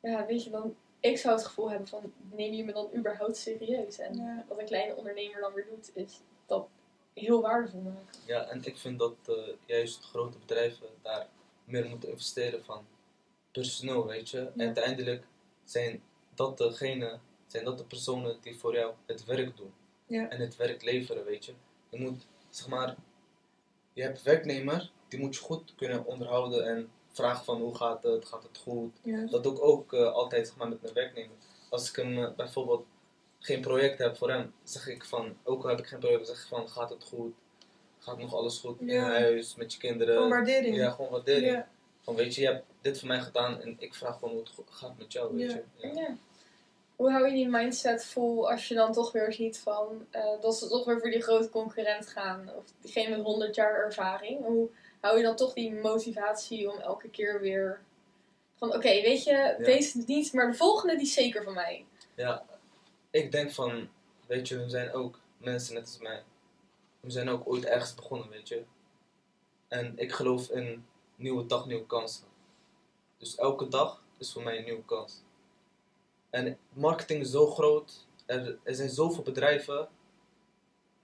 Ja, 0.00 0.26
weet 0.26 0.44
je, 0.44 0.50
dan, 0.50 0.74
ik 1.00 1.18
zou 1.18 1.34
het 1.34 1.46
gevoel 1.46 1.70
hebben 1.70 1.88
van, 1.88 2.12
neem 2.32 2.52
je 2.52 2.64
me 2.64 2.72
dan 2.72 2.88
überhaupt 2.96 3.36
serieus? 3.36 3.98
En 3.98 4.14
Ja. 4.16 4.44
wat 4.48 4.58
een 4.58 4.64
kleine 4.66 4.94
ondernemer 4.96 5.40
dan 5.40 5.52
weer 5.52 5.66
doet, 5.68 5.90
is 5.94 6.20
dat 6.46 6.68
heel 7.14 7.40
waardevol 7.40 7.80
maken. 7.80 8.20
Ja, 8.26 8.44
en 8.48 8.64
ik 8.64 8.76
vind 8.78 8.98
dat 8.98 9.14
eh, 9.26 9.34
juist 9.66 10.04
grote 10.04 10.38
bedrijven 10.38 10.86
daar 11.02 11.26
meer 11.64 11.88
moeten 11.88 12.08
investeren 12.10 12.64
van 12.64 12.86
personeel, 13.52 14.06
weet 14.06 14.30
je. 14.30 14.50
Ja. 14.54 14.64
Uiteindelijk 14.64 15.24
zijn 15.64 16.02
dat 16.34 16.58
degene, 16.58 17.18
zijn 17.46 17.64
dat 17.64 17.78
de 17.78 17.84
personen 17.84 18.36
die 18.40 18.58
voor 18.58 18.74
jou 18.74 18.94
het 19.06 19.24
werk 19.24 19.56
doen. 19.56 19.72
Ja. 20.06 20.28
En 20.28 20.40
het 20.40 20.56
werk 20.56 20.82
leveren, 20.82 21.24
weet 21.24 21.44
je. 21.44 21.52
Je 21.88 21.98
moet, 22.00 22.26
zeg 22.50 22.68
maar, 22.68 22.96
je 23.92 24.02
hebt 24.02 24.22
werknemer, 24.22 24.90
die 25.08 25.18
moet 25.20 25.34
je 25.34 25.40
goed 25.40 25.74
kunnen 25.74 26.04
onderhouden 26.04 26.66
en 26.66 26.90
vragen 27.16 27.44
van 27.44 27.60
hoe 27.60 27.74
gaat 27.74 28.02
het, 28.02 28.24
gaat 28.24 28.42
het 28.42 28.58
goed. 28.58 28.92
Ja. 29.02 29.26
Dat 29.26 29.42
doe 29.42 29.52
ik 29.52 29.62
ook 29.62 29.92
eh, 29.92 30.12
altijd 30.12 30.46
zeg 30.46 30.56
maar, 30.56 30.68
met 30.68 30.82
mijn 30.82 30.94
werknemer. 30.94 31.36
Als 31.70 31.88
ik 31.88 31.96
hem 31.96 32.18
eh, 32.18 32.30
bijvoorbeeld 32.36 32.84
geen 33.38 33.60
project 33.60 33.98
heb 33.98 34.16
voor 34.16 34.30
hem, 34.30 34.52
zeg 34.64 34.88
ik 34.88 35.04
van, 35.04 35.36
ook 35.44 35.62
al 35.62 35.68
heb 35.68 35.78
ik 35.78 35.86
geen 35.86 35.98
project, 35.98 36.26
zeg 36.26 36.36
ik 36.42 36.48
van, 36.48 36.68
gaat 36.68 36.90
het 36.90 37.04
goed? 37.04 37.34
Gaat 37.98 38.18
nog 38.18 38.34
alles 38.34 38.58
goed 38.58 38.80
in 38.80 38.86
Ja. 38.86 39.02
huis, 39.04 39.54
met 39.54 39.72
je 39.72 39.78
kinderen? 39.78 40.14
Gewoon 40.14 40.30
waardering. 40.30 40.76
Ja, 40.76 40.90
gewoon 40.90 41.10
waardering. 41.10 41.52
Ja. 41.52 41.68
Van 42.00 42.14
weet 42.14 42.34
je, 42.34 42.40
je 42.40 42.46
hebt 42.46 42.64
dit 42.80 42.98
voor 42.98 43.08
mij 43.08 43.20
gedaan 43.20 43.60
en 43.60 43.76
ik 43.78 43.94
vraag 43.94 44.18
gewoon 44.18 44.34
hoe 44.34 44.42
het 44.42 44.70
gaat 44.70 44.98
met 44.98 45.12
jou, 45.12 45.36
weet 45.36 45.52
je. 45.52 45.62
Ja. 45.76 45.92
Ja. 45.94 46.16
Hoe 46.96 47.10
hou 47.10 47.26
je 47.26 47.32
die 47.32 47.48
mindset 47.48 48.04
vol 48.04 48.50
als 48.50 48.68
je 48.68 48.74
dan 48.74 48.92
toch 48.92 49.12
weer 49.12 49.32
ziet 49.32 49.58
van 49.58 50.06
eh, 50.10 50.40
dat 50.40 50.56
ze 50.56 50.68
toch 50.68 50.84
weer 50.84 51.00
voor 51.00 51.10
die 51.10 51.22
grote 51.22 51.50
concurrent 51.50 52.06
gaan? 52.06 52.50
Of 52.56 52.64
diegene 52.80 53.16
met 53.16 53.26
100 53.26 53.54
jaar 53.54 53.74
ervaring. 53.74 54.44
Hoe 54.44 54.68
hou 55.06 55.18
je 55.18 55.24
dan 55.24 55.36
toch 55.36 55.52
die 55.52 55.74
motivatie 55.74 56.70
om 56.70 56.78
elke 56.78 57.08
keer 57.08 57.40
weer 57.40 57.80
van 58.54 58.74
oké, 58.74 58.88
weet 58.88 59.24
je, 59.24 59.54
deze 59.58 60.02
niet, 60.06 60.32
maar 60.32 60.50
de 60.50 60.56
volgende 60.56 60.96
die 60.96 61.06
is 61.06 61.12
zeker 61.12 61.44
van 61.44 61.54
mij. 61.54 61.84
Ja, 62.14 62.44
ik 63.10 63.32
denk 63.32 63.52
van, 63.52 63.88
weet 64.26 64.48
je, 64.48 64.58
we 64.58 64.68
zijn 64.68 64.92
ook 64.92 65.20
mensen 65.38 65.74
net 65.74 65.82
als 65.82 65.98
mij. 65.98 66.22
We 67.00 67.10
zijn 67.10 67.28
ook 67.28 67.48
ooit 67.48 67.64
ergens 67.64 67.94
begonnen, 67.94 68.28
weet 68.28 68.48
je. 68.48 68.64
En 69.68 69.92
ik 69.96 70.12
geloof 70.12 70.50
in 70.50 70.86
nieuwe 71.16 71.46
dag, 71.46 71.66
nieuwe 71.66 71.86
kansen. 71.86 72.24
Dus 73.18 73.36
elke 73.36 73.68
dag 73.68 74.02
is 74.18 74.32
voor 74.32 74.42
mij 74.42 74.58
een 74.58 74.64
nieuwe 74.64 74.84
kans. 74.84 75.22
En 76.30 76.58
marketing 76.72 77.20
is 77.20 77.30
zo 77.30 77.46
groot. 77.46 78.06
Er, 78.26 78.58
er 78.62 78.74
zijn 78.74 78.90
zoveel 78.90 79.22
bedrijven. 79.22 79.88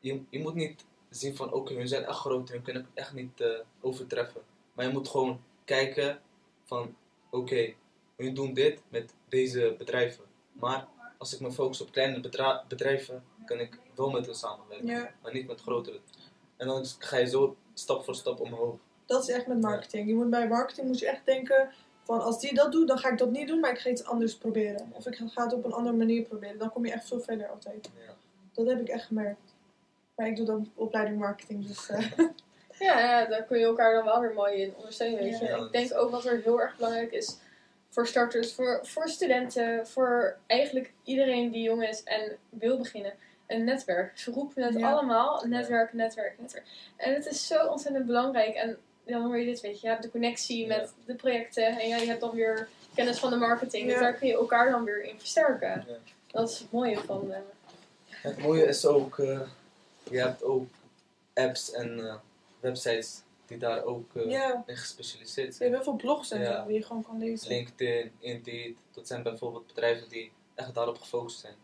Je, 0.00 0.22
je 0.30 0.38
moet 0.38 0.54
niet 0.54 0.84
zien 1.16 1.36
van, 1.36 1.52
oké, 1.52 1.74
we 1.74 1.86
zijn 1.86 2.04
echt 2.04 2.18
groot 2.18 2.50
en 2.50 2.56
we 2.56 2.62
kunnen 2.62 2.82
het 2.82 2.90
echt 2.94 3.12
niet 3.12 3.40
eh, 3.40 3.48
overtreffen. 3.80 4.40
Maar 4.72 4.86
je 4.86 4.92
moet 4.92 5.08
gewoon 5.08 5.40
kijken 5.64 6.20
van, 6.64 6.94
oké, 7.30 7.74
we 8.16 8.32
doen 8.32 8.54
dit 8.54 8.80
met 8.88 9.14
deze 9.28 9.74
bedrijven. 9.78 10.24
Maar 10.52 10.88
als 11.18 11.34
ik 11.34 11.40
me 11.40 11.52
focus 11.52 11.80
op 11.80 11.92
kleine 11.92 12.20
bedrijven, 12.68 13.24
kan 13.44 13.60
ik 13.60 13.78
wel 13.94 14.10
met 14.10 14.26
hen 14.26 14.34
samenwerken. 14.34 14.86
Ja. 14.86 15.14
Maar 15.22 15.32
niet 15.32 15.46
met 15.46 15.60
grotere. 15.60 16.00
En 16.56 16.66
dan 16.66 16.84
ga 16.98 17.16
je 17.16 17.26
zo 17.26 17.56
stap 17.74 18.04
voor 18.04 18.14
stap 18.14 18.40
omhoog. 18.40 18.76
Dat 19.06 19.22
is 19.22 19.28
echt 19.28 19.46
met 19.46 19.60
marketing. 19.60 20.08
Je 20.08 20.14
moet 20.14 20.30
bij 20.30 20.48
marketing 20.48 20.86
moet 20.86 20.98
je 20.98 21.08
echt 21.08 21.26
denken 21.26 21.72
van 22.02 22.20
als 22.20 22.40
die 22.40 22.54
dat 22.54 22.72
doet, 22.72 22.88
dan 22.88 22.98
ga 22.98 23.10
ik 23.10 23.18
dat 23.18 23.30
niet 23.30 23.48
doen, 23.48 23.60
maar 23.60 23.70
ik 23.70 23.78
ga 23.78 23.90
iets 23.90 24.04
anders 24.04 24.36
proberen. 24.36 24.90
Of 24.92 25.06
ik 25.06 25.20
ga 25.26 25.44
het 25.44 25.52
op 25.52 25.64
een 25.64 25.72
andere 25.72 25.96
manier 25.96 26.22
proberen. 26.22 26.58
Dan 26.58 26.72
kom 26.72 26.86
je 26.86 26.92
echt 26.92 27.08
veel 27.08 27.20
verder 27.20 27.48
altijd. 27.48 27.90
Ja. 28.06 28.14
Dat 28.52 28.66
heb 28.66 28.80
ik 28.80 28.88
echt 28.88 29.04
gemerkt. 29.04 29.51
Ik 30.26 30.36
doe 30.36 30.46
dan 30.46 30.70
opleiding 30.74 31.18
marketing, 31.18 31.66
dus 31.66 31.88
eh, 31.88 32.10
Ja, 32.78 32.98
ja, 32.98 33.24
daar 33.24 33.42
kun 33.42 33.58
je 33.58 33.64
elkaar 33.64 33.94
dan 33.94 34.04
wel 34.04 34.20
weer 34.20 34.32
mooi 34.34 34.54
in 34.62 34.74
ondersteunen. 34.76 35.22
Weet 35.22 35.38
je. 35.38 35.44
Ja. 35.44 35.56
Ik 35.56 35.72
denk 35.72 35.94
ook 35.94 36.10
wat 36.10 36.24
er 36.24 36.40
heel 36.44 36.60
erg 36.60 36.76
belangrijk 36.76 37.12
is 37.12 37.36
voor 37.88 38.06
starters, 38.06 38.54
voor, 38.54 38.80
voor 38.82 39.08
studenten, 39.08 39.86
voor 39.86 40.36
eigenlijk 40.46 40.92
iedereen 41.04 41.50
die 41.50 41.62
jong 41.62 41.88
is 41.88 42.02
en 42.02 42.36
wil 42.48 42.78
beginnen. 42.78 43.12
Een 43.46 43.64
netwerk. 43.64 44.18
Ze 44.18 44.30
roepen 44.30 44.62
het 44.62 44.74
Ja. 44.78 44.90
allemaal. 44.92 45.44
Netwerk, 45.46 45.92
netwerk, 45.92 46.34
netwerk. 46.40 46.64
En 46.96 47.14
het 47.14 47.26
is 47.26 47.46
zo 47.46 47.66
ontzettend 47.66 48.06
belangrijk. 48.06 48.54
En 48.54 48.76
dan 49.06 49.22
hoor 49.22 49.38
je 49.38 49.44
dit, 49.44 49.60
weet 49.60 49.74
je. 49.80 49.86
Je 49.86 49.92
hebt 49.92 50.02
de 50.02 50.10
connectie 50.10 50.66
Ja. 50.66 50.76
met 50.76 50.92
de 51.04 51.14
projecten. 51.14 51.66
En 51.78 51.88
ja, 51.88 51.96
je 51.96 52.06
hebt 52.06 52.20
dan 52.20 52.30
weer 52.34 52.68
kennis 52.94 53.18
van 53.18 53.30
de 53.30 53.36
marketing. 53.36 53.86
Dus 53.88 53.98
daar 53.98 54.14
kun 54.14 54.26
je 54.28 54.34
elkaar 54.34 54.70
dan 54.70 54.84
weer 54.84 55.02
in 55.02 55.18
versterken. 55.18 55.84
Ja. 55.88 55.94
Dat 56.26 56.48
is 56.50 56.58
het 56.58 56.72
mooie 56.72 56.98
van... 56.98 57.32
eh, 57.32 57.38
Het 58.22 58.38
mooie 58.38 58.64
is 58.64 58.86
ook, 58.86 59.18
eh, 59.18 59.40
je 60.10 60.18
hebt 60.18 60.42
ook 60.42 60.68
apps 61.34 61.72
en 61.72 62.06
eh, 62.08 62.14
websites 62.60 63.22
die 63.46 63.58
daar 63.58 63.84
ook 63.84 64.14
eh, 64.16 64.30
Ja. 64.30 64.62
in 64.66 64.76
gespecialiseerd 64.76 65.46
Je 65.46 65.52
zijn. 65.52 65.72
hebt 65.72 65.84
heel 65.84 65.92
veel 65.92 66.02
blogs 66.06 66.30
en 66.30 66.40
Ja. 66.40 66.60
zo 66.60 66.66
die 66.66 66.76
je 66.78 66.82
gewoon 66.84 67.02
kan 67.04 67.18
lezen. 67.18 67.48
LinkedIn, 67.48 68.12
Indeed, 68.18 68.76
dat 68.90 69.06
zijn 69.06 69.22
bijvoorbeeld 69.22 69.66
bedrijven 69.66 70.08
die 70.08 70.32
echt 70.54 70.74
daarop 70.74 70.98
gefocust 70.98 71.40
zijn. 71.40 71.54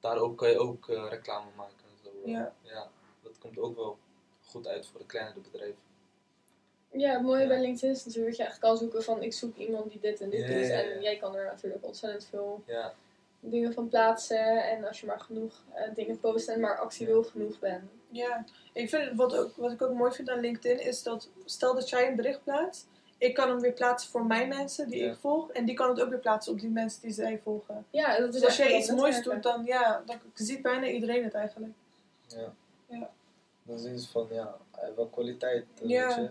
Daar 0.00 0.18
ook 0.18 0.38
kan 0.38 0.48
je 0.50 0.58
ook 0.58 0.88
eh, 0.88 1.06
reclame 1.08 1.50
maken 1.56 1.84
en 1.90 1.98
zo. 2.04 2.30
Ja. 2.30 2.54
ja, 2.62 2.88
dat 3.22 3.38
komt 3.38 3.58
ook 3.58 3.76
wel 3.76 3.98
goed 4.46 4.66
uit 4.66 4.86
voor 4.86 5.00
de 5.00 5.06
kleinere 5.06 5.40
bedrijven. 5.40 5.78
Ja, 6.90 7.12
het 7.12 7.22
mooie 7.22 7.42
Ja. 7.42 7.48
bij 7.48 7.60
LinkedIn 7.60 7.90
is 7.90 8.04
natuurlijk 8.04 8.36
dat 8.36 8.46
je 8.46 8.52
echt 8.52 8.58
kan 8.58 8.76
zoeken 8.76 9.02
van 9.02 9.22
ik 9.22 9.32
zoek 9.32 9.56
iemand 9.56 9.90
die 9.90 10.00
dit 10.00 10.20
en 10.20 10.30
dit 10.30 10.40
Ja, 10.40 10.46
doet. 10.46 10.68
En 10.70 11.02
jij 11.02 11.16
kan 11.16 11.36
er 11.36 11.44
natuurlijk 11.44 11.84
ontzettend 11.84 12.24
veel 12.24 12.62
Ja, 12.66 12.94
dingen 13.50 13.72
van 13.72 13.88
plaatsen. 13.88 14.68
En 14.70 14.84
als 14.88 15.00
je 15.00 15.06
maar 15.06 15.20
genoeg 15.20 15.62
eh, 15.72 15.94
dingen 15.94 16.20
post 16.20 16.48
en 16.48 16.60
maar 16.60 16.78
actueel 16.78 17.22
genoeg 17.22 17.58
bent. 17.58 17.90
Ja, 18.08 18.44
ik 18.72 18.88
vind 18.88 19.04
het, 19.04 19.14
wat, 19.14 19.36
ook, 19.36 19.56
wat 19.56 19.72
ik 19.72 19.82
ook 19.82 19.94
mooi 19.94 20.12
vind 20.12 20.30
aan 20.30 20.40
LinkedIn 20.40 20.86
is 20.86 21.02
dat, 21.02 21.28
stel 21.44 21.74
dat 21.74 21.88
jij 21.88 22.08
een 22.08 22.16
bericht 22.16 22.44
plaatst, 22.44 22.86
ik 23.18 23.34
kan 23.34 23.48
hem 23.48 23.60
weer 23.60 23.72
plaatsen 23.72 24.10
voor 24.10 24.26
mijn 24.26 24.48
mensen 24.48 24.88
die 24.88 25.04
Ja. 25.04 25.10
ik 25.10 25.16
volg, 25.18 25.50
en 25.50 25.64
die 25.64 25.74
kan 25.74 25.88
het 25.88 26.00
ook 26.00 26.08
weer 26.08 26.18
plaatsen 26.18 26.52
op 26.52 26.60
die 26.60 26.70
mensen 26.70 27.02
die 27.02 27.12
zij 27.12 27.40
volgen. 27.42 27.86
Ja, 27.90 28.18
dat 28.18 28.28
is 28.28 28.34
Dus 28.34 28.44
als 28.44 28.56
jij 28.56 28.76
iets 28.76 28.90
moois 28.90 29.22
doet, 29.22 29.42
dan 29.42 29.64
ja, 29.64 30.02
dan 30.06 30.16
ziet 30.34 30.62
bijna 30.62 30.86
iedereen 30.86 31.24
het 31.24 31.34
eigenlijk. 31.34 31.72
ja. 32.26 32.52
Ja. 32.86 33.10
Dan 33.62 33.78
zien 33.78 33.98
ze 33.98 34.08
van, 34.10 34.26
ja, 34.30 34.56
hij 34.70 34.84
heeft 34.84 34.96
wel 34.96 35.06
kwaliteit, 35.06 35.66
Ja. 35.82 36.06
weet 36.06 36.14
je. 36.16 36.30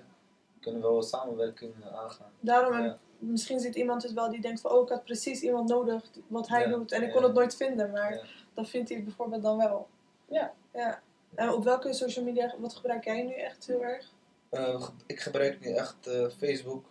Kunnen 0.60 0.82
we 0.82 0.88
wel 0.88 1.02
samenwerking 1.04 1.73
aangaan. 1.93 2.32
Daarom, 2.39 2.84
Ja. 2.84 2.97
Misschien 3.23 3.59
ziet 3.59 3.75
iemand 3.75 4.03
het 4.03 4.13
wel 4.13 4.29
die 4.31 4.41
denkt 4.41 4.62
van, 4.62 4.71
oh, 4.71 4.83
ik 4.83 4.89
had 4.89 5.03
precies 5.03 5.41
iemand 5.41 5.69
nodig 5.69 6.03
wat 6.27 6.47
hij 6.47 6.62
Ja, 6.62 6.69
doet, 6.75 6.91
en 6.91 7.01
ik 7.01 7.07
ja. 7.07 7.13
kon 7.13 7.23
het 7.23 7.33
nooit 7.33 7.55
vinden, 7.55 7.91
maar 7.91 8.13
Ja. 8.13 8.23
dan 8.53 8.65
vindt 8.65 8.88
hij 8.89 8.97
het 8.97 9.07
bijvoorbeeld 9.07 9.43
dan 9.43 9.57
wel. 9.57 9.88
Ja. 10.25 10.53
Ja. 10.73 11.01
En 11.36 11.49
op 11.49 11.63
welke 11.63 11.93
social 11.93 12.25
media, 12.25 12.55
wat 12.59 12.73
gebruik 12.75 13.03
jij 13.03 13.23
nu 13.23 13.33
echt 13.33 13.67
heel 13.67 13.83
erg? 13.83 14.12
Eh, 14.49 14.89
ik 15.05 15.19
gebruik 15.19 15.59
nu 15.59 15.73
echt 15.73 16.07
eh, 16.07 16.29
Facebook. 16.38 16.86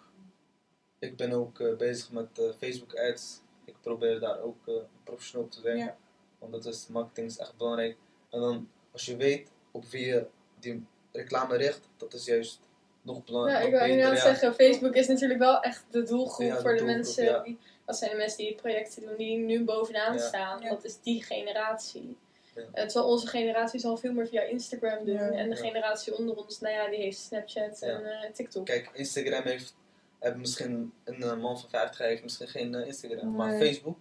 Ik 0.98 1.16
ben 1.16 1.32
ook 1.32 1.60
eh, 1.60 1.76
bezig 1.76 2.12
met 2.12 2.38
eh, 2.38 2.44
Facebook 2.58 2.94
ads. 2.94 3.40
Ik 3.64 3.74
probeer 3.80 4.20
daar 4.20 4.40
ook 4.40 4.66
eh, 4.66 4.74
professioneel 5.04 5.44
op 5.46 5.50
te 5.52 5.60
zijn. 5.60 5.76
Ja. 5.76 5.96
Want 6.38 6.52
dat 6.52 6.66
is, 6.66 6.86
marketing 6.86 7.26
is 7.26 7.38
echt 7.38 7.56
belangrijk. 7.56 7.96
En 8.30 8.40
dan, 8.40 8.68
als 8.92 9.04
je 9.06 9.16
weet 9.16 9.50
op 9.70 9.84
wie 9.84 10.06
je 10.06 10.26
die 10.58 10.86
reclame 11.12 11.56
richt, 11.56 11.88
dat 11.96 12.14
is 12.14 12.24
juist 12.24 12.60
nog 13.02 13.22
Ja, 13.48 13.58
ik 13.58 13.70
wil 13.70 13.80
inderdaad 13.80 14.18
zeggen, 14.18 14.54
Facebook 14.54 14.94
is 14.94 15.08
natuurlijk 15.08 15.40
wel 15.40 15.60
echt 15.62 15.84
de 15.90 16.02
doelgroep 16.02 16.46
Ja, 16.46 16.54
de 16.54 16.60
voor 16.60 16.70
de 16.70 16.76
doelgroep, 16.78 16.96
mensen. 16.96 17.24
ja. 17.24 17.38
Die, 17.42 17.58
dat 17.86 17.96
zijn 17.96 18.10
de 18.10 18.16
mensen 18.16 18.38
die 18.44 18.54
projecten 18.54 19.02
doen 19.02 19.16
die 19.16 19.36
nu 19.36 19.64
bovenaan 19.64 20.14
Ja. 20.16 20.20
staan. 20.26 20.60
Ja. 20.62 20.68
Dat 20.68 20.84
is 20.84 21.00
die 21.00 21.22
generatie. 21.22 22.16
Ja. 22.54 22.62
Eh, 22.72 22.84
terwijl 22.86 23.10
onze 23.12 23.26
generatie 23.26 23.80
zal 23.80 23.96
veel 23.96 24.12
meer 24.12 24.26
via 24.28 24.42
Instagram 24.42 25.04
doen. 25.04 25.14
Ja. 25.14 25.30
en 25.30 25.50
de 25.50 25.56
Ja. 25.56 25.62
generatie 25.62 26.16
onder 26.18 26.36
ons, 26.36 26.60
nou 26.60 26.74
ja, 26.74 26.88
die 26.88 26.98
heeft 26.98 27.18
Snapchat 27.18 27.78
Ja. 27.80 27.86
en 27.88 28.04
eh, 28.04 28.30
TikTok. 28.32 28.66
Kijk, 28.66 28.90
Instagram 28.92 29.42
heeft, 29.42 29.74
heeft 30.18 30.36
misschien 30.36 30.92
een 31.04 31.22
eh, 31.22 31.36
man 31.36 31.58
van 31.60 31.70
50 31.70 31.98
jaar 31.98 32.08
heeft 32.08 32.22
misschien 32.22 32.48
geen 32.48 32.74
eh, 32.74 32.86
Instagram. 32.86 33.34
Maar. 33.34 33.58
Facebook, 33.58 33.98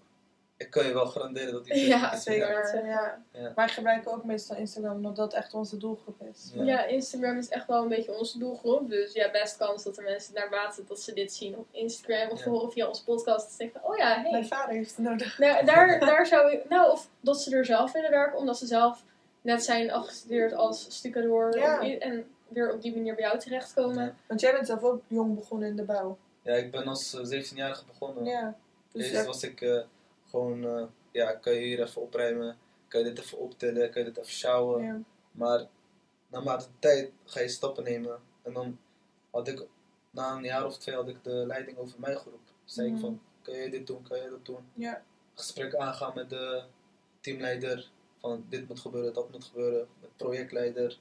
ik 0.61 0.69
kan 0.69 0.85
je 0.85 0.93
wel 0.93 1.05
garanderen 1.05 1.53
dat 1.53 1.65
die 1.65 1.87
Ja, 1.93 2.15
zeker. 2.17 2.65
Zeker, 2.67 2.87
ja. 2.87 3.21
Ja. 3.31 3.51
Wij 3.55 3.67
gebruiken 3.67 4.11
ook 4.11 4.23
meestal 4.23 4.57
Instagram, 4.57 4.95
omdat 4.95 5.15
dat 5.15 5.33
echt 5.33 5.53
onze 5.53 5.77
doelgroep 5.77 6.21
is. 6.33 6.51
Ja. 6.53 6.63
Ja. 6.63 6.85
Instagram 6.85 7.37
is 7.37 7.49
echt 7.49 7.67
wel 7.67 7.81
een 7.81 7.87
beetje 7.89 8.17
onze 8.17 8.39
doelgroep. 8.39 8.89
Dus 8.89 9.13
ja, 9.13 9.31
best 9.31 9.57
kans 9.57 9.83
dat 9.83 9.97
er 9.97 10.03
mensen 10.03 10.33
naar 10.33 10.49
baten 10.49 10.85
dat 10.87 10.99
ze 11.01 11.13
dit 11.13 11.33
zien 11.33 11.57
op 11.57 11.67
Instagram 11.71 12.29
of 12.29 12.43
Ja. 12.43 12.49
horen 12.51 12.71
via 12.71 12.87
onze 12.87 13.03
podcast. 13.03 13.51
En 13.51 13.57
denken 13.57 13.81
van, 13.81 13.89
oh 13.91 13.97
ja, 13.97 14.21
hey. 14.21 14.31
Mijn 14.31 14.47
vader 14.47 14.75
heeft 14.75 14.95
het 14.95 15.05
nodig. 15.05 15.37
Nou, 15.39 15.65
daar, 15.71 15.99
daar 15.99 16.25
zou 16.25 16.51
ik, 16.51 16.69
nou, 16.69 16.91
of 16.91 17.09
dat 17.19 17.41
ze 17.41 17.55
er 17.55 17.65
zelf 17.65 17.91
willen 17.91 18.11
werken, 18.11 18.37
omdat 18.39 18.57
ze 18.57 18.65
zelf 18.65 19.03
net 19.41 19.63
zijn 19.63 19.91
afgestudeerd 19.91 20.53
als 20.53 20.85
stucadoor 20.97 21.57
Ja. 21.57 21.81
en 21.99 22.25
weer 22.47 22.73
op 22.73 22.81
die 22.81 22.95
manier 22.95 23.15
bij 23.15 23.23
jou 23.23 23.39
terechtkomen. 23.39 24.03
Ja. 24.05 24.15
Want 24.27 24.41
jij 24.41 24.51
bent 24.51 24.67
zelf 24.67 24.83
ook 24.83 25.01
jong 25.07 25.35
begonnen 25.35 25.69
in 25.69 25.75
de 25.75 25.83
bouw. 25.83 26.17
Ja, 26.41 26.53
ik 26.53 26.71
ben 26.71 26.87
als 26.87 27.13
eh, 27.13 27.41
17-jarige 27.41 27.85
begonnen. 27.85 28.25
Ja. 28.25 28.55
Dus 28.91 29.09
Eerst 29.11 29.25
was 29.25 29.43
ik 29.43 29.61
eh, 29.61 29.79
gewoon, 30.31 30.65
eh, 30.65 30.83
ja, 31.11 31.31
kan 31.33 31.53
je 31.53 31.59
hier 31.59 31.81
even 31.81 32.01
opruimen, 32.01 32.57
kan 32.87 32.99
je 32.99 33.05
dit 33.13 33.19
even 33.19 33.37
optillen, 33.37 33.91
kan 33.91 34.01
je 34.01 34.07
dit 34.07 34.17
even 34.17 34.31
sjouwen. 34.33 34.83
ja. 34.83 34.99
Maar 35.31 35.67
naarmate 36.27 36.65
de 36.65 36.71
tijd 36.79 37.11
ga 37.25 37.39
je 37.39 37.47
stappen 37.47 37.83
nemen. 37.83 38.19
En 38.41 38.53
dan 38.53 38.79
had 39.31 39.47
ik, 39.47 39.65
na 40.09 40.35
een 40.35 40.43
jaar 40.43 40.65
of 40.65 40.77
twee, 40.77 40.95
had 40.95 41.07
ik 41.09 41.23
de 41.23 41.31
leiding 41.47 41.77
over 41.77 41.99
mijn 41.99 42.15
groep. 42.17 42.39
Zei 42.65 42.87
Mhm. 42.87 42.95
ik 42.95 43.01
van, 43.01 43.21
kan 43.41 43.53
je 43.53 43.69
dit 43.69 43.87
doen, 43.87 44.01
kan 44.03 44.17
je 44.17 44.29
dat 44.29 44.45
doen? 44.45 44.71
Ja. 44.73 45.03
Gesprek 45.33 45.75
aangaan 45.75 46.11
met 46.15 46.29
de 46.29 46.63
teamleider. 47.19 47.89
Van 48.19 48.45
dit 48.49 48.67
moet 48.67 48.79
gebeuren, 48.79 49.13
dat 49.13 49.31
moet 49.31 49.43
gebeuren. 49.43 49.87
Met 50.01 50.09
projectleider. 50.17 50.99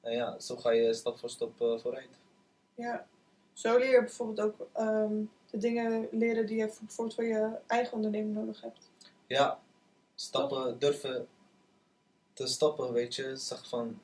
En 0.00 0.12
ja, 0.12 0.38
zo 0.40 0.56
ga 0.56 0.70
je 0.70 0.94
stap 0.94 1.18
voor 1.18 1.30
stap 1.30 1.60
eh, 1.60 1.78
vooruit. 1.78 2.20
ja. 2.74 3.06
Zo 3.52 3.78
leer 3.78 3.90
je 3.90 3.98
bijvoorbeeld 4.00 4.40
ook 4.40 4.66
ehm, 4.72 5.14
de 5.52 5.58
dingen 5.58 6.08
leren 6.10 6.46
die 6.46 6.56
je 6.56 6.68
voor- 6.68 6.84
bijvoorbeeld 6.86 7.14
voor 7.16 7.24
je 7.24 7.58
eigen 7.66 7.92
onderneming 7.92 8.34
nodig 8.34 8.60
hebt. 8.60 8.90
Ja, 9.26 9.60
stappen, 10.14 10.78
durven 10.78 11.28
te 12.32 12.46
stappen, 12.46 12.92
weet 12.92 13.14
je. 13.14 13.36
Zeg 13.36 13.68
van, 13.68 14.00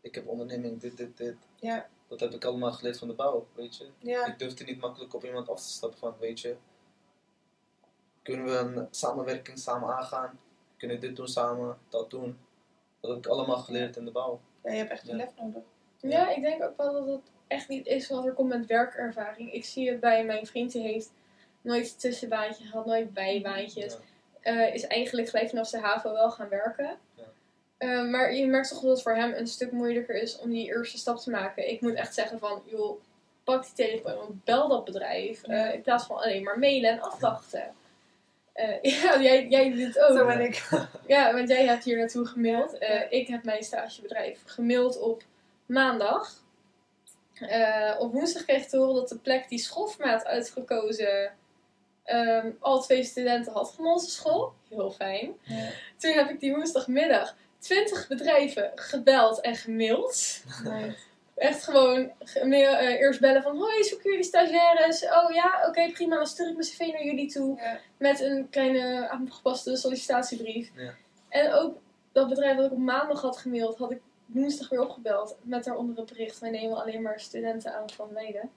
ik 0.00 0.14
heb 0.14 0.26
onderneming, 0.28 0.80
dit, 0.80 0.96
dit, 0.96 1.16
dit. 1.16 1.36
Ja. 1.56 1.88
Dat 2.08 2.20
heb 2.20 2.32
ik 2.32 2.44
allemaal 2.44 2.72
geleerd 2.72 2.98
van 2.98 3.08
de 3.08 3.14
bouw, 3.14 3.46
weet 3.54 3.76
je. 3.76 3.88
Ja, 3.98 4.26
Ik 4.26 4.38
durfde 4.38 4.64
niet 4.64 4.80
makkelijk 4.80 5.14
op 5.14 5.24
iemand 5.24 5.48
af 5.48 5.60
te 5.62 5.68
stappen 5.72 5.98
van, 5.98 6.14
weet 6.18 6.40
je. 6.40 6.56
Kunnen 8.22 8.44
we 8.46 8.52
een 8.52 8.86
samenwerking 8.90 9.58
samen 9.58 9.96
aangaan? 9.96 10.38
Kunnen 10.76 11.00
we 11.00 11.06
dit 11.06 11.16
doen 11.16 11.28
samen, 11.28 11.78
dat 11.88 12.10
doen? 12.10 12.38
Dat 13.00 13.10
heb 13.10 13.18
ik 13.18 13.26
allemaal 13.26 13.58
geleerd 13.58 13.96
in 13.96 14.04
de 14.04 14.10
bouw. 14.10 14.40
ja, 14.64 14.70
je 14.70 14.76
hebt 14.78 14.90
echt 14.90 15.06
Ja. 15.06 15.10
een 15.12 15.16
lef 15.16 15.36
nodig. 15.36 15.62
Ja, 16.00 16.28
ik 16.34 16.42
denk 16.42 16.62
ook 16.62 16.76
wel 16.76 16.92
dat 16.92 17.06
het 17.06 17.30
echt 17.48 17.68
niet 17.68 17.86
is 17.86 18.08
wat 18.08 18.26
er 18.26 18.32
komt 18.32 18.48
met 18.48 18.66
werkervaring. 18.66 19.52
Ik 19.52 19.64
zie 19.64 19.90
het 19.90 20.00
bij 20.00 20.24
mijn 20.24 20.46
vriend, 20.46 20.72
die 20.72 20.82
heeft 20.82 21.10
nooit 21.60 22.00
tussenbaantje 22.00 22.64
gehad, 22.64 22.86
nooit 22.86 23.12
bijbaantjes. 23.12 23.92
Ja. 23.92 23.98
Eh, 24.40 24.74
is 24.74 24.86
eigenlijk 24.86 25.28
gelijk 25.28 25.48
vanaf 25.48 25.68
zijn 25.68 25.82
HAVO 25.82 26.12
wel 26.12 26.30
gaan 26.30 26.48
werken. 26.48 26.96
Ja. 27.14 27.24
Eh, 27.78 28.04
maar 28.10 28.34
je 28.34 28.46
merkt 28.46 28.68
toch 28.68 28.80
dat 28.80 28.90
het 28.90 29.02
voor 29.02 29.14
hem 29.14 29.32
een 29.32 29.46
stuk 29.46 29.72
moeilijker 29.72 30.14
is 30.22 30.38
om 30.38 30.50
die 30.50 30.66
eerste 30.66 30.98
stap 30.98 31.18
te 31.18 31.30
maken. 31.30 31.70
Ik 31.70 31.80
moet 31.80 31.94
echt 31.94 32.14
zeggen 32.14 32.38
van, 32.38 32.62
joh, 32.64 33.00
pak 33.44 33.62
die 33.62 33.86
telefoon, 33.86 34.26
en 34.26 34.42
bel 34.44 34.68
dat 34.68 34.84
bedrijf. 34.84 35.42
eh, 35.42 35.74
in 35.74 35.82
plaats 35.82 36.06
van 36.06 36.16
alleen 36.16 36.42
maar 36.42 36.58
mailen 36.58 36.90
en 36.90 37.00
afwachten. 37.00 37.74
Eh, 38.52 38.82
ja, 39.02 39.20
jij, 39.20 39.46
jij 39.48 39.70
doet 39.70 39.94
het 39.94 39.98
ook. 39.98 40.16
Zo 40.16 40.26
ben 40.26 40.40
ik. 40.40 40.68
Ja, 41.06 41.32
want 41.32 41.48
jij 41.48 41.66
hebt 41.66 41.84
hier 41.84 41.98
naartoe 41.98 42.26
gemaild. 42.26 42.78
Eh. 42.78 43.00
Ik 43.12 43.28
heb 43.28 43.44
mijn 43.44 43.62
stagebedrijf 43.62 44.42
gemaild 44.44 45.00
op 45.00 45.22
maandag. 45.66 46.46
Eh, 47.40 47.94
op 47.98 48.12
woensdag 48.12 48.44
kreeg 48.44 48.62
ik 48.62 48.68
te 48.68 48.76
horen 48.76 48.94
dat 48.94 49.08
de 49.08 49.18
plek 49.18 49.48
die 49.48 49.58
schoolformaat 49.58 50.24
uitgekozen 50.24 51.32
ehm, 52.04 52.50
al 52.60 52.80
twee 52.82 53.04
studenten 53.04 53.52
had 53.52 53.74
van 53.74 53.86
onze 53.86 54.10
school. 54.10 54.52
Heel 54.68 54.90
fijn. 54.90 55.32
Ja. 55.42 55.68
Toen 55.96 56.12
heb 56.12 56.30
ik 56.30 56.40
die 56.40 56.54
woensdagmiddag 56.54 57.36
20 57.58 58.08
bedrijven 58.08 58.70
gebeld 58.74 59.40
en 59.40 59.56
gemaild. 59.56 60.42
Echt 61.34 61.64
gewoon 61.64 62.10
eh, 62.34 63.00
eerst 63.00 63.20
bellen 63.20 63.42
van 63.42 63.56
hoi, 63.56 63.84
zoeken 63.84 64.10
jullie 64.10 64.24
stagiaires? 64.24 65.04
Oh 65.04 65.34
ja, 65.34 65.64
oké 65.68 65.90
prima, 65.92 66.16
dan 66.16 66.26
stuur 66.26 66.48
ik 66.48 66.56
mijn 66.56 66.66
cv 66.68 66.78
naar 66.78 67.04
jullie 67.04 67.30
toe 67.32 67.56
Ja. 67.56 67.78
met 67.96 68.20
een 68.20 68.48
kleine 68.50 69.08
aangepaste 69.08 69.76
sollicitatiebrief. 69.76 70.70
Ja. 70.74 70.94
En 71.28 71.52
ook 71.52 71.76
dat 72.12 72.28
bedrijf 72.28 72.56
dat 72.56 72.66
ik 72.66 72.72
op 72.72 72.78
maandag 72.78 73.20
had 73.20 73.36
gemaild, 73.38 73.78
had 73.78 73.90
ik 73.90 74.00
woensdag 74.28 74.68
weer 74.68 74.80
opgebeld 74.80 75.36
met 75.42 75.64
daaronder 75.64 75.96
het 75.96 76.06
bericht: 76.06 76.38
wij 76.38 76.50
nemen 76.50 76.76
alleen 76.80 77.02
maar 77.02 77.20
studenten 77.20 77.74
aan 77.74 77.90
van 77.90 78.12
Leiden. 78.12 78.50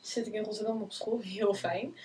Dus 0.00 0.12
zit 0.12 0.26
ik 0.26 0.32
in 0.32 0.44
Rotterdam 0.44 0.82
op 0.82 0.92
school, 0.92 1.18
heel 1.38 1.54
fijn. 1.54 1.96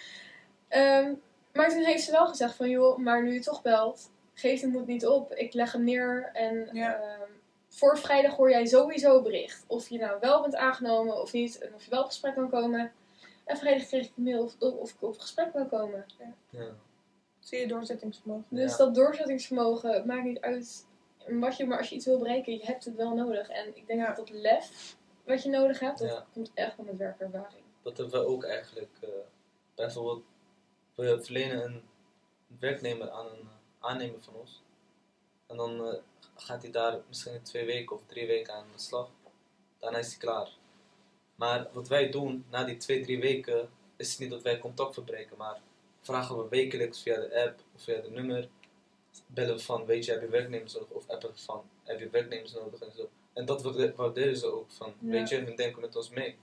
Ehm, 0.68 1.14
maar 1.54 1.70
toen 1.70 1.84
heeft 1.84 2.04
ze 2.04 2.12
wel 2.12 2.28
gezegd 2.28 2.56
van 2.56 2.70
joh, 2.70 2.98
maar 2.98 3.24
nu 3.24 3.34
je 3.34 3.40
toch 3.40 3.62
belt, 3.62 4.12
geef 4.34 4.62
de 4.62 4.68
moed 4.68 4.88
niet 4.88 5.06
op. 5.08 5.34
Ik 5.34 5.54
leg 5.54 5.72
hem 5.72 5.84
neer 5.84 6.30
en 6.34 6.70
Ja. 6.74 6.96
ehm, 6.96 7.30
voor 7.68 7.98
vrijdag 7.98 8.36
hoor 8.36 8.50
jij 8.50 8.66
sowieso 8.66 9.22
bericht. 9.22 9.64
Of 9.68 9.90
je 9.90 9.98
nou 9.98 10.18
wel 10.20 10.42
bent 10.42 10.56
aangenomen 10.56 11.22
of 11.22 11.34
niet 11.34 11.58
en 11.58 11.74
of 11.74 11.84
je 11.84 11.90
wel 11.90 12.00
op 12.02 12.06
gesprek 12.08 12.34
kan 12.36 12.50
komen. 12.50 12.92
En 13.46 13.58
vrijdag 13.58 13.88
kreeg 13.88 14.06
ik 14.06 14.12
een 14.18 14.24
mail 14.24 14.44
of, 14.44 14.56
of 14.60 14.90
ik 14.92 15.02
op 15.02 15.20
gesprek 15.20 15.54
wil 15.54 15.66
komen. 15.66 16.06
Ja. 16.50 16.68
Zie 17.40 17.60
je 17.60 17.68
doorzettingsvermogen. 17.68 18.46
Dus 18.50 18.72
Ja. 18.72 18.78
dat 18.78 18.96
doorzettingsvermogen, 18.96 20.06
maakt 20.08 20.24
niet 20.24 20.40
uit 20.42 20.86
wat 21.28 21.58
je, 21.58 21.66
maar 21.66 21.78
als 21.78 21.90
je 21.90 21.96
iets 21.96 22.06
wil 22.06 22.20
bereiken, 22.20 22.54
je 22.54 22.66
hebt 22.66 22.86
het 22.86 22.96
wel 22.96 23.14
nodig. 23.16 23.50
En 23.50 23.78
ik 23.78 23.88
denk 23.88 24.06
dat 24.06 24.16
dat 24.16 24.30
lef 24.30 24.96
wat 25.26 25.44
je 25.44 25.50
nodig 25.50 25.80
hebt, 25.80 26.00
dat 26.00 26.26
komt 26.34 26.52
echt 26.54 26.76
van 26.76 26.86
met 26.86 26.98
werkervaring. 26.98 27.64
Dat 27.82 27.98
hebben 27.98 28.20
we 28.22 28.28
ook 28.28 28.44
eigenlijk. 28.44 28.90
eh, 29.02 29.10
bijvoorbeeld, 29.76 30.24
we 30.96 31.22
verlenen 31.22 31.64
een 31.64 31.82
werknemer 32.60 33.10
aan 33.10 33.26
een 33.26 33.50
aannemer 33.80 34.22
van 34.22 34.34
ons. 34.34 34.64
En 35.48 35.58
dan 35.58 35.86
eh, 35.86 36.00
gaat 36.36 36.62
hij 36.62 36.72
daar 36.72 37.00
misschien 37.08 37.42
twee 37.42 37.66
weken 37.66 37.96
of 37.96 38.02
drie 38.06 38.28
weken 38.28 38.54
aan 38.54 38.68
de 38.76 38.82
slag. 38.82 39.10
Daarna 39.80 39.98
is 39.98 40.08
hij 40.08 40.18
klaar. 40.18 40.50
Maar 41.36 41.68
wat 41.74 41.88
wij 41.88 42.10
doen 42.10 42.46
na 42.50 42.64
die 42.64 42.78
twee, 42.78 43.02
drie 43.04 43.20
weken, 43.20 43.70
is 43.96 44.10
het 44.12 44.20
niet 44.20 44.30
dat 44.30 44.42
wij 44.42 44.60
contact 44.60 44.94
verbreken, 44.94 45.38
maar 45.38 45.62
vragen 46.02 46.38
we 46.38 46.50
wekelijks 46.50 47.02
via 47.02 47.16
de 47.16 47.44
app 47.46 47.60
of 47.76 47.82
via 47.82 48.02
de 48.02 48.10
nummer. 48.10 48.50
Bellen 49.28 49.56
we 49.56 49.62
van, 49.62 49.86
weet 49.86 50.06
je, 50.06 50.12
heb 50.12 50.22
je 50.22 50.28
werknemers 50.28 50.74
nodig? 50.74 50.90
Of 50.90 51.08
appen 51.10 51.30
we 51.30 51.38
van, 51.38 51.64
heb 51.84 52.00
je 52.00 52.10
werknemers 52.10 52.54
nodig? 52.54 52.82
En 52.82 52.92
zo. 52.96 53.10
En 53.34 53.46
dat 53.46 53.62
waarde- 53.62 53.94
waarderen 53.96 54.38
ze 54.38 54.46
ook 54.54 54.72
van, 54.72 54.94
Ja. 55.00 55.10
weet 55.12 55.30
je, 55.30 55.36
hun 55.36 55.56
denken 55.56 55.82
met 55.82 55.96
ons 55.96 56.10
mee. 56.10 56.38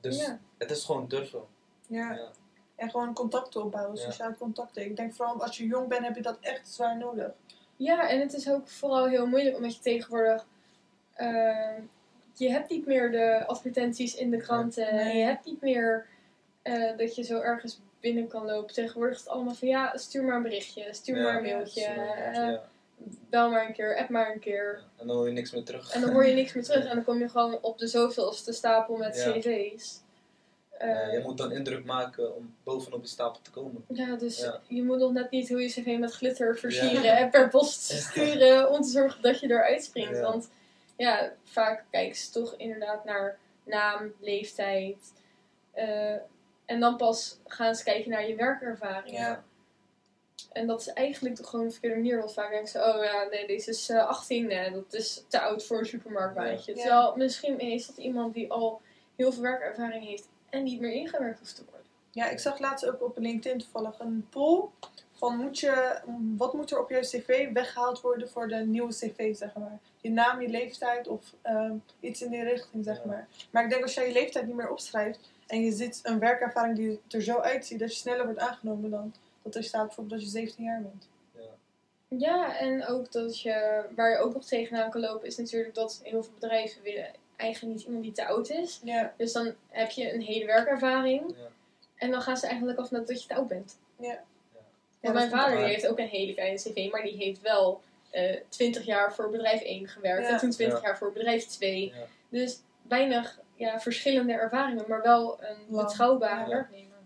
Dus 0.00 0.18
Ja. 0.26 0.40
het 0.58 0.70
is 0.70 0.84
gewoon 0.84 1.08
durven. 1.08 1.42
Ja. 1.86 2.12
Ja. 2.12 2.30
En 2.76 2.90
gewoon 2.90 3.14
contacten 3.14 3.62
opbouwen, 3.62 3.96
Ja. 3.96 4.02
sociale 4.02 4.34
contacten. 4.36 4.84
Ik 4.84 4.96
denk 4.96 5.14
vooral 5.14 5.42
als 5.42 5.56
je 5.58 5.66
jong 5.66 5.88
bent, 5.88 6.04
heb 6.04 6.16
je 6.16 6.22
dat 6.22 6.38
echt 6.40 6.68
zwaar 6.68 6.98
nodig. 6.98 7.32
Ja, 7.76 8.08
en 8.08 8.20
het 8.20 8.32
is 8.32 8.50
ook 8.50 8.68
vooral 8.68 9.06
heel 9.08 9.26
moeilijk 9.26 9.56
omdat 9.56 9.74
je 9.74 9.80
tegenwoordig. 9.80 10.46
eh, 11.12 11.76
je 12.34 12.50
hebt 12.50 12.70
niet 12.70 12.86
meer 12.86 13.10
de 13.10 13.46
advertenties 13.46 14.14
in 14.14 14.30
de 14.30 14.36
kranten. 14.36 14.94
Nee. 14.94 15.04
En 15.10 15.16
je 15.18 15.24
hebt 15.24 15.44
niet 15.46 15.60
meer 15.60 16.06
eh, 16.62 16.96
dat 16.96 17.14
je 17.14 17.22
zo 17.22 17.40
ergens 17.40 17.80
binnen 18.02 18.28
kan 18.28 18.46
lopen. 18.46 18.74
Tegenwoordig 18.74 19.14
is 19.16 19.22
het 19.22 19.32
allemaal 19.32 19.54
van 19.54 19.68
ja, 19.68 19.96
stuur 19.96 20.24
maar 20.24 20.36
een 20.36 20.42
berichtje, 20.42 20.88
stuur 20.94 21.16
Ja, 21.16 21.22
maar 21.22 21.36
een 21.36 21.42
mailtje, 21.42 21.84
eh, 21.84 22.34
ja. 22.34 22.62
bel 23.30 23.50
maar 23.50 23.66
een 23.66 23.72
keer, 23.72 23.96
app 23.98 24.08
maar 24.08 24.32
een 24.32 24.40
keer. 24.40 24.78
Ja. 24.80 25.00
En 25.00 25.06
dan 25.06 25.16
hoor 25.16 25.26
je 25.26 25.32
niks 25.32 25.50
meer 25.52 25.64
terug. 25.64 25.92
En 25.92 26.00
dan 26.00 26.10
hoor 26.10 26.26
je 26.26 26.34
niks 26.34 26.52
meer 26.52 26.64
terug 26.70 26.84
en 26.84 26.94
dan 26.94 27.04
kom 27.04 27.18
je 27.18 27.28
gewoon 27.28 27.58
op 27.62 27.78
de 27.78 27.86
zoveelste 27.86 28.52
stapel 28.52 28.96
met 28.96 29.16
Ja. 29.16 29.32
cv's. 29.32 30.00
Ja, 30.78 30.88
Eh, 30.88 31.12
je 31.12 31.20
moet 31.22 31.38
dan 31.38 31.52
indruk 31.52 31.84
maken 31.84 32.36
om 32.36 32.54
bovenop 32.64 33.00
die 33.00 33.08
stapel 33.10 33.40
te 33.42 33.50
komen. 33.50 33.84
Ja, 33.88 34.16
dus 34.16 34.38
Ja. 34.40 34.60
je 34.68 34.82
moet 34.82 34.98
nog 34.98 35.12
net 35.12 35.30
niet 35.30 35.48
hoe 35.48 35.62
je 35.62 35.68
cv 35.68 35.96
met 35.98 36.12
glitter 36.12 36.58
versieren 36.58 37.16
en 37.16 37.30
per 37.30 37.48
post 37.48 37.80
sturen 37.82 38.70
om 38.70 38.82
te 38.82 38.88
zorgen 38.88 39.22
dat 39.22 39.40
je 39.40 39.50
eruit 39.50 39.84
springt. 39.84 40.16
Ja. 40.16 40.22
Want 40.22 40.50
ja, 40.96 41.32
vaak 41.44 41.84
kijken 41.90 42.16
ze 42.16 42.30
toch 42.30 42.54
inderdaad 42.56 43.04
naar 43.04 43.38
naam, 43.64 44.12
leeftijd. 44.20 45.12
eh, 45.72 46.14
en 46.72 46.80
dan 46.80 46.96
pas 46.96 47.38
gaan 47.46 47.74
ze 47.74 47.84
kijken 47.84 48.10
naar 48.10 48.28
je 48.28 48.36
werkervaring. 48.36 49.16
Ja. 49.16 49.44
En 50.52 50.66
dat 50.66 50.80
is 50.80 50.88
eigenlijk 50.88 51.34
toch 51.34 51.48
gewoon 51.48 51.64
een 51.64 51.72
verkeerde 51.72 51.96
manier. 51.96 52.18
Want 52.18 52.32
vaak 52.32 52.50
denken 52.50 52.68
ze, 52.68 52.78
oh 52.78 53.04
ja, 53.04 53.24
nee, 53.30 53.46
deze 53.46 53.70
is 53.70 53.88
eh, 53.88 54.06
18, 54.06 54.46
nee, 54.46 54.70
dat 54.70 54.92
is 54.94 55.24
te 55.28 55.40
oud 55.40 55.64
voor 55.64 55.78
een 55.78 55.86
supermarktbaantje. 55.86 56.74
Ja. 56.76 56.82
Terwijl 56.82 57.16
misschien 57.16 57.58
is 57.58 57.86
dat 57.86 57.96
iemand 57.96 58.34
die 58.34 58.50
al 58.50 58.80
heel 59.16 59.32
veel 59.32 59.42
werkervaring 59.42 60.04
heeft 60.04 60.28
en 60.50 60.62
niet 60.62 60.80
meer 60.80 60.92
ingewerkt 60.92 61.38
hoeft 61.38 61.56
te 61.56 61.64
worden. 61.64 61.86
Ja, 62.10 62.28
ik 62.28 62.38
zag 62.38 62.58
laatst 62.58 62.86
ook 62.86 63.02
op 63.02 63.18
LinkedIn 63.18 63.58
toevallig 63.58 63.98
een 63.98 64.26
poll 64.30 64.68
van 65.12 65.36
moet 65.36 65.58
je, 65.58 66.00
wat 66.36 66.52
moet 66.52 66.70
er 66.70 66.80
op 66.80 66.90
je 66.90 67.00
cv 67.00 67.52
weggehaald 67.52 68.00
worden 68.00 68.28
voor 68.28 68.48
de 68.48 68.56
nieuwe 68.56 68.92
cv, 68.92 69.36
zeg 69.36 69.54
maar. 69.54 69.78
Je 70.00 70.10
naam, 70.10 70.40
je 70.40 70.48
leeftijd 70.48 71.08
of 71.08 71.34
ehm, 71.42 71.74
iets 72.00 72.22
in 72.22 72.30
die 72.30 72.42
richting, 72.42 72.84
zeg 72.84 72.96
Ja. 72.96 73.06
maar. 73.06 73.28
Maar 73.50 73.64
ik 73.64 73.70
denk 73.70 73.82
als 73.82 73.94
jij 73.94 74.06
je 74.06 74.12
leeftijd 74.12 74.46
niet 74.46 74.56
meer 74.56 74.70
opschrijft 74.70 75.31
en 75.52 75.64
je 75.64 75.72
ziet 75.72 76.00
een 76.02 76.18
werkervaring 76.18 76.76
die 76.76 77.00
er 77.08 77.22
zo 77.22 77.38
uitziet 77.38 77.78
dat 77.78 77.92
je 77.92 77.96
sneller 77.98 78.24
wordt 78.24 78.40
aangenomen 78.40 78.90
dan 78.90 79.14
dat 79.42 79.54
er 79.54 79.64
staat 79.64 79.86
bijvoorbeeld 79.86 80.20
dat 80.20 80.30
je 80.30 80.38
17 80.38 80.64
jaar 80.64 80.82
bent. 80.82 81.08
Ja, 82.08 82.58
en 82.58 82.86
ook 82.86 83.12
dat 83.12 83.40
je, 83.40 83.84
waar 83.94 84.10
je 84.10 84.16
ook 84.18 84.34
nog 84.34 84.44
tegenaan 84.44 84.90
kan 84.90 85.00
lopen, 85.00 85.26
is 85.26 85.36
natuurlijk 85.36 85.74
dat 85.74 86.00
heel 86.02 86.22
veel 86.22 86.32
bedrijven 86.40 86.82
willen 86.82 87.10
eigenlijk 87.36 87.74
niet 87.76 87.84
iemand 87.86 88.02
die 88.04 88.12
te 88.12 88.26
oud 88.26 88.50
is. 88.50 88.80
Ja, 88.84 89.14
Dus 89.16 89.32
dan 89.32 89.54
heb 89.68 89.90
je 89.90 90.12
een 90.14 90.20
hele 90.20 90.44
werkervaring. 90.46 91.34
Ja. 91.36 91.46
En 91.96 92.10
dan 92.10 92.22
gaan 92.22 92.36
ze 92.36 92.46
eigenlijk 92.46 92.78
af 92.78 92.88
dat 92.88 93.22
je 93.22 93.28
te 93.28 93.34
oud 93.34 93.48
bent. 93.48 93.78
ja. 93.96 94.22
Want 95.00 95.14
mijn 95.14 95.30
vader 95.30 95.56
die 95.56 95.66
heeft 95.66 95.86
ook 95.86 95.98
een 95.98 96.08
hele 96.08 96.34
kleine 96.34 96.56
cv, 96.56 96.90
maar 96.90 97.02
die 97.02 97.16
heeft 97.16 97.40
wel 97.40 97.80
eh 98.10 98.36
20 98.48 98.84
jaar 98.84 99.14
voor 99.14 99.30
bedrijf 99.30 99.60
1 99.62 99.88
gewerkt. 99.88 100.26
Ja. 100.26 100.32
En 100.32 100.38
toen 100.38 100.50
20 100.50 100.80
Ja. 100.80 100.86
jaar 100.86 100.98
voor 100.98 101.12
bedrijf 101.12 101.46
2. 101.46 101.92
Ja. 101.94 102.06
Dus 102.28 102.60
weinig 102.88 103.40
ja, 103.62 103.80
verschillende 103.80 104.32
ervaringen, 104.32 104.84
maar 104.88 105.02
wel 105.02 105.42
een 105.42 105.66
Lang. 105.68 105.86
betrouwbare 105.86 106.40
Ja. 106.40 106.56
werknemer. 106.56 106.96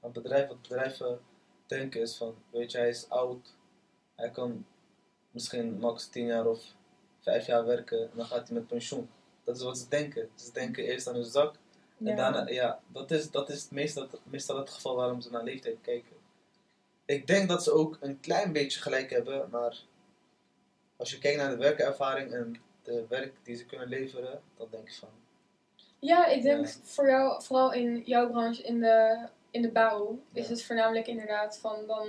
Een 0.00 0.12
bedrijf, 0.12 0.48
wat 0.48 0.62
bedrijven 0.62 1.20
denken 1.66 2.00
is 2.00 2.16
van, 2.16 2.34
weet 2.50 2.72
je, 2.72 2.78
hij 2.78 2.88
is 2.88 3.08
oud. 3.08 3.54
Hij 4.14 4.30
kan 4.30 4.66
misschien 5.30 5.78
max 5.78 6.06
10 6.08 6.26
jaar 6.26 6.46
of 6.46 6.60
5 7.20 7.46
jaar 7.46 7.64
werken 7.64 8.00
en 8.02 8.10
dan 8.16 8.26
gaat 8.26 8.48
hij 8.48 8.56
met 8.58 8.66
pensioen. 8.66 9.10
Dat 9.44 9.56
is 9.56 9.62
wat 9.62 9.78
ze 9.78 9.88
denken. 9.88 10.28
Ze 10.34 10.52
denken 10.52 10.84
eerst 10.84 11.08
aan 11.08 11.14
hun 11.14 11.24
zak 11.24 11.54
Ja. 11.96 12.10
En 12.10 12.16
daarna, 12.16 12.48
ja, 12.48 12.80
dat 12.92 13.10
is, 13.10 13.30
dat 13.30 13.48
is 13.48 13.68
meestal, 13.70 14.08
meestal 14.22 14.56
het 14.56 14.70
geval 14.70 14.96
waarom 14.96 15.20
ze 15.20 15.30
naar 15.30 15.42
leeftijd 15.42 15.76
kijken. 15.80 16.16
Ik 17.04 17.26
denk 17.26 17.48
dat 17.48 17.62
ze 17.62 17.72
ook 17.72 17.96
een 18.00 18.20
klein 18.20 18.52
beetje 18.52 18.80
gelijk 18.80 19.10
hebben, 19.10 19.48
maar 19.50 19.78
als 20.96 21.10
je 21.10 21.18
kijkt 21.18 21.38
naar 21.38 21.50
de 21.50 21.56
werkervaring 21.56 22.32
en 22.32 22.56
de 22.82 23.06
werk 23.08 23.34
die 23.42 23.56
ze 23.56 23.66
kunnen 23.66 23.88
leveren, 23.88 24.42
dan 24.56 24.66
denk 24.70 24.88
ik 24.88 24.94
van, 24.94 25.08
Ja, 25.98 26.26
ik 26.26 26.42
denk 26.42 26.66
Ja. 26.66 26.72
voor 26.82 27.08
jou, 27.08 27.42
vooral 27.42 27.72
in 27.72 28.02
jouw 28.04 28.30
branche, 28.30 28.62
in 28.62 28.80
de, 28.80 29.26
in 29.50 29.62
de 29.62 29.70
bouw, 29.70 30.18
is 30.32 30.44
Ja. 30.44 30.50
het 30.50 30.62
voornamelijk 30.64 31.06
inderdaad 31.06 31.58
van 31.58 31.86
dan 31.86 32.08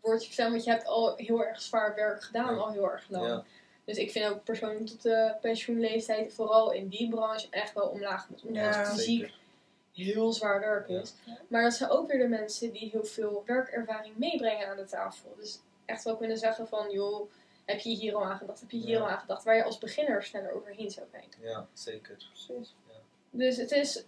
wordt 0.00 0.22
je 0.22 0.28
verteld, 0.28 0.50
want 0.50 0.64
je 0.64 0.70
hebt 0.70 0.86
al 0.86 1.16
heel 1.16 1.44
erg 1.44 1.60
zwaar 1.62 1.94
werk 1.94 2.22
gedaan, 2.22 2.54
Ja. 2.54 2.60
al 2.60 2.70
heel 2.72 2.90
erg 2.90 3.04
lang. 3.08 3.26
Ja. 3.26 3.44
Dus 3.84 3.96
ik 3.96 4.10
vind 4.10 4.30
ook 4.30 4.44
persoonlijk 4.44 4.88
dat 4.88 5.02
de 5.02 5.34
pensioenleeftijd 5.40 6.32
vooral 6.34 6.72
in 6.72 6.88
die 6.88 7.08
branche 7.08 7.46
echt 7.50 7.74
wel 7.74 7.86
omlaag 7.88 8.28
moet. 8.28 8.42
Omdat 8.44 8.62
Ja, 8.62 8.78
het 8.78 8.88
fysiek 8.88 9.32
heel 9.92 10.32
zwaar 10.32 10.60
werk 10.60 10.88
Ja. 10.88 11.00
is. 11.00 11.14
Maar 11.48 11.62
dat 11.62 11.72
zijn 11.74 11.90
ook 11.90 12.08
weer 12.10 12.18
de 12.18 12.28
mensen 12.28 12.72
die 12.72 12.88
heel 12.90 13.04
veel 13.04 13.42
werkervaring 13.46 14.16
meebrengen 14.16 14.68
aan 14.68 14.76
de 14.76 14.84
tafel. 14.84 15.34
Dus 15.38 15.58
echt 15.84 16.04
wel 16.04 16.16
kunnen 16.16 16.38
zeggen 16.38 16.68
van, 16.68 16.90
joh, 16.90 17.30
heb 17.64 17.78
je 17.80 17.90
hier 17.90 18.14
al 18.14 18.24
aan 18.24 18.36
gedacht? 18.38 18.60
Heb 18.60 18.70
je 18.70 18.76
hier 18.76 18.88
Ja. 18.96 19.00
al 19.00 19.08
aan 19.08 19.18
gedacht? 19.18 19.44
Waar 19.44 19.56
je 19.56 19.64
als 19.64 19.78
beginner 19.78 20.22
sneller 20.22 20.52
overheen 20.52 20.90
zou 20.90 21.06
kijken. 21.12 21.38
Ja, 21.42 21.66
zeker. 21.72 22.16
Precies. 22.32 22.74
Dus 23.34 23.56
het 23.56 23.70
is, 23.70 24.04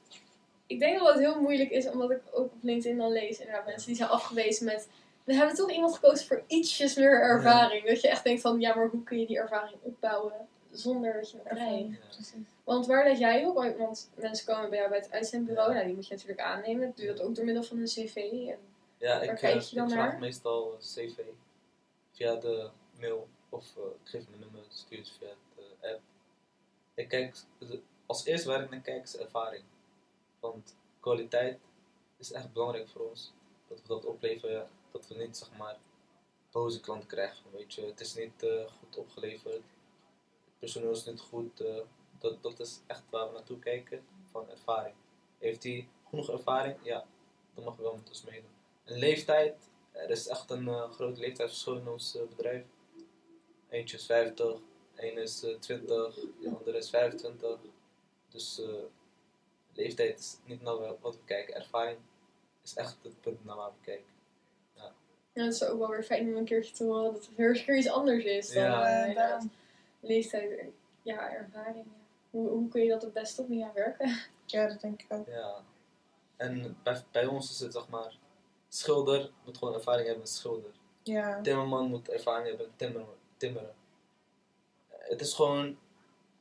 ik 0.66 0.78
denk 0.78 0.98
dat 0.98 1.08
het 1.08 1.18
heel 1.18 1.40
moeilijk 1.40 1.70
is, 1.70 1.88
omdat 1.88 2.10
ik 2.10 2.20
ook 2.32 2.44
op 2.52 2.62
LinkedIn 2.62 2.98
dan 2.98 3.12
lees, 3.12 3.38
inderdaad, 3.38 3.66
mensen 3.66 3.86
die 3.86 3.96
zijn 3.96 4.08
afgewezen 4.08 4.64
met, 4.64 4.88
we 5.24 5.34
hebben 5.34 5.54
toch 5.56 5.70
iemand 5.70 5.94
gekozen 5.94 6.26
voor 6.26 6.42
ietsjes 6.46 6.94
meer 6.94 7.20
ervaring. 7.20 7.86
Dat 7.86 8.00
je 8.00 8.08
echt 8.08 8.24
denkt 8.24 8.40
van, 8.40 8.60
ja, 8.60 8.74
maar 8.74 8.88
hoe 8.88 9.02
kun 9.04 9.18
je 9.20 9.26
die 9.26 9.38
ervaring 9.38 9.76
opbouwen 9.82 10.32
zonder 10.70 11.12
dat 11.12 11.30
je? 11.30 11.38
Ervaring. 11.44 11.92
Ja. 12.00 12.06
Precies. 12.06 12.32
Want 12.64 12.86
waar 12.86 13.08
let 13.08 13.18
jij 13.18 13.44
op? 13.46 13.54
Want 13.78 14.10
mensen 14.14 14.46
komen 14.46 14.70
bij 14.70 14.78
jou 14.78 14.90
bij 14.90 14.98
het 14.98 15.10
uitzendbureau, 15.10 15.68
Ja. 15.68 15.74
nou 15.74 15.86
die 15.86 15.94
moet 15.94 16.06
je 16.06 16.12
natuurlijk 16.14 16.40
aannemen. 16.40 16.92
Doe 16.96 17.04
je 17.06 17.12
dat 17.12 17.20
ook 17.26 17.34
door 17.34 17.44
middel 17.44 17.62
van 17.62 17.78
een 17.78 17.84
cv? 17.84 18.16
En, 18.16 18.58
Ja, 18.98 19.14
Waar 19.18 19.22
ik, 19.22 19.34
kijk 19.36 19.54
eh, 19.56 19.60
je 19.68 19.76
dan 19.76 19.86
ik 19.86 19.92
vraag 19.92 20.10
naar? 20.10 20.20
meestal 20.20 20.72
eh, 20.72 20.78
cv 20.78 21.18
via 22.12 22.34
de 22.34 22.68
mail 23.00 23.28
of 23.48 23.64
eh, 23.76 23.82
ik 24.02 24.08
geef 24.10 24.28
mijn 24.28 24.40
nummer, 24.40 24.60
stuur 24.68 24.98
het 24.98 25.10
via 25.18 25.28
de 25.56 25.88
app. 25.88 26.00
Ik 26.94 27.08
kijk, 27.08 27.34
de- 27.58 27.80
als 28.06 28.24
eerste 28.24 28.48
waar 28.48 28.62
ik 28.62 28.70
naar 28.70 28.80
kijk 28.80 29.02
is 29.02 29.16
ervaring. 29.16 29.64
Want 30.40 30.76
kwaliteit 31.00 31.60
is 32.16 32.32
echt 32.32 32.52
belangrijk 32.52 32.88
voor 32.88 33.08
ons. 33.08 33.32
Dat 33.68 33.80
we 33.82 33.88
dat 33.88 34.04
opleveren, 34.04 34.68
dat 34.90 35.08
we 35.08 35.14
niet 35.14 35.36
zeg 35.36 35.56
maar 35.58 35.76
boze 36.50 36.80
klanten 36.80 37.08
krijgen. 37.08 37.44
Weet 37.52 37.74
je, 37.74 37.84
het 37.86 38.00
is 38.00 38.14
niet 38.14 38.42
eh, 38.42 38.66
goed 38.78 38.96
opgeleverd, 38.98 39.54
het 39.54 40.58
personeel 40.58 40.90
is 40.90 41.04
niet 41.04 41.20
goed. 41.20 41.60
eh, 41.60 41.80
dat, 42.18 42.42
dat 42.42 42.60
is 42.60 42.80
echt 42.86 43.02
waar 43.10 43.26
we 43.26 43.32
naartoe 43.32 43.58
kijken 43.58 44.04
van 44.30 44.48
ervaring. 44.50 44.94
Heeft 45.38 45.62
hij 45.62 45.88
genoeg 46.08 46.30
ervaring? 46.30 46.76
Ja, 46.82 47.06
dan 47.54 47.64
mag 47.64 47.74
hij 47.74 47.84
wel 47.84 47.96
met 47.96 48.08
ons 48.08 48.24
meedoen. 48.24 48.50
En 48.84 48.98
leeftijd, 48.98 49.68
er 49.92 50.10
is 50.10 50.26
echt 50.26 50.50
een 50.50 50.68
eh, 50.68 50.90
groot 50.90 51.18
leeftijdsverschil 51.18 51.76
in 51.76 51.88
ons 51.88 52.18
bedrijf. 52.28 52.64
Eentje 53.68 53.96
is 53.96 54.06
50, 54.06 54.58
één 54.94 55.16
is 55.18 55.42
eh, 55.42 55.54
20, 55.58 56.14
de 56.14 56.52
andere 56.56 56.78
is 56.78 56.90
25. 56.90 57.58
Dus 58.34 58.60
eh, 58.60 58.74
leeftijd 59.72 60.18
is 60.18 60.36
niet 60.44 60.62
naar 60.62 60.78
wa- 60.78 60.96
wat 61.00 61.14
we 61.14 61.24
kijken. 61.24 61.54
Ervaring 61.54 61.98
is 62.64 62.74
echt 62.74 62.96
het 63.02 63.20
punt 63.20 63.44
naar 63.44 63.56
waar 63.56 63.70
we 63.70 63.84
kijken. 63.84 64.12
ja, 65.32 65.44
het 65.44 65.54
is 65.54 65.64
ook 65.64 65.78
wel 65.78 65.88
weer 65.88 66.02
fijn 66.02 66.28
om 66.28 66.36
een 66.36 66.44
keertje 66.44 66.74
te 66.74 66.84
horen 66.84 67.12
dat 67.12 67.26
het 67.26 67.36
weer 67.36 67.52
keer 67.64 67.76
iets 67.76 67.88
anders 67.88 68.24
is 68.24 68.52
dan 68.52 68.62
Ja. 68.62 68.84
eh, 68.86 69.08
Eh, 69.10 69.16
daarom. 69.16 69.50
leeftijd. 70.00 70.58
en- 70.58 70.74
Ja, 71.02 71.30
ervaring. 71.32 71.76
Ja. 71.86 71.90
Hoe, 72.30 72.48
hoe 72.48 72.68
kun 72.68 72.82
je 72.82 72.88
dat 72.88 73.02
het 73.02 73.12
beste 73.12 73.42
op 73.42 73.48
niet 73.48 73.62
aan 73.64 73.72
werken? 73.74 74.16
Ja, 74.46 74.66
dat 74.68 74.80
denk 74.80 75.02
ik 75.02 75.12
ook. 75.12 75.26
Ja. 75.26 75.62
En 76.36 76.76
bij, 76.82 77.02
bij 77.10 77.26
ons 77.26 77.50
is 77.50 77.60
het 77.60 77.72
zeg 77.72 77.88
maar, 77.88 78.18
schilder 78.68 79.30
moet 79.44 79.58
gewoon 79.58 79.74
ervaring 79.74 80.02
hebben 80.06 80.22
met 80.24 80.32
schilder. 80.32 80.70
Ja. 81.02 81.40
Timmerman 81.40 81.88
moet 81.88 82.08
ervaring 82.08 82.46
hebben 82.48 82.66
met 82.66 82.78
timmeren. 82.78 83.14
timmeren. 83.36 83.74
Het 84.88 85.20
is 85.20 85.34
gewoon, 85.34 85.78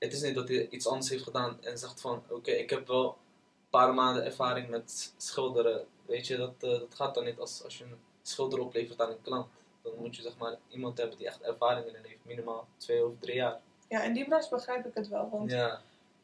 het 0.04 0.14
is 0.14 0.22
niet 0.22 0.36
dat 0.36 0.48
hij 0.48 0.68
iets 0.70 0.88
anders 0.88 1.10
heeft 1.10 1.24
gedaan 1.24 1.58
en 1.64 1.78
zegt 1.78 2.02
van, 2.02 2.24
oké, 2.30 2.52
ik 2.52 2.70
heb 2.70 2.88
wel 2.88 3.06
een 3.08 3.70
paar 3.70 3.94
maanden 3.94 4.26
ervaring 4.26 4.70
met 4.70 5.14
schilderen. 5.18 5.86
Weet 6.06 6.28
je, 6.28 6.38
dat, 6.38 6.54
eh, 6.60 6.70
dat 6.70 6.96
gaat 6.96 7.16
dan 7.16 7.24
niet 7.24 7.40
als, 7.40 7.64
als 7.64 7.78
je 7.78 7.84
een 7.84 7.98
schilder 8.22 8.60
oplevert 8.60 9.02
aan 9.02 9.10
een 9.10 9.22
klant. 9.22 9.48
dan 9.84 9.94
moet 9.98 10.16
je 10.16 10.22
zeg 10.22 10.38
maar 10.38 10.58
iemand 10.68 10.98
hebben 10.98 11.18
die 11.18 11.28
echt 11.28 11.42
ervaring 11.42 11.86
in 11.88 11.96
heeft, 12.04 12.26
minimaal 12.26 12.68
twee 12.78 13.06
of 13.06 13.14
drie 13.20 13.36
jaar. 13.36 13.60
Ja, 13.90 14.04
in 14.04 14.14
die 14.14 14.26
branche 14.28 14.50
begrijp 14.50 14.86
ik 14.86 14.94
het 14.94 15.08
wel. 15.08 15.30
Want 15.30 15.52
Ja, 15.52 15.82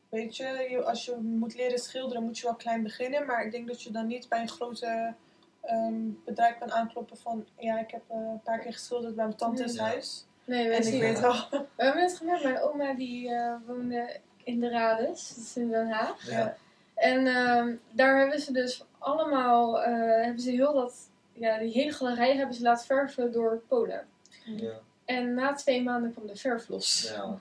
weet 0.09 0.35
je, 0.35 0.81
als 0.85 1.05
je 1.05 1.15
moet 1.15 1.55
leren 1.55 1.79
schilderen, 1.79 2.23
moet 2.23 2.37
je 2.37 2.43
wel 2.45 2.55
klein 2.55 2.83
beginnen. 2.83 3.25
Maar 3.25 3.45
ik 3.45 3.51
denk 3.51 3.67
dat 3.67 3.81
je 3.81 3.91
dan 3.91 4.07
niet 4.07 4.29
bij 4.29 4.41
een 4.41 4.49
grote 4.49 5.15
ehm, 5.61 6.09
bedrijf 6.25 6.57
kan 6.57 6.71
aankloppen 6.71 7.17
van... 7.17 7.45
Ja, 7.57 7.79
ik 7.79 7.91
heb 7.91 8.01
eh, 8.07 8.17
een 8.17 8.41
paar 8.43 8.59
keer 8.59 8.73
geschilderd 8.73 9.15
bij 9.15 9.25
mijn 9.25 9.37
tante's 9.37 9.73
Ja. 9.75 9.83
huis. 9.83 10.25
Nee, 10.49 10.67
we, 10.67 10.75
En 10.75 10.93
ik 10.93 11.01
weet 11.01 11.19
wel... 11.19 11.33
we 11.51 11.65
hebben 11.83 12.01
het 12.03 12.17
gemerkt. 12.17 12.43
Mijn 12.43 12.61
oma 12.61 12.93
die 12.93 13.29
eh, 13.33 13.55
woonde 13.65 14.19
in 14.43 14.59
de 14.59 14.69
Rades, 14.69 15.27
dat 15.35 15.43
is 15.43 15.57
in 15.57 15.69
Den 15.69 15.89
Haag. 15.89 16.29
ja. 16.29 16.55
En 16.95 17.27
ehm, 17.27 17.75
daar 17.91 18.19
hebben 18.19 18.39
ze 18.39 18.51
dus 18.53 18.83
allemaal, 18.97 19.81
eh, 19.83 20.23
hebben 20.23 20.39
ze 20.39 20.51
heel 20.51 20.73
dat, 20.73 21.09
ja, 21.33 21.57
die 21.57 21.71
hele 21.71 21.91
galerij 21.91 22.35
hebben 22.35 22.55
ze 22.55 22.61
laten 22.61 22.85
verven 22.85 23.31
door 23.31 23.61
Polen. 23.67 24.07
ja, 24.45 24.73
En 25.05 25.33
na 25.33 25.53
twee 25.53 25.83
maanden 25.83 26.11
kwam 26.13 26.27
de 26.27 26.35
verf 26.35 26.67
los. 26.67 27.13
ja. 27.15 27.37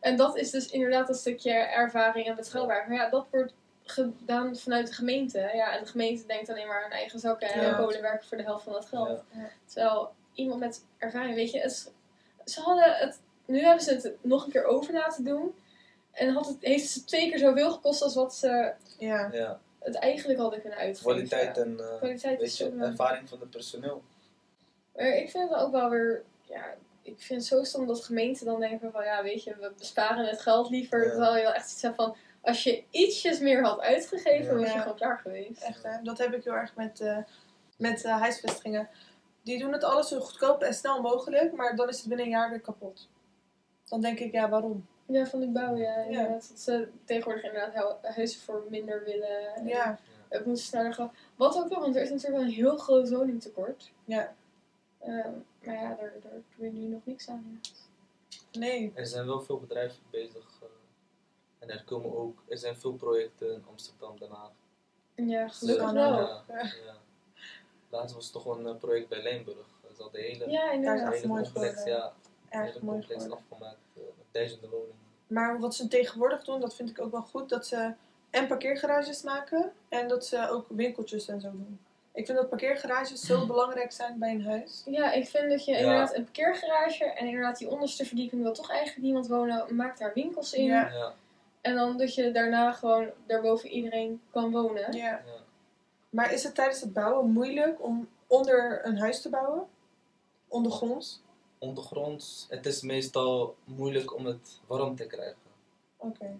En 0.00 0.16
dat 0.16 0.36
is 0.36 0.50
dus 0.50 0.70
inderdaad 0.70 1.08
een 1.08 1.14
stukje 1.14 1.52
ervaring 1.52 2.26
en 2.26 2.34
betrouwbaar. 2.36 2.84
Maar 2.88 2.96
ja, 2.96 3.10
dat 3.10 3.26
wordt 3.30 3.54
gedaan 3.84 4.56
vanuit 4.56 4.86
de 4.86 4.92
gemeente. 4.94 5.50
Ja, 5.54 5.72
en 5.76 5.84
de 5.84 5.90
gemeente 5.90 6.26
denkt 6.26 6.50
alleen 6.50 6.66
maar 6.66 6.84
aan 6.84 6.90
eigen 6.90 7.18
zakken 7.18 7.48
en 7.48 7.60
Ja. 7.62 7.76
Polen 7.76 8.02
werken 8.02 8.28
voor 8.28 8.36
de 8.36 8.42
helft 8.42 8.64
van 8.64 8.72
dat 8.72 8.86
geld. 8.86 9.24
Terwijl 9.64 10.12
iemand 10.34 10.60
met 10.60 10.84
ervaring, 10.98 11.34
weet 11.34 11.50
je, 11.50 11.60
het, 11.60 11.92
ze 12.44 12.60
hadden 12.60 12.92
het, 12.94 13.20
nu 13.46 13.60
hebben 13.60 13.84
ze 13.84 13.94
het 13.94 14.12
nog 14.20 14.44
een 14.44 14.50
keer 14.52 14.64
over 14.64 14.92
laten 14.92 15.24
doen. 15.24 15.54
En 16.12 16.32
had 16.32 16.46
het, 16.46 16.56
heeft 16.60 16.94
het 16.94 17.06
twee 17.06 17.28
keer 17.30 17.38
zoveel 17.38 17.70
gekost 17.72 18.02
als 18.02 18.14
wat 18.14 18.34
ze 18.34 18.72
Ja. 18.98 19.28
ja. 19.32 19.60
het 19.78 19.94
eigenlijk 19.94 20.38
hadden 20.38 20.60
kunnen 20.60 20.78
uitgeven. 20.78 21.10
Kwaliteit 21.12 21.58
en 21.58 21.80
eh, 21.80 21.96
Kwaliteit 21.96 22.38
weet 22.38 22.48
is 22.48 22.58
je, 22.58 22.76
ervaring 22.80 23.28
van 23.28 23.40
het 23.40 23.50
personeel. 23.50 24.02
Maar 24.96 25.06
ik 25.06 25.30
vind 25.30 25.50
het 25.50 25.58
ook 25.58 25.72
wel 25.72 25.90
weer, 25.90 26.22
ja, 26.42 26.74
ik 27.02 27.14
vind 27.20 27.40
het 27.40 27.48
zo 27.48 27.64
stom 27.64 27.86
dat 27.86 28.04
gemeenten 28.04 28.46
dan 28.46 28.60
denken 28.60 28.92
van, 28.92 29.04
ja, 29.04 29.22
weet 29.22 29.44
je, 29.44 29.56
we 29.60 29.72
besparen 29.78 30.26
het 30.26 30.40
geld 30.40 30.70
liever. 30.70 31.04
Ja. 31.04 31.10
Terwijl 31.10 31.36
je 31.36 31.42
wel 31.42 31.52
echt 31.52 31.72
iets 31.72 31.82
hebt 31.82 31.96
van, 31.96 32.16
als 32.40 32.62
je 32.62 32.82
ietsjes 32.90 33.38
meer 33.38 33.62
had 33.62 33.80
uitgegeven, 33.80 34.54
Ja. 34.54 34.60
was 34.60 34.72
je 34.72 34.78
gewoon 34.78 34.96
klaar 34.96 35.18
geweest. 35.18 35.62
Echt, 35.62 35.82
hè? 35.82 36.02
Dat 36.02 36.18
heb 36.18 36.34
ik 36.34 36.44
heel 36.44 36.52
erg 36.52 36.74
met, 36.76 37.00
eh, 37.00 37.18
met 37.76 38.04
eh, 38.04 38.20
huisvestingen. 38.20 38.88
Die 39.42 39.58
doen 39.58 39.72
het 39.72 39.84
alles 39.84 40.08
zo 40.08 40.20
goedkoop 40.20 40.62
en 40.62 40.74
snel 40.74 41.00
mogelijk, 41.02 41.52
maar 41.52 41.76
dan 41.76 41.88
is 41.88 41.98
het 41.98 42.06
binnen 42.08 42.26
een 42.26 42.32
jaar 42.32 42.50
weer 42.50 42.60
kapot. 42.60 43.08
Dan 43.88 44.00
denk 44.00 44.18
ik, 44.18 44.32
ja, 44.32 44.48
waarom? 44.48 44.86
Ja, 45.06 45.26
van 45.26 45.40
die 45.40 45.48
bouw, 45.48 45.76
ja. 45.76 46.28
Dat 46.28 46.44
ze 46.56 46.88
tegenwoordig 47.04 47.44
inderdaad 47.44 47.74
hu- 48.02 48.08
huizen 48.08 48.40
voor 48.40 48.64
minder 48.70 49.04
willen. 49.04 49.54
En 49.54 49.66
Ja, 49.66 49.98
Het 50.28 50.46
moet 50.46 50.58
sneller 50.58 50.94
gaan. 50.94 51.12
Wat 51.36 51.56
ook 51.56 51.68
nog, 51.70 51.78
want 51.78 51.96
er 51.96 52.02
is 52.02 52.10
natuurlijk 52.10 52.36
wel 52.36 52.46
een 52.48 52.54
heel 52.54 52.76
groot 52.76 53.10
woningtekort. 53.10 53.92
ja. 54.04 54.34
Ehm, 54.98 55.30
maar 55.64 55.74
ja, 55.74 55.88
daar, 55.94 56.12
daar 56.22 56.32
doe 56.56 56.64
je 56.66 56.72
nu 56.72 56.86
nog 56.86 57.00
niks 57.04 57.28
aan. 57.28 57.60
Nee. 58.52 58.92
Er 58.94 59.06
zijn 59.06 59.26
wel 59.26 59.40
veel 59.40 59.58
bedrijven 59.60 60.02
bezig. 60.10 60.58
eh, 60.62 60.68
en 61.58 61.70
er 61.70 61.84
komen 61.84 62.16
ook, 62.16 62.42
er 62.48 62.58
zijn 62.58 62.76
veel 62.76 62.92
projecten 62.92 63.52
in 63.52 63.64
Amsterdam, 63.70 64.18
Den 64.18 64.30
Haag. 64.30 64.50
Ja, 65.14 65.48
gelukkig 65.48 65.90
wel. 65.92 66.18
Ja, 66.18 66.44
ja. 66.48 66.94
Laatst 67.92 68.14
was 68.14 68.30
toch 68.30 68.44
een 68.46 68.66
eh, 68.66 68.76
project 68.76 69.08
bij 69.08 69.22
Lijnburg. 69.22 69.66
Ze 69.96 70.02
hadden 70.02 70.20
de 70.20 70.26
hele, 70.28 70.50
Ja, 70.50 70.76
Daar 70.76 71.12
is 71.12 71.16
hele 71.20 71.26
mooi 71.26 71.42
complex, 71.42 71.84
ja, 71.84 72.12
Erg 72.48 72.66
hele 72.72 72.84
mooi 72.84 72.98
complex 72.98 73.30
afgemaakt 73.30 73.76
eh, 73.94 74.02
met 74.02 74.26
duizenden 74.30 74.70
woningen. 74.70 74.96
Maar 75.26 75.60
wat 75.60 75.74
ze 75.74 75.88
tegenwoordig 75.88 76.44
doen, 76.44 76.60
dat 76.60 76.74
vind 76.74 76.90
ik 76.90 77.00
ook 77.00 77.10
wel 77.10 77.22
goed. 77.22 77.48
Dat 77.48 77.66
ze 77.66 77.92
en 78.30 78.46
parkeergarages 78.46 79.22
maken 79.22 79.72
en 79.88 80.08
dat 80.08 80.26
ze 80.26 80.48
ook 80.50 80.66
winkeltjes 80.68 81.28
en 81.28 81.40
zo 81.40 81.50
doen. 81.50 81.78
Ik 82.14 82.26
vind 82.26 82.38
dat 82.38 82.48
parkeergarages 82.48 83.20
zo 83.20 83.46
belangrijk 83.52 83.92
zijn 83.92 84.18
bij 84.18 84.30
een 84.30 84.44
huis. 84.44 84.82
Ja, 84.86 85.12
ik 85.12 85.28
vind 85.28 85.50
dat 85.50 85.64
je 85.64 85.72
Ja. 85.72 85.78
inderdaad 85.78 86.14
een 86.14 86.24
parkeergarage 86.24 87.04
en 87.04 87.26
inderdaad 87.26 87.58
die 87.58 87.68
onderste 87.68 88.04
verdieping 88.04 88.42
wil 88.42 88.52
toch 88.52 88.70
eigenlijk 88.70 89.02
niemand 89.02 89.26
wonen, 89.28 89.74
maak 89.76 89.98
daar 89.98 90.12
winkels 90.14 90.52
in. 90.52 90.64
Ja. 90.64 90.88
Ja, 90.90 91.14
En 91.60 91.74
dan 91.74 91.96
dat 91.96 92.14
je 92.14 92.30
daarna 92.32 92.72
gewoon 92.72 93.10
daarboven 93.26 93.68
iedereen 93.68 94.20
kan 94.30 94.50
wonen. 94.50 94.92
Ja. 94.92 95.20
Maar 96.12 96.32
is 96.32 96.42
het 96.44 96.54
tijdens 96.54 96.80
het 96.80 96.92
bouwen 96.92 97.30
moeilijk 97.30 97.82
om 97.84 98.08
onder 98.26 98.86
een 98.86 98.98
huis 98.98 99.22
te 99.22 99.28
bouwen? 99.30 99.66
Ondergronds? 100.48 101.22
Ondergronds, 101.58 102.46
het 102.48 102.66
is 102.66 102.80
meestal 102.82 103.56
moeilijk 103.64 104.14
om 104.16 104.26
het 104.26 104.60
warm 104.66 104.96
te 104.96 105.06
krijgen. 105.06 105.36
Oké. 105.96 106.38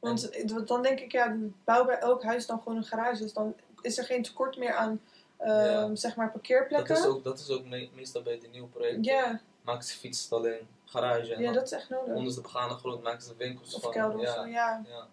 Want 0.00 0.30
dan 0.68 0.82
denk 0.82 1.00
ik, 1.00 1.12
ja, 1.12 1.36
bouw 1.64 1.84
bij 1.84 1.98
elk 1.98 2.22
huis 2.22 2.46
dan 2.46 2.58
gewoon 2.62 2.76
een 2.78 2.84
garage. 2.84 3.22
Dus 3.22 3.32
dan 3.32 3.54
is 3.80 3.98
er 3.98 4.04
geen 4.04 4.22
tekort 4.22 4.56
meer 4.56 4.74
aan, 4.74 5.00
ehm, 5.36 5.50
Ja. 5.50 5.94
zeg 5.94 6.16
maar, 6.16 6.24
Dat 6.24 6.34
parkeerplekken. 6.34 6.96
is 6.96 7.06
ook, 7.06 7.24
dat 7.24 7.38
is 7.38 7.50
ook 7.50 7.64
me- 7.64 7.88
meestal 7.94 8.22
bij 8.22 8.38
de 8.38 8.48
nieuwe 8.48 8.68
projecten. 8.68 9.02
Ja, 9.02 9.40
Maken 9.62 9.84
ze 9.84 9.98
fietsstalling, 9.98 10.60
garage 10.84 11.34
en 11.34 11.42
ja, 11.42 11.52
dat 11.52 11.62
is 11.64 11.72
echt 11.72 11.88
nodig. 11.88 12.14
onder 12.14 12.34
de 12.34 12.40
begane 12.40 12.74
grond 12.74 13.02
maken 13.02 13.22
ze 13.22 13.34
winkels 13.36 13.74
Of 13.74 13.82
van. 13.92 14.14
of 14.14 14.20
ja, 14.22 14.32
zo, 14.34 14.46
ja. 14.46 14.82
ja. 14.88 15.06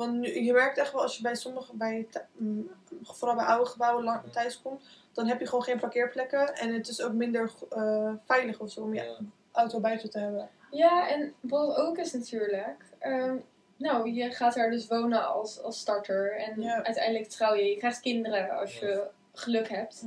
Want 0.00 0.18
nu, 0.18 0.42
je 0.44 0.52
merkt 0.52 0.78
echt 0.78 0.92
wel 0.92 1.02
als 1.02 1.16
je 1.16 1.22
bij 1.22 1.34
sommige, 1.34 1.76
bij, 1.76 2.06
mm, 2.32 2.70
vooral 3.02 3.36
bij 3.36 3.44
oude 3.44 3.70
gebouwen 3.70 4.04
lang, 4.04 4.22
thuis 4.32 4.62
komt, 4.62 4.82
dan 5.12 5.26
heb 5.26 5.40
je 5.40 5.46
gewoon 5.46 5.64
geen 5.64 5.78
parkeerplekken. 5.78 6.54
En 6.54 6.74
het 6.74 6.88
is 6.88 7.02
ook 7.02 7.12
minder 7.12 7.52
eh, 7.70 8.12
veilig 8.26 8.58
of 8.60 8.70
zo 8.70 8.80
om 8.82 8.94
je 8.94 9.02
Ja. 9.02 9.16
auto 9.52 9.80
buiten 9.80 10.10
te 10.10 10.18
hebben. 10.18 10.48
Ja, 10.70 11.08
en 11.08 11.34
wat 11.40 11.76
ook 11.76 11.98
is 11.98 12.12
natuurlijk. 12.12 12.76
ehm, 12.98 13.36
nou, 13.76 14.10
je 14.12 14.30
gaat 14.30 14.54
daar 14.54 14.70
dus 14.70 14.86
wonen 14.88 15.26
als, 15.28 15.62
als 15.62 15.78
starter. 15.80 16.36
En 16.36 16.60
Ja. 16.62 16.82
uiteindelijk 16.84 17.28
trouw 17.28 17.54
je. 17.54 17.64
Je 17.64 17.76
krijgt 17.76 18.00
kinderen 18.00 18.50
als 18.50 18.78
Ja. 18.78 18.86
je 18.86 19.06
geluk 19.34 19.68
hebt. 19.68 20.04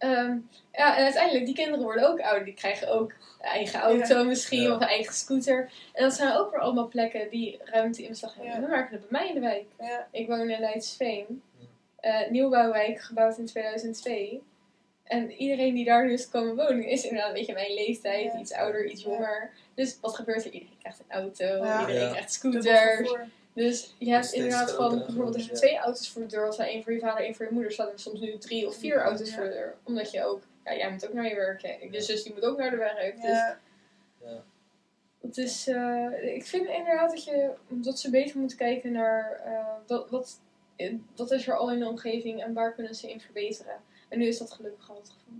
Ehm, 0.00 0.36
ja, 0.72 0.96
en 0.96 1.04
uiteindelijk, 1.04 1.46
die 1.46 1.54
kinderen 1.54 1.82
worden 1.84 2.08
ook 2.08 2.20
ouder. 2.20 2.44
Die 2.44 2.54
krijgen 2.54 2.88
ook 2.88 3.10
een 3.40 3.48
eigen 3.48 3.80
auto 3.80 4.24
misschien, 4.24 4.62
Ja. 4.62 4.74
of 4.74 4.80
een 4.80 4.86
eigen 4.88 5.14
scooter. 5.14 5.70
En 5.92 6.02
dat 6.02 6.14
zijn 6.14 6.36
ook 6.36 6.50
weer 6.50 6.60
allemaal 6.60 6.88
plekken 6.88 7.30
die 7.30 7.58
ruimte 7.64 8.02
in 8.02 8.08
beslag 8.08 8.34
hebben. 8.34 8.52
Ja. 8.54 8.60
We 8.60 8.66
merken 8.66 8.98
bij 9.00 9.08
mij 9.10 9.28
in 9.28 9.34
de 9.34 9.40
wijk. 9.40 9.64
Ja, 9.78 10.06
Ik 10.10 10.26
woon 10.28 10.50
in 10.50 10.60
Leidsveen. 10.60 11.42
Ja. 12.00 12.22
Eh, 12.24 12.30
nieuwbouwwijk, 12.30 13.00
gebouwd 13.00 13.38
in 13.38 13.46
2002. 13.46 14.42
En 15.04 15.30
iedereen 15.32 15.74
die 15.74 15.84
daar 15.84 16.06
nu 16.06 16.12
is 16.12 16.28
komen 16.28 16.56
wonen, 16.56 16.84
is 16.86 17.02
inderdaad 17.04 17.28
een 17.28 17.34
beetje 17.34 17.52
mijn 17.52 17.74
leeftijd. 17.74 18.32
Ja. 18.32 18.38
Iets 18.38 18.52
ouder, 18.52 18.84
iets 18.86 19.02
Ja. 19.02 19.10
jonger. 19.10 19.50
Dus 19.74 19.98
wat 20.00 20.14
gebeurt 20.14 20.44
er? 20.44 20.50
Iedereen 20.52 20.78
krijgt 20.78 20.98
een 21.08 21.16
auto, 21.16 21.44
Ja. 21.44 21.80
iedereen 21.80 22.02
Ja. 22.02 22.10
krijgt 22.10 22.32
scooters. 22.32 23.10
Dus 23.54 23.94
je 23.98 24.10
hebt 24.10 24.32
inderdaad 24.32 24.72
van, 24.72 24.98
bijvoorbeeld 24.98 25.34
als 25.34 25.46
je 25.46 25.52
twee 25.52 25.76
auto's 25.78 26.10
voor 26.10 26.22
de 26.22 26.28
deur 26.28 26.44
had, 26.44 26.54
staan, 26.54 26.66
één 26.66 26.82
voor 26.82 26.92
je 26.92 26.98
vader, 26.98 27.24
één 27.24 27.34
voor 27.34 27.46
je 27.46 27.52
moeder, 27.52 27.72
staan 27.72 27.88
er 27.88 27.98
soms 27.98 28.20
nu 28.20 28.38
drie 28.38 28.66
of 28.66 28.74
vier 28.76 28.96
Ja. 28.96 29.02
auto's 29.02 29.34
voor 29.34 29.44
de 29.44 29.50
deur. 29.50 29.76
Omdat 29.82 30.10
je 30.10 30.24
ook, 30.24 30.42
ja, 30.64 30.74
jij 30.76 30.90
moet 30.90 31.06
ook 31.06 31.12
naar 31.12 31.28
je 31.28 31.34
werk. 31.34 31.62
hè. 31.62 31.68
Je 31.80 31.88
Ja. 31.90 32.00
zus 32.00 32.22
die 32.22 32.34
moet 32.34 32.44
ook 32.44 32.58
naar 32.58 32.70
de 32.70 32.76
werk. 32.76 33.14
Dus 33.14 33.22
Ja, 33.22 33.58
Ja. 34.24 34.42
het 35.20 35.36
is, 35.36 35.66
eh, 35.68 36.34
ik 36.34 36.44
vind 36.46 36.66
inderdaad 36.68 37.10
dat, 37.10 37.24
je, 37.24 37.50
dat 37.68 37.98
ze 37.98 38.10
beter 38.10 38.38
moeten 38.38 38.56
kijken 38.56 38.92
naar 38.92 39.40
eh, 39.44 39.66
wat, 39.86 40.10
wat, 40.10 40.40
eh, 40.76 40.94
wat 41.16 41.30
is 41.30 41.46
er 41.48 41.56
al 41.56 41.72
in 41.72 41.78
de 41.78 41.88
omgeving 41.88 42.42
en 42.42 42.52
waar 42.52 42.74
kunnen 42.74 42.94
ze 42.94 43.10
in 43.10 43.20
verbeteren. 43.20 43.76
En 44.08 44.18
nu 44.18 44.26
is 44.26 44.38
dat 44.38 44.52
gelukkig 44.52 44.90
al 44.90 44.96
het 44.96 45.10
geval. 45.10 45.32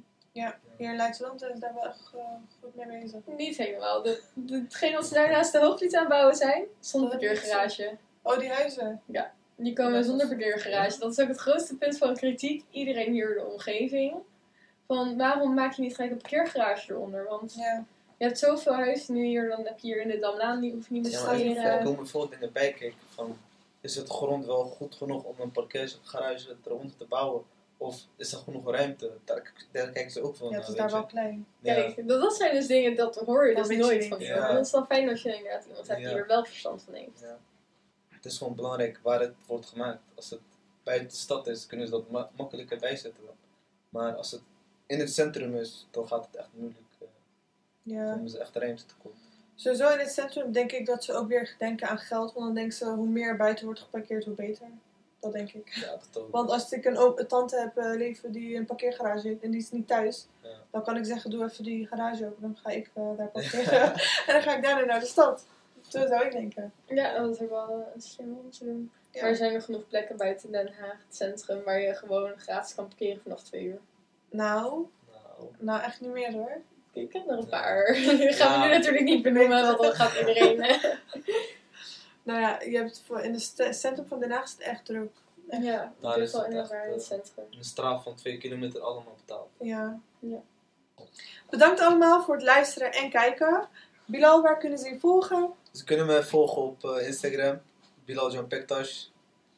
Hier 0.77 0.91
in 0.91 0.97
Leidsland 0.97 1.43
is 1.43 1.59
daar 1.61 1.75
wel 1.75 1.87
echt 1.87 2.11
eh, 2.15 2.21
goed 2.63 2.75
mee 2.77 3.01
bezig. 3.01 3.21
Niet 3.37 3.57
helemaal. 3.57 4.03
De, 4.03 4.23
de, 4.35 4.55
hetgeen 4.55 4.93
wat 4.93 5.07
ze 5.07 5.15
daarnaast 5.15 5.53
de 5.53 5.59
hooglied 5.59 5.95
aan 5.95 6.01
het 6.01 6.09
bouwen 6.09 6.37
zijn, 6.37 6.65
zonder 6.81 7.13
ik 7.13 7.19
parkeergarage. 7.19 7.97
Oh, 8.23 8.39
die 8.39 8.51
huizen. 8.51 9.03
Die 9.57 9.73
komen 9.73 9.95
Ja, 9.99 10.03
zonder 10.03 10.27
parkeergarage. 10.29 10.99
Dat 10.99 11.11
is 11.13 11.21
ook 11.21 11.29
het 11.29 11.39
grootste 11.39 11.77
punt 11.77 11.99
van 11.99 12.15
kritiek. 12.17 12.65
Iedereen 12.71 13.13
hier 13.13 13.37
in 13.37 13.45
de 13.45 13.51
omgeving. 13.51 14.15
Van 14.87 15.17
waarom 15.17 15.55
maak 15.55 15.73
je 15.73 15.83
niet 15.83 15.95
gelijk 15.95 16.13
een 16.13 16.19
parkeergarage 16.19 16.93
eronder? 16.93 17.27
Want 17.29 17.55
Ja. 17.55 17.85
je 18.17 18.25
hebt 18.25 18.39
zoveel 18.39 18.73
huizen 18.75 19.15
nu 19.15 19.25
hier, 19.27 19.49
dan 19.49 19.65
heb 19.65 19.79
je 19.79 19.87
hier 19.87 20.01
in 20.01 20.09
de 20.09 20.19
Damlaan, 20.19 20.61
die 20.61 20.73
hoef 20.73 20.89
je 20.89 20.95
niet 20.95 21.05
te 21.05 21.11
Ja, 21.11 21.23
maar 21.25 21.33
er 21.35 21.39
scheren. 21.41 21.85
komen 21.85 22.07
veel 22.09 22.29
dingen 22.29 22.53
bij 22.53 22.73
kijken. 22.73 22.99
Van, 23.09 23.39
is 23.81 23.95
het 23.97 24.09
grond 24.09 24.47
wel 24.47 24.65
goed 24.65 24.95
genoeg 24.95 25.23
om 25.25 25.35
een 25.39 25.51
parkeergarage 25.51 26.57
eronder 26.67 26.97
te 26.97 27.05
bouwen? 27.05 27.43
Of 27.81 28.07
is 28.17 28.33
er 28.33 28.39
genoeg 28.39 28.71
ruimte? 28.71 29.13
Daar, 29.25 29.53
daar 29.71 29.91
kijken 29.91 30.11
ze 30.13 30.23
ook 30.23 30.37
van 30.37 30.49
ja, 30.51 30.55
het 30.55 30.63
is 30.63 30.69
weet 30.69 30.77
daar 30.79 30.91
wel 30.91 31.07
klein. 31.07 31.47
Ja. 31.61 31.75
Kijk, 31.75 32.09
dat, 32.09 32.37
zijn 32.37 32.55
dus 32.55 32.67
dingen, 32.67 32.97
dat 32.97 33.17
hoor 33.17 33.49
je 33.49 33.55
Dat 33.55 33.67
dus 33.69 33.77
nooit 33.77 34.07
van 34.07 34.21
Ja. 34.21 34.53
dat 34.53 34.65
is 34.65 34.71
dan 34.71 34.87
fijn 34.87 35.07
dat 35.07 35.23
je 35.23 35.35
inderdaad 35.37 35.65
iemand 35.65 35.87
hebt 35.89 36.01
Ja. 36.01 36.09
die 36.09 36.19
er 36.19 36.27
wel 36.27 36.45
verstand 36.45 36.83
van 36.83 36.95
heeft. 36.95 37.21
Ja. 37.21 37.39
Het 38.09 38.25
is 38.25 38.39
gewoon 38.39 38.55
belangrijk 38.55 38.99
waar 39.03 39.21
het 39.21 39.35
wordt 39.47 39.67
gemaakt. 39.67 40.01
Als 40.15 40.31
het 40.31 40.41
buiten 40.83 41.09
de 41.09 41.15
stad 41.15 41.47
is, 41.47 41.67
kunnen 41.67 41.87
ze 41.87 41.93
dat 41.93 42.11
ma- 42.11 42.31
makkelijker 42.37 42.79
bijzetten. 42.79 43.25
Dan. 43.25 43.35
Maar 43.89 44.15
als 44.15 44.31
het 44.31 44.41
in 44.87 44.99
het 44.99 45.13
centrum 45.13 45.57
is, 45.57 45.87
dan 45.91 46.07
gaat 46.09 46.27
het 46.27 46.37
echt 46.37 46.49
moeilijk. 46.53 46.85
eh, 47.01 47.07
Ja. 47.83 48.05
hebben 48.07 48.29
ze 48.31 48.39
echt 48.39 48.57
ruimte 48.57 48.87
tekort. 48.87 49.15
Sowieso 49.55 49.89
in 49.93 49.99
het 49.99 50.11
centrum 50.13 50.53
denk 50.53 50.73
ik 50.73 50.87
dat 50.87 51.05
ze 51.05 51.13
ook 51.13 51.29
weer 51.29 51.55
denken 51.59 51.89
aan 51.89 51.99
geld. 51.99 52.33
Want 52.33 52.47
dan 52.47 52.55
denken 52.55 52.73
ze, 52.77 52.85
hoe 52.87 53.09
meer 53.09 53.37
buiten 53.37 53.65
wordt 53.65 53.81
geparkeerd, 53.81 54.25
hoe 54.25 54.35
beter. 54.35 54.67
Dat 55.21 55.33
denk 55.33 55.53
ik. 55.53 55.69
Ja, 55.75 55.91
dat 55.91 56.23
ook. 56.23 56.31
Want 56.31 56.51
als 56.51 56.73
ik 56.73 56.85
een, 56.85 57.27
tante 57.27 57.57
heb 57.57 57.77
eh, 57.77 57.97
leven 57.97 58.33
die 58.33 58.57
een 58.57 58.67
parkeergarage 58.67 59.29
heeft 59.29 59.43
en 59.43 59.51
die 59.51 59.61
is 59.61 59.71
niet 59.71 59.87
thuis, 59.89 60.27
Ja. 60.43 60.49
dan 60.71 60.83
kan 60.83 60.97
ik 60.97 61.05
zeggen, 61.05 61.31
doe 61.31 61.45
even 61.45 61.65
die 61.65 61.87
garage 61.87 62.25
open. 62.27 62.43
Dan 62.43 62.57
ga 62.63 62.71
ik 62.71 62.91
eh, 62.95 63.17
daar 63.17 63.29
parkeren. 63.39 63.83
en 64.27 64.33
dan 64.33 64.43
ga 64.43 64.57
ik 64.57 64.63
daarna 64.63 64.85
naar 64.85 65.01
de 65.01 65.07
stad. 65.07 65.47
Zo 65.89 66.07
zou 66.07 66.25
ik 66.25 66.33
denken. 66.33 66.73
Ja, 66.87 67.19
dat 67.19 67.35
is 67.35 67.41
ook 67.43 67.51
wel 67.51 67.69
eh, 67.69 67.95
een 67.95 68.01
slim 68.01 68.39
om 68.45 68.51
te 68.51 68.65
doen. 68.65 68.91
Ja. 69.11 69.21
Maar 69.21 69.31
er 69.31 69.37
zijn 69.37 69.55
er 69.55 69.63
genoeg 69.63 69.89
plekken 69.89 70.17
buiten 70.17 70.53
Den 70.53 70.73
Haag, 70.79 70.97
het 71.07 71.17
centrum, 71.17 71.63
waar 71.65 71.81
je 71.81 71.95
gewoon 71.95 72.33
gratis 72.37 72.75
kan 72.75 72.89
parkeren 72.89 73.21
vanaf 73.23 73.43
twee 73.43 73.65
uur. 73.65 73.79
Nou, 74.31 74.87
Nou. 75.11 75.51
Nou, 75.59 75.83
echt 75.83 76.01
niet 76.01 76.13
meer 76.13 76.33
hoor. 76.33 76.61
Ik 76.93 77.13
heb 77.13 77.29
er 77.29 77.39
een 77.39 77.49
paar. 77.49 77.93
Die 78.19 78.33
gaan 78.33 78.61
we 78.61 78.67
nu 78.67 78.73
natuurlijk 78.73 79.05
niet 79.05 79.23
benoemen, 79.23 79.63
want 79.63 79.83
dan 79.83 79.93
gaat 79.95 80.19
iedereen... 80.19 80.65
Nou 82.23 82.41
ja, 82.41 82.61
je 82.63 82.77
hebt 82.77 83.03
voor, 83.07 83.21
in 83.21 83.33
het 83.33 83.77
centrum 83.77 84.07
van 84.07 84.21
Den 84.21 84.31
Haag 84.31 84.45
is 84.45 84.51
het 84.53 84.61
echt 84.61 84.85
druk. 84.85 85.13
Echt. 85.49 85.63
ja, 85.63 85.93
Daar 86.01 86.19
is 86.19 86.33
wel 86.33 86.45
het 86.45 86.53
echt, 86.55 86.71
in 86.71 86.77
het 86.79 87.01
eh, 87.01 87.07
centrum. 87.07 87.45
Een 87.51 87.65
straat 87.65 88.03
van 88.03 88.15
2 88.15 88.39
kilometer 88.39 88.81
allemaal 88.81 89.15
betaald. 89.17 89.49
Ja. 89.59 90.01
Ja. 90.19 90.39
Bedankt 91.51 91.81
allemaal 91.81 92.23
voor 92.23 92.35
het 92.35 92.45
luisteren 92.45 92.93
en 92.93 93.11
kijken. 93.11 93.69
Bilal, 94.05 94.43
waar 94.43 94.59
kunnen 94.59 94.79
ze 94.79 94.89
je 94.89 94.99
volgen? 94.99 95.51
Ze 95.73 95.85
kunnen 95.85 96.07
me 96.07 96.23
volgen 96.25 96.63
op 96.63 96.85
eh, 96.85 97.07
Instagram, 97.07 97.61
Bilal 98.05 98.33
John 98.33 98.47
Pektash. 98.47 99.05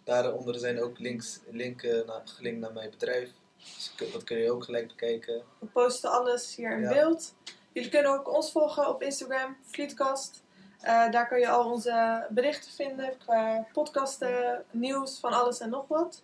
Daaronder 0.04 0.58
zijn 0.58 0.82
ook 0.82 0.98
links, 0.98 1.40
linken 1.50 2.06
naar, 2.06 2.20
gelinkt 2.24 2.60
naar 2.60 2.72
mijn 2.72 2.90
bedrijf. 2.90 3.30
Dus 3.58 3.92
dat 4.12 4.24
kun 4.24 4.36
je 4.38 4.50
ook 4.52 4.64
gelijk 4.64 4.86
bekijken. 4.88 5.42
We 5.58 5.66
posten 5.66 6.10
alles 6.10 6.54
hier 6.56 6.72
in 6.72 6.80
Ja. 6.80 6.88
beeld. 6.92 7.34
Jullie 7.72 7.90
kunnen 7.90 8.12
ook 8.12 8.34
ons 8.34 8.52
volgen 8.52 8.88
op 8.88 9.02
Instagram, 9.02 9.56
Vlietkast. 9.62 10.41
Eh, 10.82 11.10
daar 11.10 11.28
kun 11.28 11.38
je 11.38 11.48
al 11.48 11.70
onze 11.70 12.26
berichten 12.30 12.70
vinden 12.72 13.12
qua 13.24 13.66
podcasten, 13.72 14.64
nieuws, 14.70 15.18
van 15.20 15.32
alles 15.32 15.60
en 15.60 15.70
nog 15.70 15.88
wat. 15.88 16.22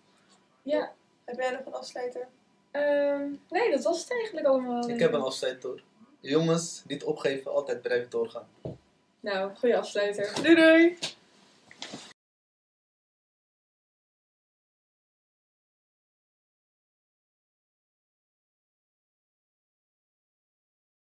Ja, 0.61 0.91
Heb 1.25 1.35
jij 1.39 1.51
nog 1.51 1.65
een 1.65 1.73
afsluiter? 1.73 2.27
ehm, 2.71 3.27
nee, 3.49 3.71
dat 3.71 3.83
was 3.83 4.01
het 4.01 4.11
eigenlijk 4.11 4.47
allemaal. 4.47 4.89
Ik 4.89 4.99
heb 4.99 5.13
een 5.13 5.21
afsluiter. 5.21 5.83
Jongens, 6.19 6.83
niet 6.87 7.03
opgeven, 7.03 7.51
altijd 7.51 7.81
blijven 7.81 8.09
doorgaan. 8.09 8.47
Nou, 9.19 9.55
goede 9.55 9.77
afsluiter. 9.77 10.43
Doei 10.43 10.55
doei! 10.55 10.97